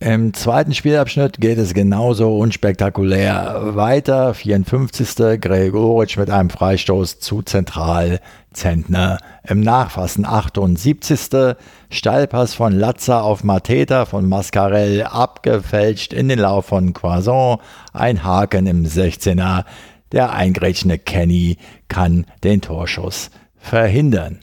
Im 0.00 0.34
zweiten 0.34 0.74
Spielabschnitt 0.74 1.40
geht 1.40 1.56
es 1.56 1.72
genauso 1.72 2.36
unspektakulär 2.36 3.74
weiter. 3.74 4.34
54. 4.34 5.40
Gregoritsch 5.40 6.18
mit 6.18 6.28
einem 6.28 6.50
Freistoß 6.50 7.20
zu 7.20 7.40
zentral. 7.40 8.20
Zentner 8.54 9.18
im 9.46 9.60
Nachfassen. 9.60 10.24
78. 10.24 11.56
Steilpass 11.90 12.54
von 12.54 12.72
Latza 12.72 13.20
auf 13.20 13.44
Mateta 13.44 14.06
von 14.06 14.28
Mascarell 14.28 15.02
abgefälscht 15.02 16.12
in 16.12 16.28
den 16.28 16.38
Lauf 16.38 16.66
von 16.66 16.92
Croissant. 16.92 17.60
Ein 17.92 18.24
Haken 18.24 18.66
im 18.66 18.84
16er. 18.84 19.64
Der 20.12 20.32
eingrätschende 20.32 20.98
Kenny 20.98 21.58
kann 21.88 22.26
den 22.42 22.60
Torschuss 22.60 23.30
verhindern. 23.56 24.40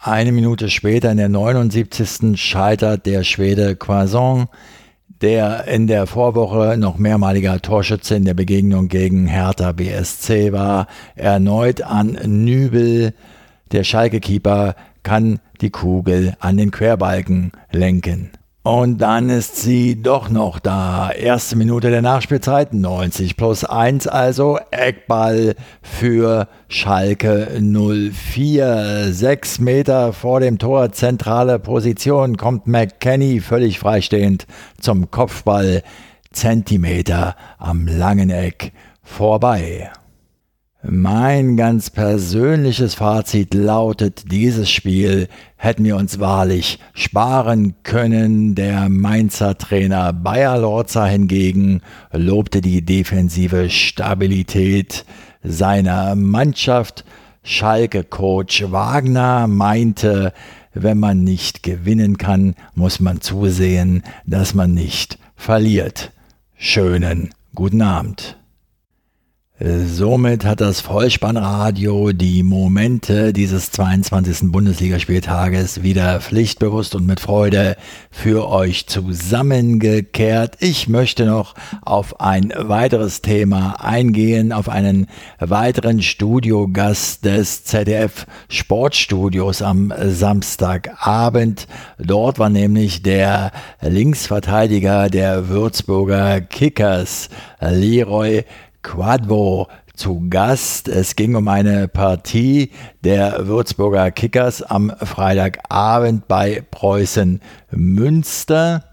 Eine 0.00 0.32
Minute 0.32 0.68
später 0.68 1.12
in 1.12 1.18
der 1.18 1.28
79. 1.28 2.40
scheitert 2.40 3.06
der 3.06 3.22
Schwede 3.22 3.76
Croissant 3.76 4.48
der 5.22 5.68
in 5.68 5.86
der 5.86 6.06
Vorwoche 6.06 6.76
noch 6.76 6.98
mehrmaliger 6.98 7.62
Torschütze 7.62 8.16
in 8.16 8.24
der 8.24 8.34
Begegnung 8.34 8.88
gegen 8.88 9.26
Hertha 9.26 9.72
BSC 9.72 10.52
war, 10.52 10.88
erneut 11.14 11.80
an 11.82 12.18
Nübel. 12.44 13.14
Der 13.72 13.84
Schalke-Keeper 13.84 14.74
kann 15.02 15.40
die 15.60 15.70
Kugel 15.70 16.34
an 16.40 16.56
den 16.56 16.70
Querbalken 16.70 17.52
lenken. 17.70 18.30
Und 18.64 18.98
dann 18.98 19.28
ist 19.28 19.56
sie 19.56 20.00
doch 20.00 20.28
noch 20.28 20.60
da. 20.60 21.10
Erste 21.10 21.56
Minute 21.56 21.90
der 21.90 22.00
Nachspielzeit, 22.00 22.72
90 22.72 23.36
plus 23.36 23.64
1, 23.64 24.06
also 24.06 24.60
Eckball 24.70 25.56
für 25.82 26.46
Schalke 26.68 27.48
04. 27.60 29.12
Sechs 29.12 29.58
Meter 29.58 30.12
vor 30.12 30.38
dem 30.38 30.60
Tor, 30.60 30.92
zentrale 30.92 31.58
Position, 31.58 32.36
kommt 32.36 32.68
McKenny 32.68 33.40
völlig 33.40 33.80
freistehend 33.80 34.46
zum 34.78 35.10
Kopfball. 35.10 35.82
Zentimeter 36.30 37.34
am 37.58 37.88
langen 37.88 38.30
Eck 38.30 38.72
vorbei. 39.02 39.90
Mein 40.84 41.56
ganz 41.56 41.90
persönliches 41.90 42.94
Fazit 42.94 43.54
lautet, 43.54 44.32
dieses 44.32 44.68
Spiel 44.68 45.28
hätten 45.56 45.84
wir 45.84 45.94
uns 45.94 46.18
wahrlich 46.18 46.80
sparen 46.92 47.76
können. 47.84 48.56
Der 48.56 48.88
Mainzer 48.88 49.56
Trainer 49.56 50.12
Bayer 50.12 50.58
Lorza 50.58 51.06
hingegen 51.06 51.82
lobte 52.10 52.60
die 52.60 52.84
defensive 52.84 53.70
Stabilität 53.70 55.04
seiner 55.44 56.16
Mannschaft. 56.16 57.04
Schalke-Coach 57.44 58.72
Wagner 58.72 59.46
meinte, 59.46 60.32
wenn 60.74 60.98
man 60.98 61.22
nicht 61.22 61.62
gewinnen 61.62 62.18
kann, 62.18 62.56
muss 62.74 62.98
man 62.98 63.20
zusehen, 63.20 64.02
dass 64.26 64.52
man 64.54 64.74
nicht 64.74 65.16
verliert. 65.36 66.10
Schönen 66.56 67.30
guten 67.54 67.82
Abend. 67.82 68.36
Somit 69.64 70.44
hat 70.44 70.60
das 70.60 70.80
Vollspannradio 70.80 72.10
die 72.10 72.42
Momente 72.42 73.32
dieses 73.32 73.70
22. 73.70 74.50
Bundesligaspieltages 74.50 75.84
wieder 75.84 76.20
pflichtbewusst 76.20 76.96
und 76.96 77.06
mit 77.06 77.20
Freude 77.20 77.76
für 78.10 78.48
euch 78.48 78.88
zusammengekehrt. 78.88 80.56
Ich 80.58 80.88
möchte 80.88 81.26
noch 81.26 81.54
auf 81.82 82.20
ein 82.20 82.52
weiteres 82.56 83.22
Thema 83.22 83.76
eingehen, 83.80 84.52
auf 84.52 84.68
einen 84.68 85.06
weiteren 85.38 86.02
Studiogast 86.02 87.24
des 87.24 87.62
ZDF 87.62 88.26
Sportstudios 88.48 89.62
am 89.62 89.94
Samstagabend. 89.96 91.68
Dort 91.98 92.40
war 92.40 92.50
nämlich 92.50 93.04
der 93.04 93.52
Linksverteidiger 93.80 95.08
der 95.08 95.48
Würzburger 95.48 96.40
Kickers, 96.40 97.28
Leroy 97.60 98.42
Quadvo 98.82 99.68
zu 99.94 100.26
Gast. 100.28 100.88
Es 100.88 101.16
ging 101.16 101.34
um 101.34 101.48
eine 101.48 101.88
Partie 101.88 102.70
der 103.04 103.46
Würzburger 103.46 104.10
Kickers 104.10 104.62
am 104.62 104.90
Freitagabend 104.90 106.28
bei 106.28 106.64
Preußen 106.70 107.40
Münster. 107.70 108.91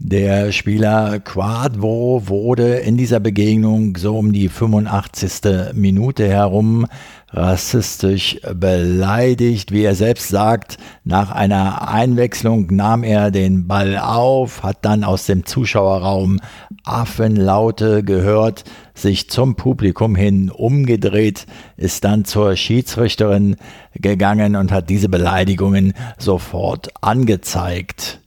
Der 0.00 0.50
Spieler 0.50 1.20
Quadvo 1.20 2.22
wurde 2.26 2.78
in 2.78 2.96
dieser 2.96 3.20
Begegnung 3.20 3.96
so 3.96 4.18
um 4.18 4.32
die 4.32 4.48
85. 4.48 5.72
Minute 5.72 6.28
herum 6.28 6.86
rassistisch 7.30 8.40
beleidigt. 8.54 9.70
Wie 9.70 9.84
er 9.84 9.94
selbst 9.94 10.28
sagt, 10.28 10.78
nach 11.04 11.30
einer 11.30 11.88
Einwechslung 11.88 12.66
nahm 12.74 13.04
er 13.04 13.30
den 13.30 13.68
Ball 13.68 13.96
auf, 13.98 14.64
hat 14.64 14.84
dann 14.84 15.04
aus 15.04 15.26
dem 15.26 15.46
Zuschauerraum 15.46 16.40
Affenlaute 16.84 18.02
gehört, 18.02 18.64
sich 18.94 19.30
zum 19.30 19.54
Publikum 19.54 20.16
hin 20.16 20.50
umgedreht, 20.50 21.46
ist 21.76 22.04
dann 22.04 22.24
zur 22.24 22.56
Schiedsrichterin 22.56 23.56
gegangen 23.94 24.56
und 24.56 24.72
hat 24.72 24.90
diese 24.90 25.08
Beleidigungen 25.08 25.94
sofort 26.18 26.90
angezeigt. 27.00 28.20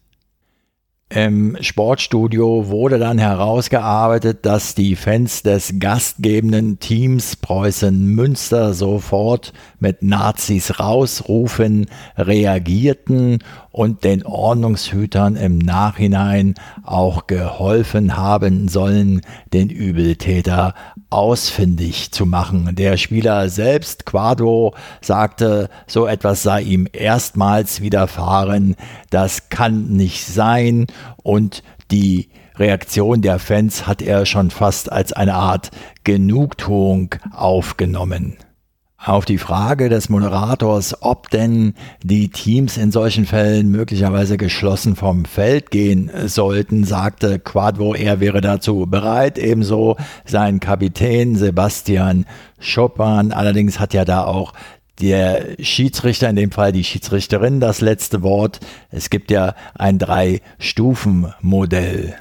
Im 1.09 1.55
Sportstudio 1.61 2.67
wurde 2.67 2.99
dann 2.99 3.17
herausgearbeitet, 3.17 4.45
dass 4.45 4.75
die 4.75 4.97
Fans 4.97 5.41
des 5.41 5.75
gastgebenden 5.79 6.79
Teams 6.79 7.37
Preußen 7.37 8.07
Münster 8.07 8.73
sofort 8.73 9.53
mit 9.79 10.03
Nazis 10.03 10.81
rausrufen 10.81 11.85
reagierten 12.17 13.39
und 13.77 14.03
den 14.03 14.25
Ordnungshütern 14.25 15.35
im 15.35 15.59
Nachhinein 15.59 16.55
auch 16.81 17.27
geholfen 17.27 18.17
haben 18.17 18.69
sollen, 18.69 19.21
den 19.53 19.69
Übeltäter 19.69 20.73
ausfindig 21.11 22.11
zu 22.11 22.25
machen. 22.25 22.75
Der 22.75 22.97
Spieler 22.97 23.49
selbst, 23.49 24.07
Quadro, 24.07 24.73
sagte, 24.99 25.69
so 25.85 26.07
etwas 26.07 26.41
sei 26.41 26.63
ihm 26.63 26.87
erstmals 26.91 27.79
widerfahren, 27.81 28.75
das 29.11 29.49
kann 29.49 29.89
nicht 29.89 30.25
sein 30.25 30.87
und 31.21 31.61
die 31.91 32.29
Reaktion 32.55 33.21
der 33.21 33.37
Fans 33.37 33.85
hat 33.85 34.01
er 34.01 34.25
schon 34.25 34.49
fast 34.49 34.91
als 34.91 35.13
eine 35.13 35.35
Art 35.35 35.69
Genugtuung 36.03 37.13
aufgenommen. 37.31 38.37
Auf 39.03 39.25
die 39.25 39.37
Frage 39.37 39.89
des 39.89 40.09
Moderators, 40.09 40.95
ob 41.01 41.29
denn 41.29 41.75
die 42.03 42.29
Teams 42.29 42.77
in 42.77 42.91
solchen 42.91 43.27
Fällen 43.27 43.69
möglicherweise 43.69 44.37
geschlossen 44.37 44.95
vom 44.95 45.25
Feld 45.25 45.69
gehen 45.69 46.09
sollten, 46.25 46.83
sagte 46.83 47.37
Quadvo, 47.37 47.93
er 47.93 48.19
wäre 48.19 48.41
dazu 48.41 48.87
bereit. 48.87 49.37
Ebenso 49.37 49.97
sein 50.25 50.59
Kapitän 50.59 51.35
Sebastian 51.35 52.25
Chopin. 52.59 53.31
Allerdings 53.31 53.79
hat 53.79 53.93
ja 53.93 54.03
da 54.03 54.23
auch 54.25 54.53
der 54.99 55.55
Schiedsrichter, 55.59 56.27
in 56.29 56.35
dem 56.35 56.51
Fall 56.51 56.71
die 56.71 56.83
Schiedsrichterin, 56.83 57.59
das 57.59 57.81
letzte 57.81 58.23
Wort. 58.23 58.59
Es 58.89 59.11
gibt 59.11 59.29
ja 59.29 59.53
ein 59.75 59.99
Drei-Stufen-Modell. 59.99 62.15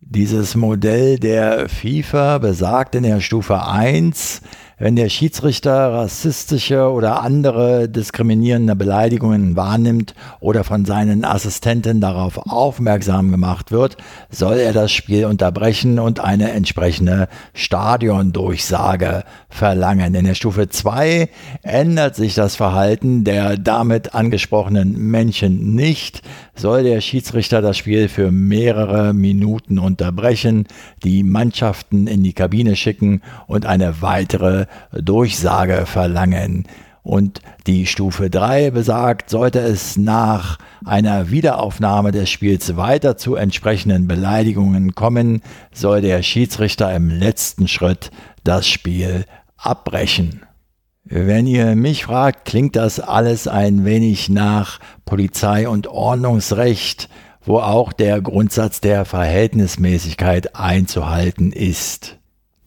Dieses 0.00 0.54
Modell 0.54 1.18
der 1.18 1.68
FIFA 1.68 2.38
besagt 2.38 2.94
in 2.94 3.02
der 3.02 3.20
Stufe 3.20 3.66
1, 3.66 4.42
wenn 4.78 4.94
der 4.94 5.08
Schiedsrichter 5.08 5.94
rassistische 5.94 6.90
oder 6.90 7.22
andere 7.22 7.88
diskriminierende 7.88 8.76
Beleidigungen 8.76 9.56
wahrnimmt 9.56 10.14
oder 10.38 10.64
von 10.64 10.84
seinen 10.84 11.24
Assistenten 11.24 12.02
darauf 12.02 12.36
aufmerksam 12.46 13.30
gemacht 13.30 13.72
wird, 13.72 13.96
soll 14.28 14.58
er 14.58 14.74
das 14.74 14.92
Spiel 14.92 15.24
unterbrechen 15.24 15.98
und 15.98 16.20
eine 16.20 16.52
entsprechende 16.52 17.28
Stadiondurchsage 17.54 19.24
verlangen. 19.48 20.14
In 20.14 20.26
der 20.26 20.34
Stufe 20.34 20.68
2 20.68 21.30
ändert 21.62 22.14
sich 22.14 22.34
das 22.34 22.54
Verhalten 22.56 23.24
der 23.24 23.56
damit 23.56 24.14
angesprochenen 24.14 24.92
Menschen 25.10 25.74
nicht, 25.74 26.20
soll 26.54 26.82
der 26.82 27.00
Schiedsrichter 27.00 27.62
das 27.62 27.78
Spiel 27.78 28.08
für 28.08 28.30
mehrere 28.30 29.14
Minuten 29.14 29.78
unterbrechen, 29.78 30.66
die 31.02 31.22
Mannschaften 31.22 32.06
in 32.06 32.22
die 32.22 32.34
Kabine 32.34 32.76
schicken 32.76 33.22
und 33.46 33.64
eine 33.64 34.02
weitere 34.02 34.65
Durchsage 34.92 35.86
verlangen. 35.86 36.66
Und 37.02 37.40
die 37.68 37.86
Stufe 37.86 38.30
3 38.30 38.72
besagt, 38.72 39.30
sollte 39.30 39.60
es 39.60 39.96
nach 39.96 40.58
einer 40.84 41.30
Wiederaufnahme 41.30 42.10
des 42.10 42.28
Spiels 42.28 42.76
weiter 42.76 43.16
zu 43.16 43.36
entsprechenden 43.36 44.08
Beleidigungen 44.08 44.96
kommen, 44.96 45.40
soll 45.72 46.00
der 46.00 46.22
Schiedsrichter 46.24 46.92
im 46.94 47.08
letzten 47.08 47.68
Schritt 47.68 48.10
das 48.42 48.66
Spiel 48.66 49.24
abbrechen. 49.56 50.42
Wenn 51.04 51.46
ihr 51.46 51.76
mich 51.76 52.06
fragt, 52.06 52.46
klingt 52.46 52.74
das 52.74 52.98
alles 52.98 53.46
ein 53.46 53.84
wenig 53.84 54.28
nach 54.28 54.80
Polizei- 55.04 55.68
und 55.68 55.86
Ordnungsrecht, 55.86 57.08
wo 57.44 57.58
auch 57.60 57.92
der 57.92 58.20
Grundsatz 58.20 58.80
der 58.80 59.04
Verhältnismäßigkeit 59.04 60.56
einzuhalten 60.56 61.52
ist. 61.52 62.15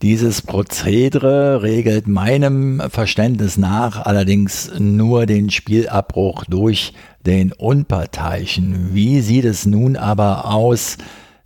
Dieses 0.02 0.42
Prozedere 0.42 1.62
regelt 1.62 2.08
meinem 2.08 2.82
Verständnis 2.90 3.58
nach 3.58 4.06
allerdings 4.06 4.72
nur 4.80 5.26
den 5.26 5.50
Spielabbruch 5.50 6.46
durch 6.46 6.94
den 7.26 7.52
Unparteiischen. 7.52 8.92
Wie 8.94 9.20
sieht 9.20 9.44
es 9.44 9.66
nun 9.66 9.98
aber 9.98 10.46
aus, 10.46 10.96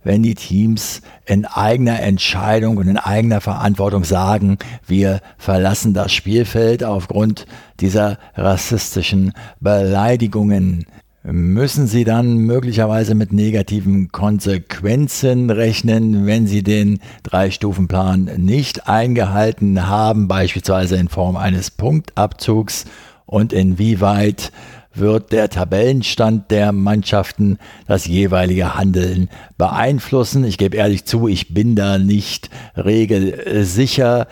wenn 0.04 0.22
die 0.22 0.36
Teams 0.36 1.02
in 1.26 1.46
eigener 1.46 2.00
Entscheidung 2.00 2.76
und 2.76 2.86
in 2.86 2.96
eigener 2.96 3.40
Verantwortung 3.40 4.04
sagen, 4.04 4.58
wir 4.86 5.20
verlassen 5.36 5.92
das 5.92 6.12
Spielfeld 6.12 6.84
aufgrund 6.84 7.46
dieser 7.80 8.18
rassistischen 8.36 9.32
Beleidigungen? 9.58 10.86
Müssen 11.24 11.86
Sie 11.86 12.04
dann 12.04 12.36
möglicherweise 12.36 13.14
mit 13.14 13.32
negativen 13.32 14.12
Konsequenzen 14.12 15.48
rechnen, 15.48 16.26
wenn 16.26 16.46
Sie 16.46 16.62
den 16.62 17.00
Drei-Stufen-Plan 17.22 18.30
nicht 18.36 18.88
eingehalten 18.88 19.86
haben, 19.86 20.28
beispielsweise 20.28 20.96
in 20.96 21.08
Form 21.08 21.36
eines 21.36 21.70
Punktabzugs 21.70 22.84
und 23.24 23.54
inwieweit 23.54 24.52
wird 24.92 25.32
der 25.32 25.48
Tabellenstand 25.48 26.50
der 26.50 26.72
Mannschaften 26.72 27.58
das 27.86 28.06
jeweilige 28.06 28.74
Handeln 28.74 29.28
beeinflussen. 29.56 30.44
Ich 30.44 30.58
gebe 30.58 30.76
ehrlich 30.76 31.06
zu, 31.06 31.26
ich 31.26 31.54
bin 31.54 31.74
da 31.74 31.98
nicht 31.98 32.50
regelsicher. 32.76 34.28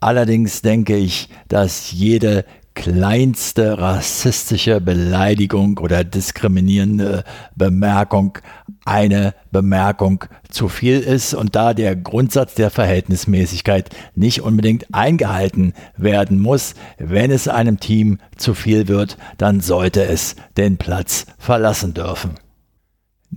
Allerdings 0.00 0.60
denke 0.62 0.96
ich, 0.96 1.30
dass 1.48 1.90
jede 1.90 2.44
kleinste 2.76 3.78
rassistische 3.78 4.80
Beleidigung 4.80 5.78
oder 5.78 6.04
diskriminierende 6.04 7.24
Bemerkung 7.56 8.38
eine 8.84 9.34
Bemerkung 9.50 10.24
zu 10.50 10.68
viel 10.68 11.00
ist 11.00 11.34
und 11.34 11.56
da 11.56 11.74
der 11.74 11.96
Grundsatz 11.96 12.54
der 12.54 12.70
Verhältnismäßigkeit 12.70 13.90
nicht 14.14 14.42
unbedingt 14.42 14.94
eingehalten 14.94 15.72
werden 15.96 16.38
muss, 16.38 16.74
wenn 16.98 17.32
es 17.32 17.48
einem 17.48 17.80
Team 17.80 18.18
zu 18.36 18.54
viel 18.54 18.86
wird, 18.86 19.16
dann 19.38 19.60
sollte 19.60 20.04
es 20.04 20.36
den 20.56 20.76
Platz 20.76 21.26
verlassen 21.38 21.94
dürfen. 21.94 22.45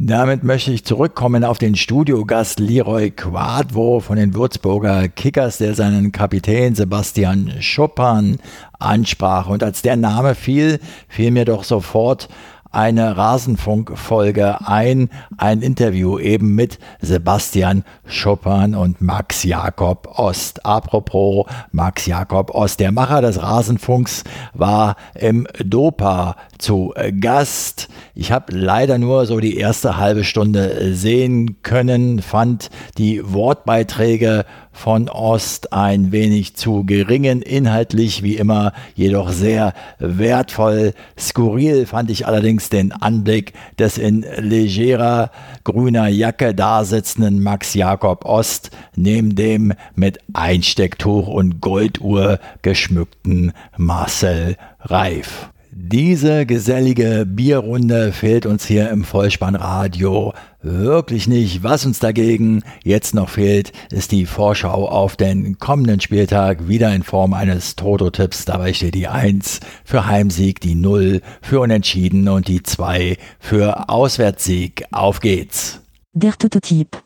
Damit 0.01 0.45
möchte 0.45 0.71
ich 0.71 0.85
zurückkommen 0.85 1.43
auf 1.43 1.57
den 1.57 1.75
Studiogast 1.75 2.61
Leroy 2.61 3.11
Quadvo 3.11 3.99
von 3.99 4.15
den 4.15 4.33
Würzburger 4.33 5.09
Kickers, 5.09 5.57
der 5.57 5.75
seinen 5.75 6.13
Kapitän 6.13 6.73
Sebastian 6.73 7.51
Schuppan 7.59 8.37
ansprach. 8.79 9.49
Und 9.49 9.61
als 9.61 9.81
der 9.81 9.97
Name 9.97 10.35
fiel, 10.35 10.79
fiel 11.09 11.31
mir 11.31 11.43
doch 11.43 11.65
sofort 11.65 12.29
eine 12.71 13.17
Rasenfunkfolge 13.17 14.67
ein, 14.67 15.09
ein 15.37 15.61
Interview 15.61 16.19
eben 16.19 16.53
mit 16.55 16.77
Sebastian 17.01 17.83
Schuppan 18.05 18.75
und 18.75 19.01
Max 19.01 19.43
Jakob 19.43 20.07
Ost. 20.19 20.65
Apropos 20.65 21.45
Max 21.71 22.05
Jakob 22.05 22.51
Ost, 22.53 22.79
der 22.79 22.91
Macher 22.91 23.21
des 23.21 23.41
Rasenfunks 23.41 24.23
war 24.53 24.95
im 25.15 25.47
Dopa 25.65 26.35
zu 26.59 26.93
Gast. 27.19 27.87
Ich 28.13 28.31
habe 28.31 28.55
leider 28.55 28.97
nur 28.97 29.25
so 29.25 29.39
die 29.39 29.57
erste 29.57 29.97
halbe 29.97 30.23
Stunde 30.23 30.93
sehen 30.93 31.63
können, 31.63 32.21
fand 32.21 32.69
die 32.97 33.21
Wortbeiträge 33.23 34.45
von 34.71 35.09
Ost 35.09 35.73
ein 35.73 36.11
wenig 36.11 36.55
zu 36.55 36.85
geringen, 36.85 37.41
inhaltlich 37.41 38.23
wie 38.23 38.37
immer, 38.37 38.73
jedoch 38.95 39.29
sehr 39.31 39.73
wertvoll. 39.99 40.93
Skurril 41.17 41.85
fand 41.85 42.09
ich 42.09 42.27
allerdings 42.27 42.69
den 42.69 42.91
Anblick 42.91 43.53
des 43.77 43.97
in 43.97 44.25
legerer 44.37 45.31
grüner 45.63 46.07
Jacke 46.07 46.55
dasitzenden 46.55 47.41
Max 47.43 47.73
Jakob 47.73 48.25
Ost 48.25 48.71
neben 48.95 49.35
dem 49.35 49.73
mit 49.95 50.19
Einstecktuch 50.33 51.27
und 51.27 51.61
Golduhr 51.61 52.39
geschmückten 52.61 53.53
Marcel 53.77 54.55
Reif. 54.81 55.49
Diese 55.71 56.47
gesellige 56.47 57.27
Bierrunde 57.27 58.11
fehlt 58.11 58.47
uns 58.47 58.65
hier 58.65 58.89
im 58.89 59.03
Vollspannradio 59.03 60.33
wirklich 60.63 61.27
nicht. 61.27 61.63
Was 61.63 61.85
uns 61.85 61.99
dagegen 61.99 62.63
jetzt 62.83 63.13
noch 63.13 63.29
fehlt, 63.29 63.71
ist 63.91 64.11
die 64.11 64.25
Vorschau 64.25 64.89
auf 64.89 65.15
den 65.15 65.59
kommenden 65.59 65.99
Spieltag, 65.99 66.67
wieder 66.67 66.93
in 66.93 67.03
Form 67.03 67.33
eines 67.33 67.75
Toto-Tipps. 67.75 68.45
Dabei 68.45 68.73
steht 68.73 68.95
die 68.95 69.07
1 69.07 69.59
für 69.85 70.07
Heimsieg, 70.07 70.59
die 70.59 70.73
0 70.73 71.21
für 71.41 71.59
Unentschieden 71.59 72.27
und 72.29 72.47
die 72.47 72.63
2 72.63 73.17
für 73.39 73.89
Auswärtssieg. 73.89 74.85
Auf 74.91 75.19
geht's! 75.19 75.81
Der 76.13 76.33
Toto-Tipp. 76.33 76.97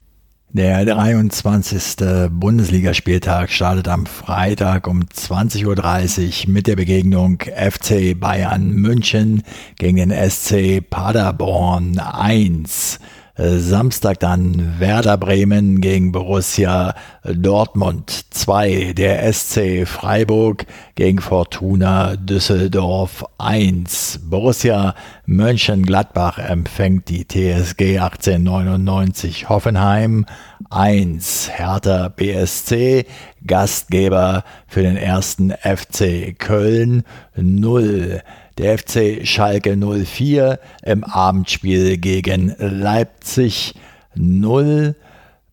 Der 0.55 0.85
23. 0.85 2.29
Bundesligaspieltag 2.29 3.49
startet 3.49 3.87
am 3.87 4.05
Freitag 4.05 4.85
um 4.85 5.01
20.30 5.01 6.45
Uhr 6.45 6.53
mit 6.53 6.67
der 6.67 6.75
Begegnung 6.75 7.39
FC 7.39 8.13
Bayern 8.15 8.71
München 8.71 9.41
gegen 9.79 9.97
den 9.97 10.11
SC 10.11 10.87
Paderborn 10.87 11.97
1. 11.97 12.99
Samstag 13.35 14.19
dann 14.19 14.79
Werder 14.79 15.17
Bremen 15.17 15.81
gegen 15.81 16.11
Borussia 16.11 16.93
Dortmund 17.23 18.25
2, 18.29 18.93
der 18.93 19.33
SC 19.33 19.87
Freiburg 19.87 20.67
gegen 20.93 21.19
Fortuna 21.19 22.15
Düsseldorf 22.15 23.25
1. 23.39 24.19
Borussia 24.29 24.93
Mönchengladbach 25.25 26.37
empfängt 26.37 27.09
die 27.09 27.27
TSG 27.27 27.97
1899 27.97 29.49
Hoffenheim 29.49 30.27
1. 30.69 31.49
Hertha 31.55 32.09
BSC 32.09 33.07
Gastgeber 33.47 34.43
für 34.67 34.83
den 34.83 34.95
ersten 34.95 35.51
FC 35.51 36.37
Köln 36.37 37.03
0. 37.35 38.21
Der 38.59 38.77
FC 38.77 39.25
Schalke 39.25 39.75
04 39.75 40.59
im 40.83 41.03
Abendspiel 41.03 41.97
gegen 41.97 42.55
Leipzig 42.59 43.73
0. 44.13 44.95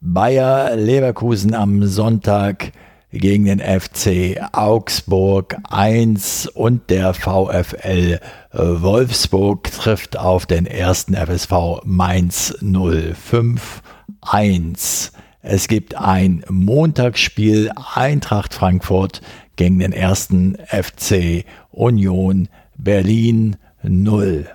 Bayer 0.03 0.76
Leverkusen 0.76 1.55
am 1.55 1.86
Sonntag 1.86 2.72
gegen 3.11 3.46
den 3.46 3.61
FC 3.61 4.38
Augsburg 4.53 5.57
1 5.70 6.48
und 6.48 6.90
der 6.90 7.14
VfL 7.14 8.20
Wolfsburg 8.53 9.72
trifft 9.72 10.18
auf 10.18 10.44
den 10.44 10.66
ersten 10.66 11.14
FSV 11.14 11.82
Mainz 11.84 12.55
05 12.61 13.82
1. 14.20 15.12
Es 15.40 15.68
gibt 15.68 15.94
ein 15.94 16.44
Montagsspiel 16.51 17.70
Eintracht 17.94 18.53
Frankfurt 18.53 19.22
gegen 19.57 19.78
den 19.78 19.92
ersten 19.92 20.57
FC 20.66 21.46
Union 21.70 22.48
Berlin 22.83 23.57
0. 23.83 24.47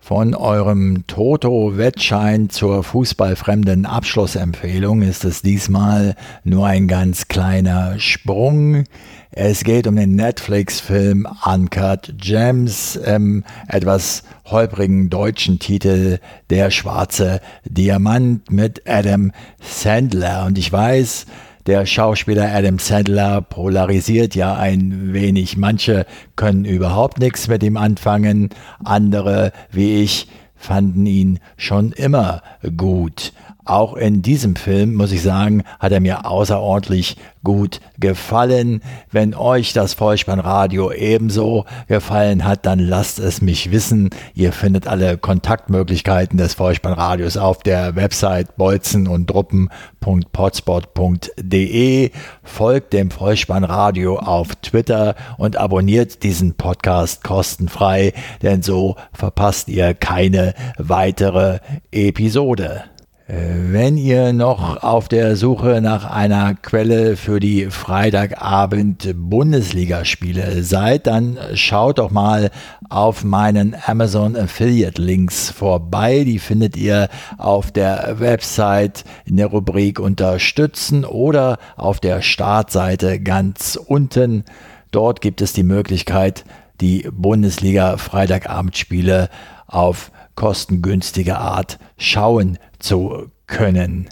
Von 0.00 0.34
eurem 0.34 1.04
Toto-Wettschein 1.06 2.50
zur 2.50 2.82
fußballfremden 2.82 3.86
Abschlussempfehlung 3.86 5.02
ist 5.02 5.24
es 5.24 5.40
diesmal 5.40 6.16
nur 6.42 6.66
ein 6.66 6.88
ganz 6.88 7.28
kleiner 7.28 8.00
Sprung. 8.00 8.84
Es 9.30 9.62
geht 9.62 9.86
um 9.86 9.94
den 9.94 10.16
Netflix-Film 10.16 11.28
Uncut 11.44 12.14
Gems, 12.16 12.96
im 12.96 13.44
etwas 13.68 14.24
holprigen 14.46 15.10
deutschen 15.10 15.60
Titel 15.60 16.18
Der 16.48 16.72
schwarze 16.72 17.40
Diamant 17.64 18.50
mit 18.50 18.82
Adam 18.88 19.30
Sandler. 19.60 20.46
Und 20.46 20.58
ich 20.58 20.72
weiß, 20.72 21.26
der 21.66 21.86
Schauspieler 21.86 22.50
Adam 22.52 22.78
Sandler 22.78 23.40
polarisiert 23.42 24.34
ja 24.34 24.54
ein 24.54 25.12
wenig. 25.12 25.56
Manche 25.56 26.06
können 26.36 26.64
überhaupt 26.64 27.18
nichts 27.18 27.48
mit 27.48 27.62
ihm 27.62 27.76
anfangen, 27.76 28.50
andere, 28.84 29.52
wie 29.70 30.02
ich, 30.02 30.28
fanden 30.56 31.06
ihn 31.06 31.38
schon 31.56 31.92
immer 31.92 32.42
gut. 32.76 33.32
Auch 33.64 33.94
in 33.94 34.22
diesem 34.22 34.56
Film, 34.56 34.94
muss 34.94 35.12
ich 35.12 35.22
sagen, 35.22 35.62
hat 35.78 35.92
er 35.92 36.00
mir 36.00 36.26
außerordentlich 36.26 37.16
gut 37.42 37.80
gefallen. 37.98 38.82
Wenn 39.10 39.34
euch 39.34 39.72
das 39.72 39.94
Vollspannradio 39.94 40.92
ebenso 40.92 41.64
gefallen 41.88 42.44
hat, 42.44 42.66
dann 42.66 42.78
lasst 42.78 43.18
es 43.18 43.40
mich 43.40 43.70
wissen. 43.70 44.10
Ihr 44.34 44.52
findet 44.52 44.86
alle 44.86 45.16
Kontaktmöglichkeiten 45.18 46.38
des 46.38 46.54
Vollspannradios 46.54 47.36
auf 47.36 47.62
der 47.62 47.96
Website 47.96 48.56
bolzen 48.56 49.08
und 49.08 49.30
druppen.potspot.de. 49.30 52.10
Folgt 52.42 52.92
dem 52.92 53.10
Vollspannradio 53.10 54.18
auf 54.18 54.54
Twitter 54.56 55.14
und 55.38 55.56
abonniert 55.56 56.22
diesen 56.22 56.54
Podcast 56.54 57.24
kostenfrei, 57.24 58.12
denn 58.42 58.62
so 58.62 58.96
verpasst 59.12 59.68
ihr 59.68 59.94
keine 59.94 60.54
weitere 60.78 61.60
Episode. 61.90 62.89
Wenn 63.32 63.96
ihr 63.96 64.32
noch 64.32 64.82
auf 64.82 65.06
der 65.06 65.36
Suche 65.36 65.80
nach 65.80 66.04
einer 66.04 66.54
Quelle 66.54 67.16
für 67.16 67.38
die 67.38 67.66
Freitagabend 67.66 69.14
Bundesligaspiele 69.14 70.64
seid, 70.64 71.06
dann 71.06 71.38
schaut 71.54 71.98
doch 71.98 72.10
mal 72.10 72.50
auf 72.88 73.22
meinen 73.22 73.76
Amazon 73.86 74.36
Affiliate 74.36 75.00
Links 75.00 75.48
vorbei. 75.48 76.24
Die 76.24 76.40
findet 76.40 76.76
ihr 76.76 77.08
auf 77.38 77.70
der 77.70 78.16
Website 78.18 79.04
in 79.24 79.36
der 79.36 79.46
Rubrik 79.46 80.00
Unterstützen 80.00 81.04
oder 81.04 81.58
auf 81.76 82.00
der 82.00 82.22
Startseite 82.22 83.20
ganz 83.20 83.76
unten. 83.76 84.44
Dort 84.90 85.20
gibt 85.20 85.40
es 85.40 85.52
die 85.52 85.62
Möglichkeit, 85.62 86.44
die 86.80 87.08
Bundesliga 87.12 87.96
Freitagabendspiele 87.96 89.28
auf 89.68 90.10
kostengünstige 90.34 91.38
Art 91.38 91.78
schauen 91.96 92.58
zu 92.80 93.30
können. 93.46 94.08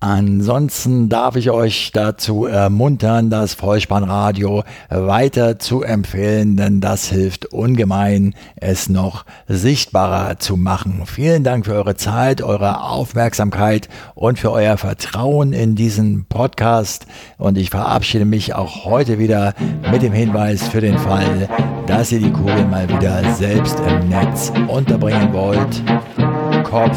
Ansonsten 0.00 1.08
darf 1.08 1.34
ich 1.34 1.50
euch 1.50 1.90
dazu 1.92 2.44
ermuntern, 2.44 3.30
das 3.30 3.54
Vollspannradio 3.54 4.62
weiter 4.90 5.58
zu 5.58 5.82
empfehlen, 5.82 6.56
denn 6.56 6.80
das 6.80 7.08
hilft 7.08 7.46
ungemein, 7.46 8.34
es 8.54 8.88
noch 8.88 9.24
sichtbarer 9.48 10.38
zu 10.38 10.56
machen. 10.56 11.02
Vielen 11.04 11.42
Dank 11.42 11.66
für 11.66 11.74
eure 11.74 11.96
Zeit, 11.96 12.42
eure 12.42 12.84
Aufmerksamkeit 12.84 13.88
und 14.14 14.38
für 14.38 14.52
euer 14.52 14.76
Vertrauen 14.76 15.52
in 15.52 15.74
diesen 15.74 16.26
Podcast. 16.26 17.06
Und 17.36 17.58
ich 17.58 17.70
verabschiede 17.70 18.24
mich 18.24 18.54
auch 18.54 18.84
heute 18.84 19.18
wieder 19.18 19.54
mit 19.90 20.02
dem 20.02 20.12
Hinweis 20.12 20.68
für 20.68 20.80
den 20.80 20.96
Fall, 20.96 21.48
dass 21.88 22.12
ihr 22.12 22.20
die 22.20 22.30
Kugel 22.30 22.64
mal 22.66 22.88
wieder 22.88 23.34
selbst 23.34 23.80
im 23.80 24.08
Netz 24.08 24.52
unterbringen 24.68 25.32
wollt. 25.32 25.82
Kopf, 26.62 26.96